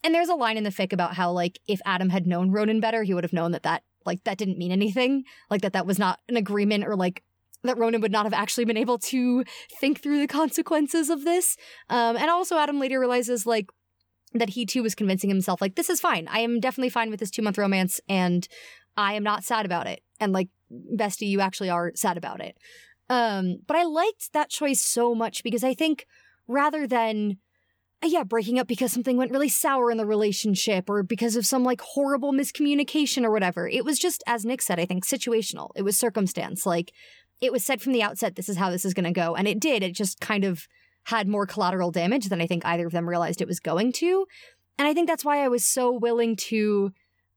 [0.03, 2.79] And there's a line in the fic about how, like, if Adam had known Ronan
[2.79, 5.23] better, he would have known that that, like, that didn't mean anything.
[5.51, 7.23] Like, that that was not an agreement or, like,
[7.63, 9.43] that Ronan would not have actually been able to
[9.79, 11.57] think through the consequences of this.
[11.89, 13.67] Um, and also, Adam later realizes, like,
[14.33, 16.27] that he too was convincing himself, like, this is fine.
[16.29, 18.47] I am definitely fine with this two month romance, and
[18.99, 20.01] I am not sad about it.
[20.19, 20.49] And, like,
[20.95, 22.57] bestie, you actually are sad about it.
[23.09, 26.05] Um, but I liked that choice so much because I think
[26.47, 27.37] rather than
[28.05, 31.65] yeah, breaking up because something went really sour in the relationship or because of some
[31.65, 33.67] like horrible miscommunication or whatever.
[33.67, 35.71] It was just, as Nick said, I think situational.
[35.75, 36.65] It was circumstance.
[36.65, 36.93] Like
[37.41, 39.35] it was said from the outset, this is how this is going to go.
[39.35, 39.83] And it did.
[39.83, 40.67] It just kind of
[41.05, 44.25] had more collateral damage than I think either of them realized it was going to.
[44.77, 46.93] And I think that's why I was so willing to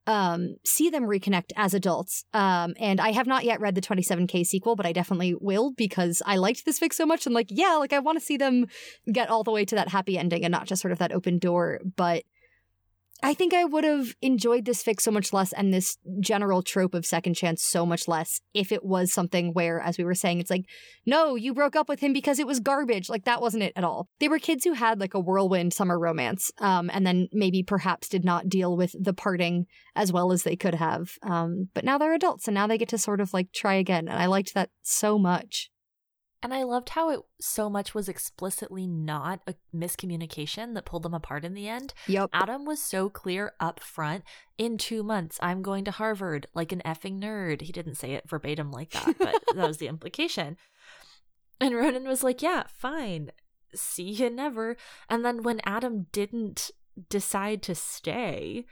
[0.06, 2.24] um, see them reconnect as adults.
[2.34, 6.22] Um, and I have not yet read the 27K sequel, but I definitely will because
[6.26, 7.26] I liked this fic so much.
[7.26, 8.66] And like, yeah, like I want to see them
[9.12, 11.38] get all the way to that happy ending and not just sort of that open
[11.38, 11.80] door.
[11.96, 12.24] But
[13.24, 16.92] I think I would have enjoyed this fic so much less and this general trope
[16.92, 20.40] of second chance so much less if it was something where, as we were saying,
[20.40, 20.64] it's like,
[21.06, 23.08] no, you broke up with him because it was garbage.
[23.08, 24.08] Like that wasn't it at all.
[24.18, 28.08] They were kids who had like a whirlwind summer romance, um, and then maybe perhaps
[28.08, 31.12] did not deal with the parting as well as they could have.
[31.22, 34.08] Um, but now they're adults and now they get to sort of like try again.
[34.08, 35.70] And I liked that so much.
[36.42, 41.14] And I loved how it so much was explicitly not a miscommunication that pulled them
[41.14, 41.94] apart in the end.
[42.08, 42.30] Yep.
[42.32, 44.24] Adam was so clear up front.
[44.58, 47.62] In two months, I'm going to Harvard like an effing nerd.
[47.62, 50.56] He didn't say it verbatim like that, but that was the implication.
[51.60, 53.30] And Ronan was like, Yeah, fine.
[53.74, 54.76] See you never.
[55.08, 56.72] And then when Adam didn't
[57.08, 58.66] decide to stay,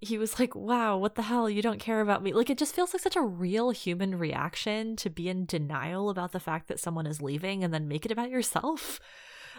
[0.00, 1.48] he was like, Wow, what the hell?
[1.48, 2.32] You don't care about me.
[2.32, 6.32] Like, it just feels like such a real human reaction to be in denial about
[6.32, 9.00] the fact that someone is leaving and then make it about yourself.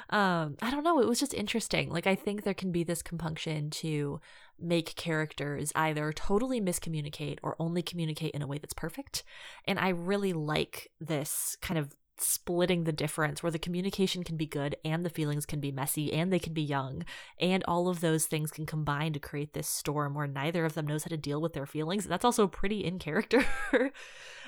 [0.10, 1.00] Um, I don't know.
[1.00, 1.90] It was just interesting.
[1.90, 4.20] Like, I think there can be this compunction to
[4.60, 9.24] make characters either totally miscommunicate or only communicate in a way that's perfect.
[9.66, 14.46] And I really like this kind of splitting the difference where the communication can be
[14.46, 17.04] good and the feelings can be messy and they can be young.
[17.40, 20.88] And all of those things can combine to create this storm where neither of them
[20.88, 22.06] knows how to deal with their feelings.
[22.06, 23.44] That's also pretty in character.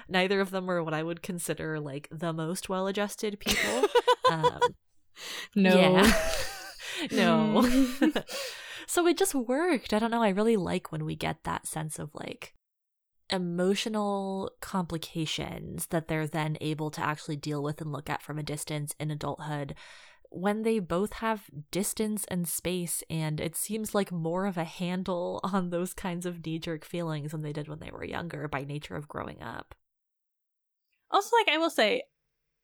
[0.10, 3.86] Neither of them are what i would consider like the most well-adjusted people.
[4.32, 4.60] Um,
[5.54, 5.76] No.
[5.76, 6.14] yeah.
[7.12, 7.70] no.
[8.88, 9.94] So it just worked.
[9.94, 10.24] I don't know.
[10.24, 12.54] I really like when we get that sense of like
[13.34, 18.44] emotional complications that they're then able to actually deal with and look at from a
[18.44, 19.76] distance in adulthood
[20.30, 25.40] when they both have distance and space and it seems like more of a handle
[25.52, 28.96] on those kinds of knee-jerk feelings than they did when they were younger by nature
[28.96, 29.76] of growing up
[31.12, 32.04] Also, like I will say,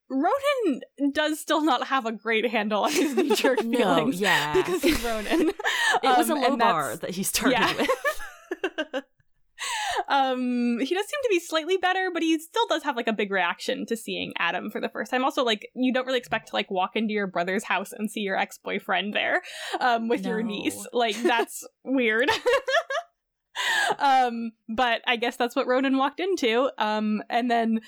[0.10, 0.82] Ronan
[1.14, 4.82] does still not have a great handle on his knee jerk no feelings yeah because
[4.82, 5.50] he's Ronan.
[5.50, 7.74] it was a Um, low bar that he started yeah.
[8.94, 9.04] with
[10.10, 13.14] um he does seem to be slightly better but he still does have like a
[13.14, 16.50] big reaction to seeing adam for the first time also like you don't really expect
[16.50, 19.42] to like walk into your brother's house and see your ex-boyfriend there
[19.80, 22.30] um with your niece like that's weird
[24.00, 27.80] um but i guess that's what ronan walked into um and then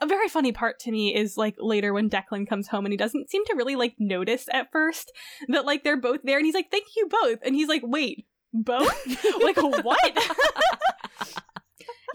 [0.00, 2.98] a very funny part to me is like later when Declan comes home and he
[2.98, 5.10] doesn't seem to really like notice at first
[5.48, 7.38] that like they're both there and he's like, Thank you both.
[7.42, 9.06] And he's like, Wait, both?
[9.42, 10.18] like what?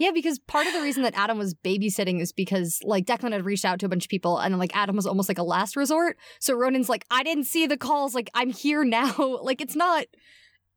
[0.00, 3.44] Yeah, because part of the reason that Adam was babysitting is because like Declan had
[3.44, 5.76] reached out to a bunch of people and like Adam was almost like a last
[5.76, 6.16] resort.
[6.40, 9.14] So Ronan's like, I didn't see the calls, like I'm here now.
[9.42, 10.04] like it's not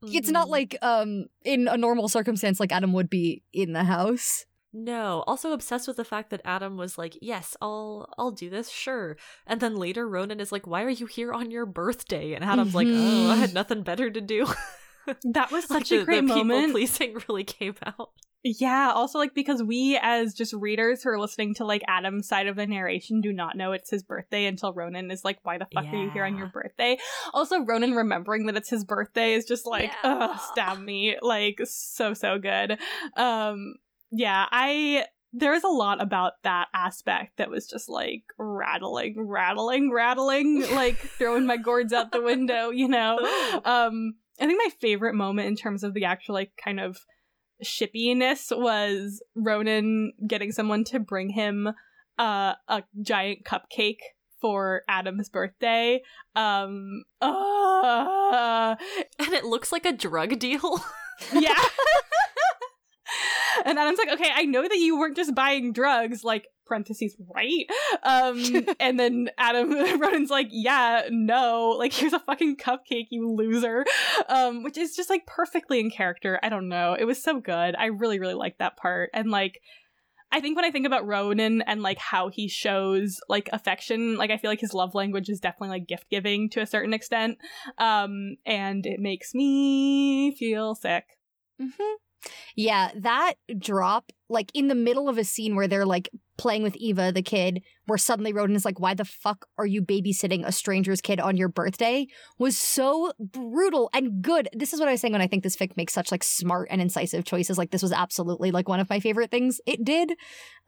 [0.02, 0.50] it's not Mhm.
[0.50, 4.44] like um in a normal circumstance like Adam would be in the house.
[4.78, 8.68] No, also obsessed with the fact that Adam was like, "Yes, I'll I'll do this,
[8.68, 9.16] sure."
[9.46, 12.74] And then later Ronan is like, "Why are you here on your birthday?" And Adam's
[12.74, 13.38] like, "Oh, I Mhm.
[13.38, 14.44] had nothing better to do."
[15.22, 16.72] That was Like, such a the- great the people moment.
[16.72, 18.10] pleasing really came out.
[18.48, 22.46] Yeah, also like because we as just readers who are listening to like Adam's side
[22.46, 25.66] of the narration do not know it's his birthday until Ronan is like, Why the
[25.74, 26.96] fuck are you here on your birthday?
[27.34, 30.28] Also Ronan remembering that it's his birthday is just like, Yeah.
[30.30, 31.16] ugh, stab me.
[31.20, 32.78] Like so so good.
[33.16, 33.74] Um
[34.12, 39.90] yeah, I there was a lot about that aspect that was just like rattling, rattling,
[39.92, 43.18] rattling, like throwing my gourds out the window, you know?
[43.64, 46.98] um i think my favorite moment in terms of the actual like kind of
[47.64, 51.68] shippiness was ronan getting someone to bring him
[52.18, 53.98] uh, a giant cupcake
[54.40, 56.00] for adam's birthday.
[56.34, 58.76] Um uh,
[59.18, 60.80] And it looks like a drug deal.
[61.32, 61.62] yeah.
[63.64, 66.22] And adam's like okay i know that you weren't just buying drugs.
[66.22, 67.66] Like parentheses right
[68.02, 69.70] um and then adam
[70.00, 73.84] ronan's like yeah no like here's a fucking cupcake you loser
[74.28, 77.74] um which is just like perfectly in character i don't know it was so good
[77.76, 79.60] i really really liked that part and like
[80.32, 84.30] I think when I think about Ronan and like how he shows like affection, like
[84.30, 87.38] I feel like his love language is definitely like gift giving to a certain extent.
[87.78, 91.04] Um and it makes me feel sick.
[91.62, 91.94] Mm-hmm.
[92.54, 96.76] Yeah, that drop, like in the middle of a scene where they're like playing with
[96.76, 100.52] Eva, the kid, where suddenly Ronan is like, Why the fuck are you babysitting a
[100.52, 102.06] stranger's kid on your birthday?
[102.38, 104.48] was so brutal and good.
[104.52, 106.68] This is what I was saying when I think this fic makes such like smart
[106.70, 107.58] and incisive choices.
[107.58, 110.12] Like this was absolutely like one of my favorite things it did.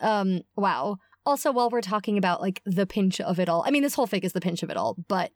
[0.01, 0.97] Um, wow.
[1.26, 4.06] Also, while we're talking about like the Pynch of it all, I mean, this whole
[4.06, 5.30] fic is the Pynch of it all, but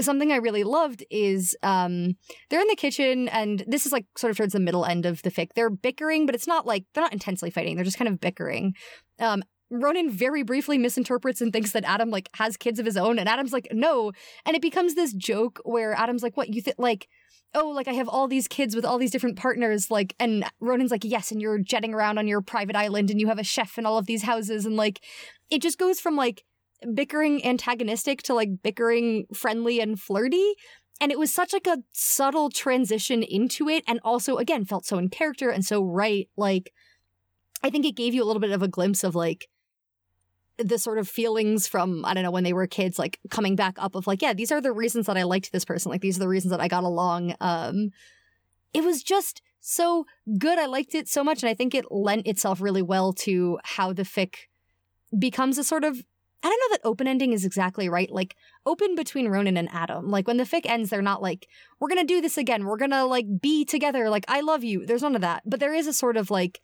[0.00, 2.14] something I really loved is um
[2.50, 5.22] they're in the kitchen and this is like sort of towards the middle end of
[5.22, 5.50] the fic.
[5.54, 7.76] They're bickering, but it's not like they're not intensely fighting.
[7.76, 8.74] They're just kind of bickering.
[9.18, 13.18] Um Ronan very briefly misinterprets and thinks that Adam like has kids of his own
[13.18, 14.12] and Adam's like no
[14.46, 17.08] and it becomes this joke where Adam's like what you think like
[17.54, 20.90] oh like I have all these kids with all these different partners like and Ronan's
[20.90, 23.78] like yes and you're jetting around on your private island and you have a chef
[23.78, 25.00] in all of these houses and like
[25.50, 26.44] it just goes from like
[26.92, 30.54] bickering antagonistic to like bickering friendly and flirty
[31.00, 34.98] and it was such like a subtle transition into it and also again felt so
[34.98, 36.72] in character and so right like
[37.62, 39.48] i think it gave you a little bit of a glimpse of like
[40.58, 43.74] the sort of feelings from i don't know when they were kids like coming back
[43.78, 46.16] up of like yeah these are the reasons that i liked this person like these
[46.16, 47.90] are the reasons that i got along um
[48.72, 50.04] it was just so
[50.36, 50.58] good.
[50.58, 53.92] I liked it so much and i think it lent itself really well to how
[53.92, 54.34] the fic
[55.18, 56.02] becomes a sort of
[56.44, 58.10] I don't know that open ending is exactly right.
[58.10, 60.10] Like open between Ronan and Adam.
[60.10, 61.48] Like when the fic ends, they're not like,
[61.80, 62.66] we're gonna do this again.
[62.66, 64.10] We're gonna like be together.
[64.10, 64.84] Like I love you.
[64.84, 65.42] There's none of that.
[65.46, 66.60] But there is a sort of like,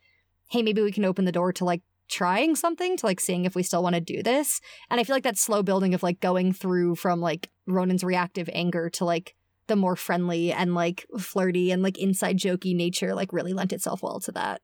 [0.50, 1.80] hey, maybe we can open the door to like
[2.10, 4.60] trying something, to like seeing if we still want to do this.
[4.90, 8.50] And I feel like that slow building of like going through from like Ronan's reactive
[8.52, 9.34] anger to like
[9.66, 14.02] the more friendly and like flirty and like inside jokey nature like really lent itself
[14.02, 14.60] well to that.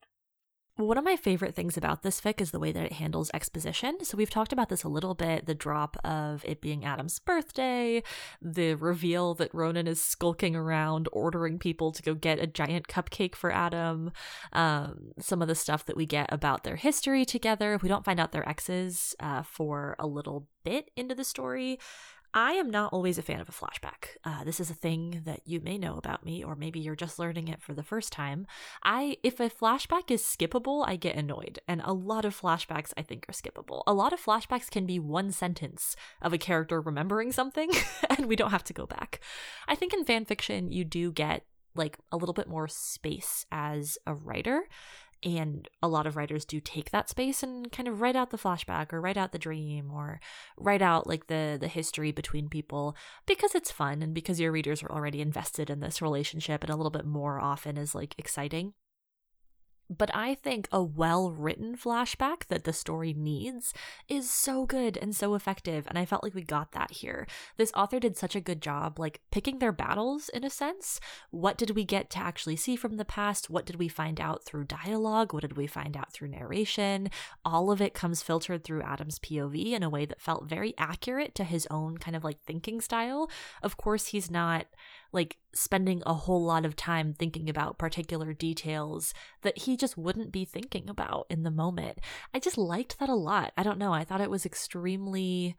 [0.78, 4.04] One of my favorite things about this fic is the way that it handles exposition.
[4.04, 8.02] So we've talked about this a little bit the drop of it being Adam's birthday,
[8.42, 13.34] the reveal that Ronan is skulking around ordering people to go get a giant cupcake
[13.34, 14.12] for Adam,
[14.52, 17.78] um, some of the stuff that we get about their history together.
[17.80, 21.78] We don't find out their exes uh, for a little bit into the story.
[22.36, 24.18] I am not always a fan of a flashback.
[24.22, 27.18] Uh, this is a thing that you may know about me, or maybe you're just
[27.18, 28.46] learning it for the first time.
[28.82, 33.00] I, if a flashback is skippable, I get annoyed, and a lot of flashbacks I
[33.00, 33.82] think are skippable.
[33.86, 37.70] A lot of flashbacks can be one sentence of a character remembering something,
[38.10, 39.20] and we don't have to go back.
[39.66, 43.96] I think in fan fiction you do get like a little bit more space as
[44.06, 44.64] a writer
[45.22, 48.36] and a lot of writers do take that space and kind of write out the
[48.36, 50.20] flashback or write out the dream or
[50.56, 54.82] write out like the the history between people because it's fun and because your readers
[54.82, 58.74] are already invested in this relationship and a little bit more often is like exciting
[59.88, 63.72] but I think a well written flashback that the story needs
[64.08, 65.86] is so good and so effective.
[65.88, 67.26] And I felt like we got that here.
[67.56, 71.00] This author did such a good job, like picking their battles in a sense.
[71.30, 73.50] What did we get to actually see from the past?
[73.50, 75.32] What did we find out through dialogue?
[75.32, 77.10] What did we find out through narration?
[77.44, 81.34] All of it comes filtered through Adam's POV in a way that felt very accurate
[81.36, 83.30] to his own kind of like thinking style.
[83.62, 84.66] Of course, he's not
[85.12, 90.32] like spending a whole lot of time thinking about particular details that he just wouldn't
[90.32, 91.98] be thinking about in the moment.
[92.34, 93.52] I just liked that a lot.
[93.56, 93.92] I don't know.
[93.92, 95.56] I thought it was extremely.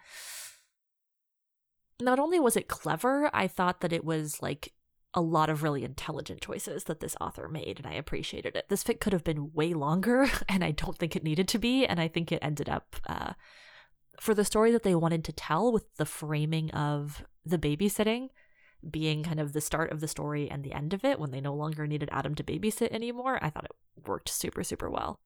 [2.00, 4.74] Not only was it clever, I thought that it was like
[5.14, 8.70] a lot of really intelligent choices that this author made, and I appreciated it.
[8.70, 11.86] This fic could have been way longer, and I don't think it needed to be,
[11.86, 13.34] and I think it ended up uh,
[14.20, 18.30] for the story that they wanted to tell with the framing of the babysitting
[18.90, 21.42] being kind of the start of the story and the end of it when they
[21.42, 23.40] no longer needed Adam to babysit anymore.
[23.42, 25.20] I thought it worked super, super well.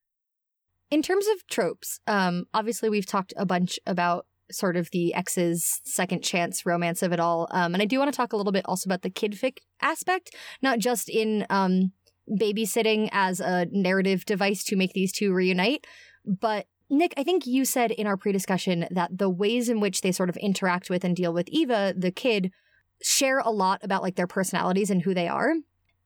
[0.89, 5.79] In terms of tropes, um, obviously we've talked a bunch about sort of the ex's
[5.85, 7.47] second chance romance of it all.
[7.51, 9.59] Um, and I do want to talk a little bit also about the kid fic
[9.81, 11.93] aspect, not just in um,
[12.29, 15.87] babysitting as a narrative device to make these two reunite,
[16.25, 20.01] but Nick, I think you said in our pre discussion that the ways in which
[20.01, 22.51] they sort of interact with and deal with Eva, the kid,
[23.01, 25.53] share a lot about like their personalities and who they are.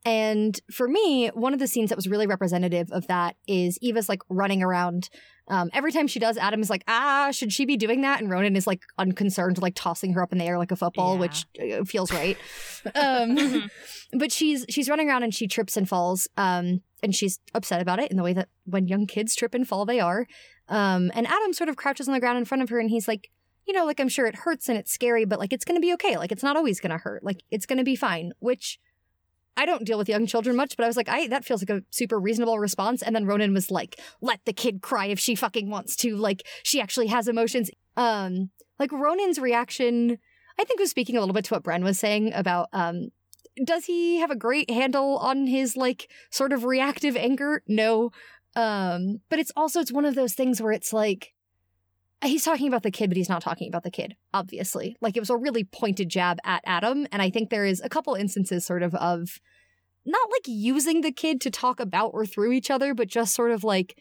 [0.07, 4.07] And for me, one of the scenes that was really representative of that is Eva's
[4.07, 5.09] like running around.
[5.47, 8.21] Um, every time she does, Adam is like, ah, should she be doing that?
[8.21, 11.15] And Ronan is like unconcerned, like tossing her up in the air like a football,
[11.15, 11.19] Yeah.
[11.21, 12.37] which uh, feels right.
[12.95, 13.69] um,
[14.13, 16.27] but she's she's running around and she trips and falls.
[16.37, 19.67] Um, and she's upset about it in the way that when young kids trip and
[19.67, 20.27] fall, they are.
[20.69, 23.07] Um, and Adam sort of crouches on the ground in front of her and he's
[23.07, 23.29] like,
[23.65, 25.93] you know, like I'm sure it hurts and it's scary, but like it's gonna be
[25.93, 26.17] okay.
[26.17, 27.23] Like it's not always gonna hurt.
[27.23, 28.31] Like it's gonna be fine.
[28.39, 28.79] Which
[29.57, 31.77] I don't deal with young children much, but I was like, I that feels like
[31.77, 33.01] a super reasonable response.
[33.01, 36.15] And then Ronan was like, let the kid cry if she fucking wants to.
[36.15, 37.69] Like she actually has emotions.
[37.97, 40.17] Um, like Ronan's reaction,
[40.59, 43.09] I think was speaking a little bit to what Bren was saying about um
[43.63, 47.63] does he have a great handle on his like sort of reactive anger?
[47.67, 48.11] No.
[48.55, 51.33] Um, but it's also it's one of those things where it's like
[52.25, 54.95] he's talking about the kid, but he's not talking about the kid, obviously.
[55.01, 57.89] Like it was a really pointed jab at Adam, and I think there is a
[57.89, 59.39] couple instances sort of of
[60.05, 63.51] not like using the kid to talk about or through each other, but just sort
[63.51, 63.97] of like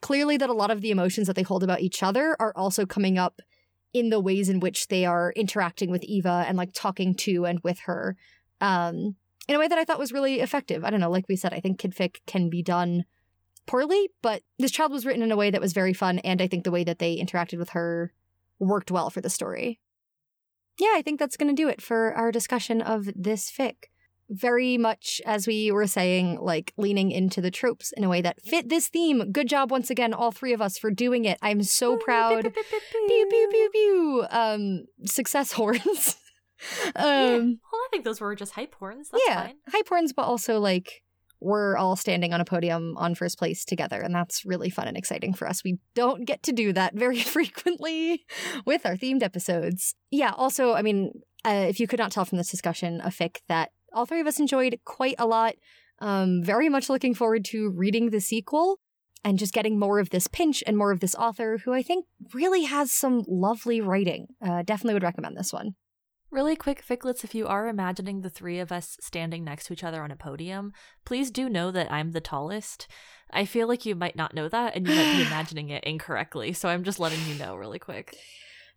[0.00, 2.86] clearly that a lot of the emotions that they hold about each other are also
[2.86, 3.40] coming up
[3.92, 7.60] in the ways in which they are interacting with Eva and like talking to and
[7.64, 8.16] with her.
[8.60, 9.16] Um
[9.48, 10.84] in a way that I thought was really effective.
[10.84, 13.04] I don't know, like we said, I think kidfic can be done
[13.68, 16.48] poorly, but this child was written in a way that was very fun, and I
[16.48, 18.12] think the way that they interacted with her
[18.58, 19.78] worked well for the story.
[20.80, 23.74] Yeah, I think that's going to do it for our discussion of this fic.
[24.30, 28.42] Very much, as we were saying, like leaning into the tropes in a way that
[28.42, 29.32] fit this theme.
[29.32, 31.38] Good job once again, all three of us, for doing it.
[31.40, 32.42] I'm so proud.
[32.42, 34.26] Pew pew pew pew.
[34.30, 36.16] Um, success horns.
[36.94, 37.02] Yeah.
[37.02, 39.08] um, Well, I think those were just hype horns.
[39.10, 39.56] That's yeah, fine.
[39.68, 41.02] hype horns, but also like
[41.40, 44.96] we're all standing on a podium on first place together, and that's really fun and
[44.96, 45.62] exciting for us.
[45.62, 48.24] We don't get to do that very frequently
[48.64, 49.94] with our themed episodes.
[50.10, 51.12] Yeah, also, I mean,
[51.44, 54.26] uh, if you could not tell from this discussion, a fic that all three of
[54.26, 55.54] us enjoyed quite a lot.
[56.00, 58.78] Um, very much looking forward to reading the sequel
[59.24, 62.06] and just getting more of this Pynch and more of this author who I think
[62.32, 64.28] really has some lovely writing.
[64.40, 65.74] Uh, definitely would recommend this one.
[66.30, 69.82] Really quick, Ficlets, if you are imagining the three of us standing next to each
[69.82, 70.72] other on a podium,
[71.06, 72.86] please do know that I'm the tallest.
[73.30, 76.52] I feel like you might not know that and you might be imagining it incorrectly,
[76.52, 78.14] so I'm just letting you know really quick.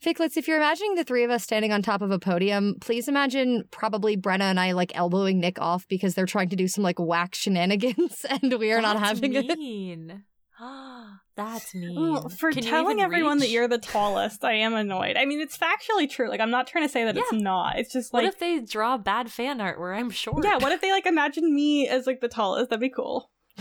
[0.02, 3.10] Ficlets, if you're imagining the three of us standing on top of a podium, please
[3.10, 6.86] imagine probably Brenna and I like elbowing Nick off because they're trying to do some
[6.86, 10.22] like whack shenanigans and we are not That's having it.
[11.46, 11.96] That's me.
[11.98, 15.18] Well, for Can telling everyone that you're the tallest, I am annoyed.
[15.18, 16.30] I mean, it's factually true.
[16.30, 17.78] Like, I'm not trying to say that it's not.
[17.78, 18.24] It's just like.
[18.24, 20.44] What if they draw bad fan art where I'm short?
[20.44, 22.70] yeah, what if they like imagine me as like the tallest?
[22.70, 23.30] That'd be cool.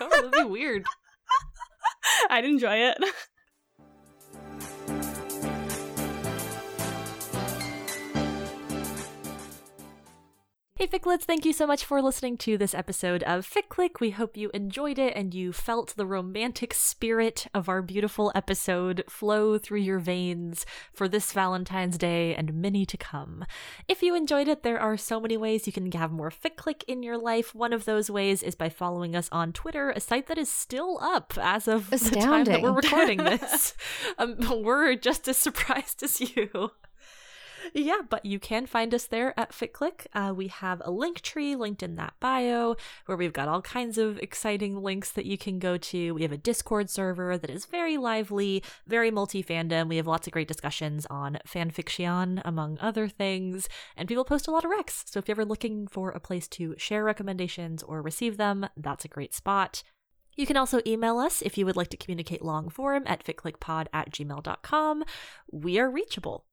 [0.00, 0.84] oh, that'd be weird.
[2.28, 2.98] I'd enjoy it.
[10.80, 14.00] Hey Ficlets, thank you so much for listening to this episode of Fic Click.
[14.00, 19.04] We hope you enjoyed it and you felt the romantic spirit of our beautiful episode
[19.06, 23.44] flow through your veins for this Valentine's Day and many to come.
[23.88, 26.82] If you enjoyed it, there are so many ways you can have more Fic Click
[26.88, 27.54] in your life.
[27.54, 30.98] One of those ways is by following us on Twitter, a site that is still
[31.02, 33.74] up as of the time that we're recording this.
[34.16, 36.70] um, we're just as surprised as you.
[37.72, 40.06] Yeah, but you can find us there at FicClick.
[40.12, 42.76] Uh, we have a link tree linked in that bio
[43.06, 46.12] where we've got all kinds of exciting links that you can go to.
[46.12, 49.88] We have a Discord server that is very lively, very multi fandom.
[49.88, 54.50] We have lots of great discussions on fanfiction, among other things, and people post a
[54.50, 55.04] lot of recs.
[55.06, 59.04] So if you're ever looking for a place to share recommendations or receive them, that's
[59.04, 59.82] a great spot.
[60.36, 63.86] You can also email us if you would like to communicate long form at ficclickpod
[63.92, 65.04] at gmail.com.
[65.52, 66.46] We are reachable.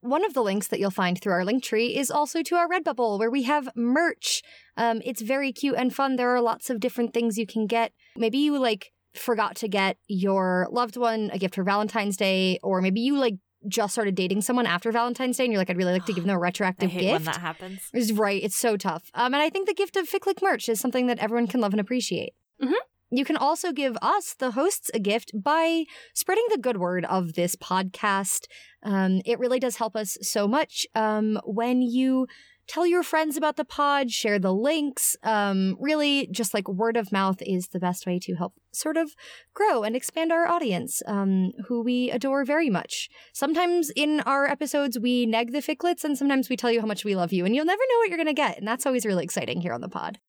[0.00, 2.68] One of the links that you'll find through our link tree is also to our
[2.68, 4.42] Redbubble, where we have merch.
[4.76, 6.16] Um, it's very cute and fun.
[6.16, 7.92] There are lots of different things you can get.
[8.16, 12.80] Maybe you like forgot to get your loved one a gift for Valentine's Day, or
[12.80, 13.34] maybe you like
[13.68, 16.24] just started dating someone after Valentine's Day and you're like, I'd really like to give
[16.24, 17.12] them a retroactive hate gift.
[17.12, 17.82] when that happens.
[17.92, 18.42] Is right.
[18.42, 19.10] It's so tough.
[19.12, 21.72] Um, and I think the gift of FicClick merch is something that everyone can love
[21.74, 22.32] and appreciate.
[22.62, 22.72] Mhm.
[23.10, 25.84] You can also give us, the hosts, a gift by
[26.14, 28.46] spreading the good word of this podcast.
[28.84, 32.26] Um, it really does help us so much um, when you
[32.70, 35.16] tell your friends about the pod, share the links.
[35.24, 39.10] Um, really, just like word of mouth is the best way to help sort of
[39.54, 43.08] grow and expand our audience, um, who we adore very much.
[43.32, 47.04] Sometimes in our episodes, we neg the ficlets, and sometimes we tell you how much
[47.04, 48.58] we love you, and you'll never know what you're going to get.
[48.58, 50.20] And that's always really exciting here on the pod.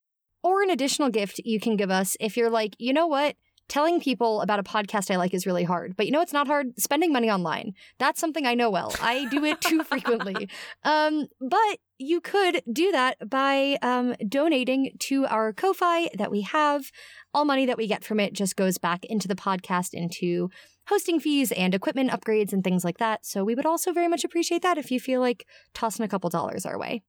[0.43, 3.35] Or an additional gift you can give us if you're like, you know what?
[3.69, 5.95] Telling people about a podcast I like is really hard.
[5.95, 6.77] But you know it's not hard?
[6.77, 7.73] Spending money online.
[7.99, 8.93] That's something I know well.
[9.01, 10.49] I do it too frequently.
[10.83, 16.91] Um, but you could do that by um, donating to our Ko-Fi that we have.
[17.33, 20.49] All money that we get from it just goes back into the podcast, into
[20.87, 23.25] hosting fees and equipment upgrades and things like that.
[23.25, 26.29] So we would also very much appreciate that if you feel like tossing a couple
[26.29, 27.03] dollars our way.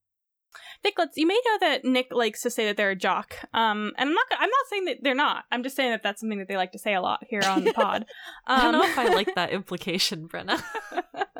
[0.84, 3.36] Ficlets, you may know that Nick likes to say that they're a jock.
[3.54, 4.26] Um, and I'm not.
[4.32, 5.44] I'm not saying that they're not.
[5.50, 7.64] I'm just saying that that's something that they like to say a lot here on
[7.64, 8.02] the pod.
[8.46, 10.62] Um, I don't know if I like that implication, Brenna.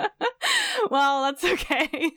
[0.91, 2.11] well, that's okay.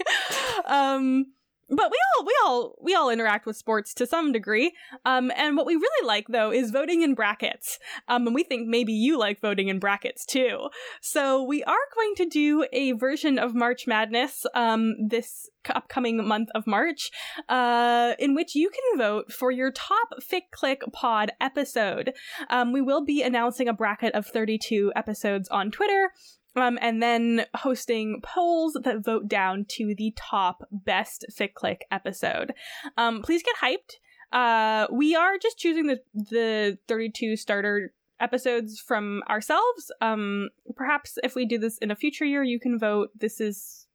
[0.66, 1.28] Um,
[1.70, 4.74] but we all we all we all interact with sports to some degree.
[5.06, 7.80] Um, and what we really like though is voting in brackets.
[8.08, 10.70] Um, and we think maybe you like voting in brackets too.
[11.02, 16.50] So we are going to do a version of March Madness um this upcoming month
[16.54, 17.10] of March,
[17.50, 22.14] uh, in which you can vote for your top Fic Click Pod episode.
[22.50, 26.12] Um, we will be announcing a bracket of 32 episodes on Twitter.
[26.56, 32.54] Um, and then hosting polls that vote down to the top best FicClick episode.
[32.98, 33.98] Um, please get hyped.
[34.32, 39.92] Uh, we are just choosing the the 32 starter episodes from ourselves.
[40.02, 43.10] Um, perhaps if we do this in a future year, you can vote.
[43.20, 43.88] This is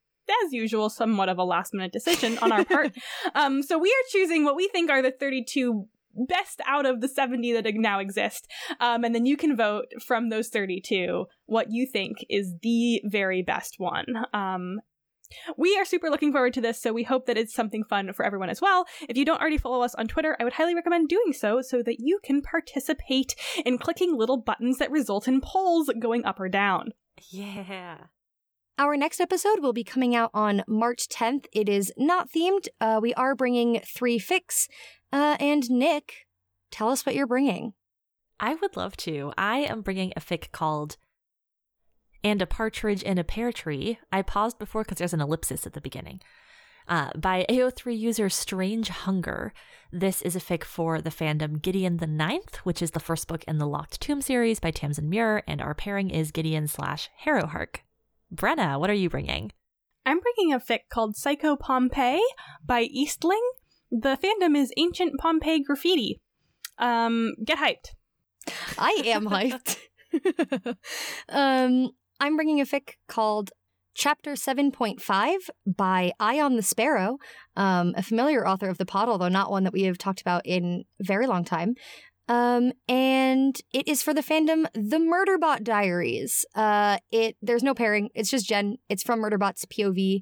[0.47, 2.93] as usual, somewhat of a last minute decision on our part.
[3.35, 7.09] um, so we are choosing what we think are the 32 best out of the
[7.09, 8.49] 70 that now exist.
[8.81, 13.43] Um, and then you can vote from those 32 what you think is the very
[13.43, 14.07] best one.
[14.33, 14.81] Um,
[15.57, 18.25] we are super looking forward to this, so we hope that it's something fun for
[18.25, 18.87] everyone as well.
[19.09, 21.83] If you don't already follow us on Twitter, I would highly recommend doing so so
[21.83, 26.49] that you can participate in clicking little buttons that result in polls going up or
[26.49, 26.91] down.
[27.69, 27.97] yeah.
[28.81, 31.45] Our next episode will be coming out on March 10th.
[31.53, 32.67] It is not themed.
[32.81, 34.69] Uh, we are bringing three fics.
[35.13, 36.27] Uh, and Nick,
[36.71, 37.75] tell us what you're bringing.
[38.39, 39.33] I would love to.
[39.37, 40.97] I am bringing a fic called
[42.25, 43.99] And a Partridge in a Pear Tree.
[44.11, 46.21] I paused before because there's an ellipsis at the beginning.
[46.89, 49.53] Uh, by AO3 user Strange Hunger.
[49.93, 53.45] This is a fic for the fandom Gideon the Ninth, which is the first book
[53.45, 57.77] in the Locked Tomb series by Tamsin Muir, and our pairing is Gideon slash Harrowhark.
[58.35, 59.53] Brenna, what are you bringing?
[60.07, 62.23] I'm bringing a fic called Psycho Pompeii
[62.65, 63.43] by Eastling.
[63.91, 66.21] The fandom is Ancient Pompeii Graffiti.
[66.79, 67.95] Um, get hyped.
[68.79, 69.79] I am hyped.
[71.29, 71.91] um,
[72.21, 73.51] I'm bringing a fic called
[73.95, 75.35] Chapter 7.5
[75.67, 77.19] by Ion the Sparrow,
[77.57, 80.43] um, a familiar author of the pod, although not one that we have talked about
[80.47, 81.75] in a very long time.
[82.29, 86.47] Um, and it is for the fandom The Murderbot Diaries.
[86.55, 88.11] Uh, it there's no pairing.
[88.15, 88.77] It's just Gen.
[88.89, 90.21] It's from Murderbot's POV.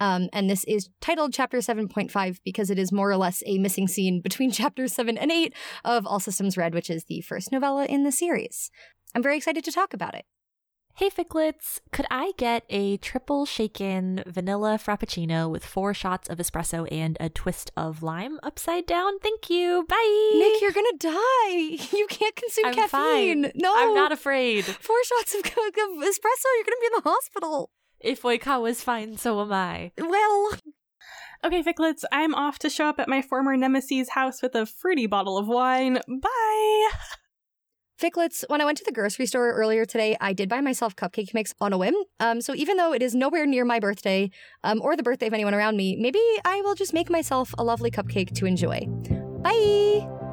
[0.00, 3.88] Um, and this is titled Chapter 7.5 because it is more or less a missing
[3.88, 5.54] scene between chapters 7 and 8
[5.84, 8.70] of All Systems Red, which is the first novella in the series.
[9.14, 10.24] I'm very excited to talk about it.
[10.98, 16.88] Hey Ficlets, could I get a triple shaken vanilla frappuccino with four shots of espresso
[16.90, 19.18] and a twist of lime upside down?
[19.18, 19.84] Thank you.
[19.90, 20.30] Bye.
[20.34, 21.76] Nick, you're gonna die.
[21.96, 23.42] You can't consume I'm caffeine.
[23.42, 23.52] fine.
[23.56, 24.64] No, I'm not afraid.
[24.64, 27.70] Four shots of, of espresso, you're gonna be in the hospital.
[28.06, 29.90] If Oikawa is fine, so am I.
[29.98, 30.52] Well,
[31.44, 35.06] Okay, Ficlets, I'm off to show up at my former nemesis' house with a fruity
[35.06, 35.98] bottle of wine.
[36.08, 36.88] Bye!
[38.00, 41.34] Ficlets, when I went to the grocery store earlier today, I did buy myself cupcake
[41.34, 41.94] mix on a whim.
[42.20, 44.30] Um, so even though it is nowhere near my birthday,
[44.64, 47.64] um, or the birthday of anyone around me, maybe I will just make myself a
[47.64, 48.86] lovely cupcake to enjoy.
[49.42, 50.25] Bye!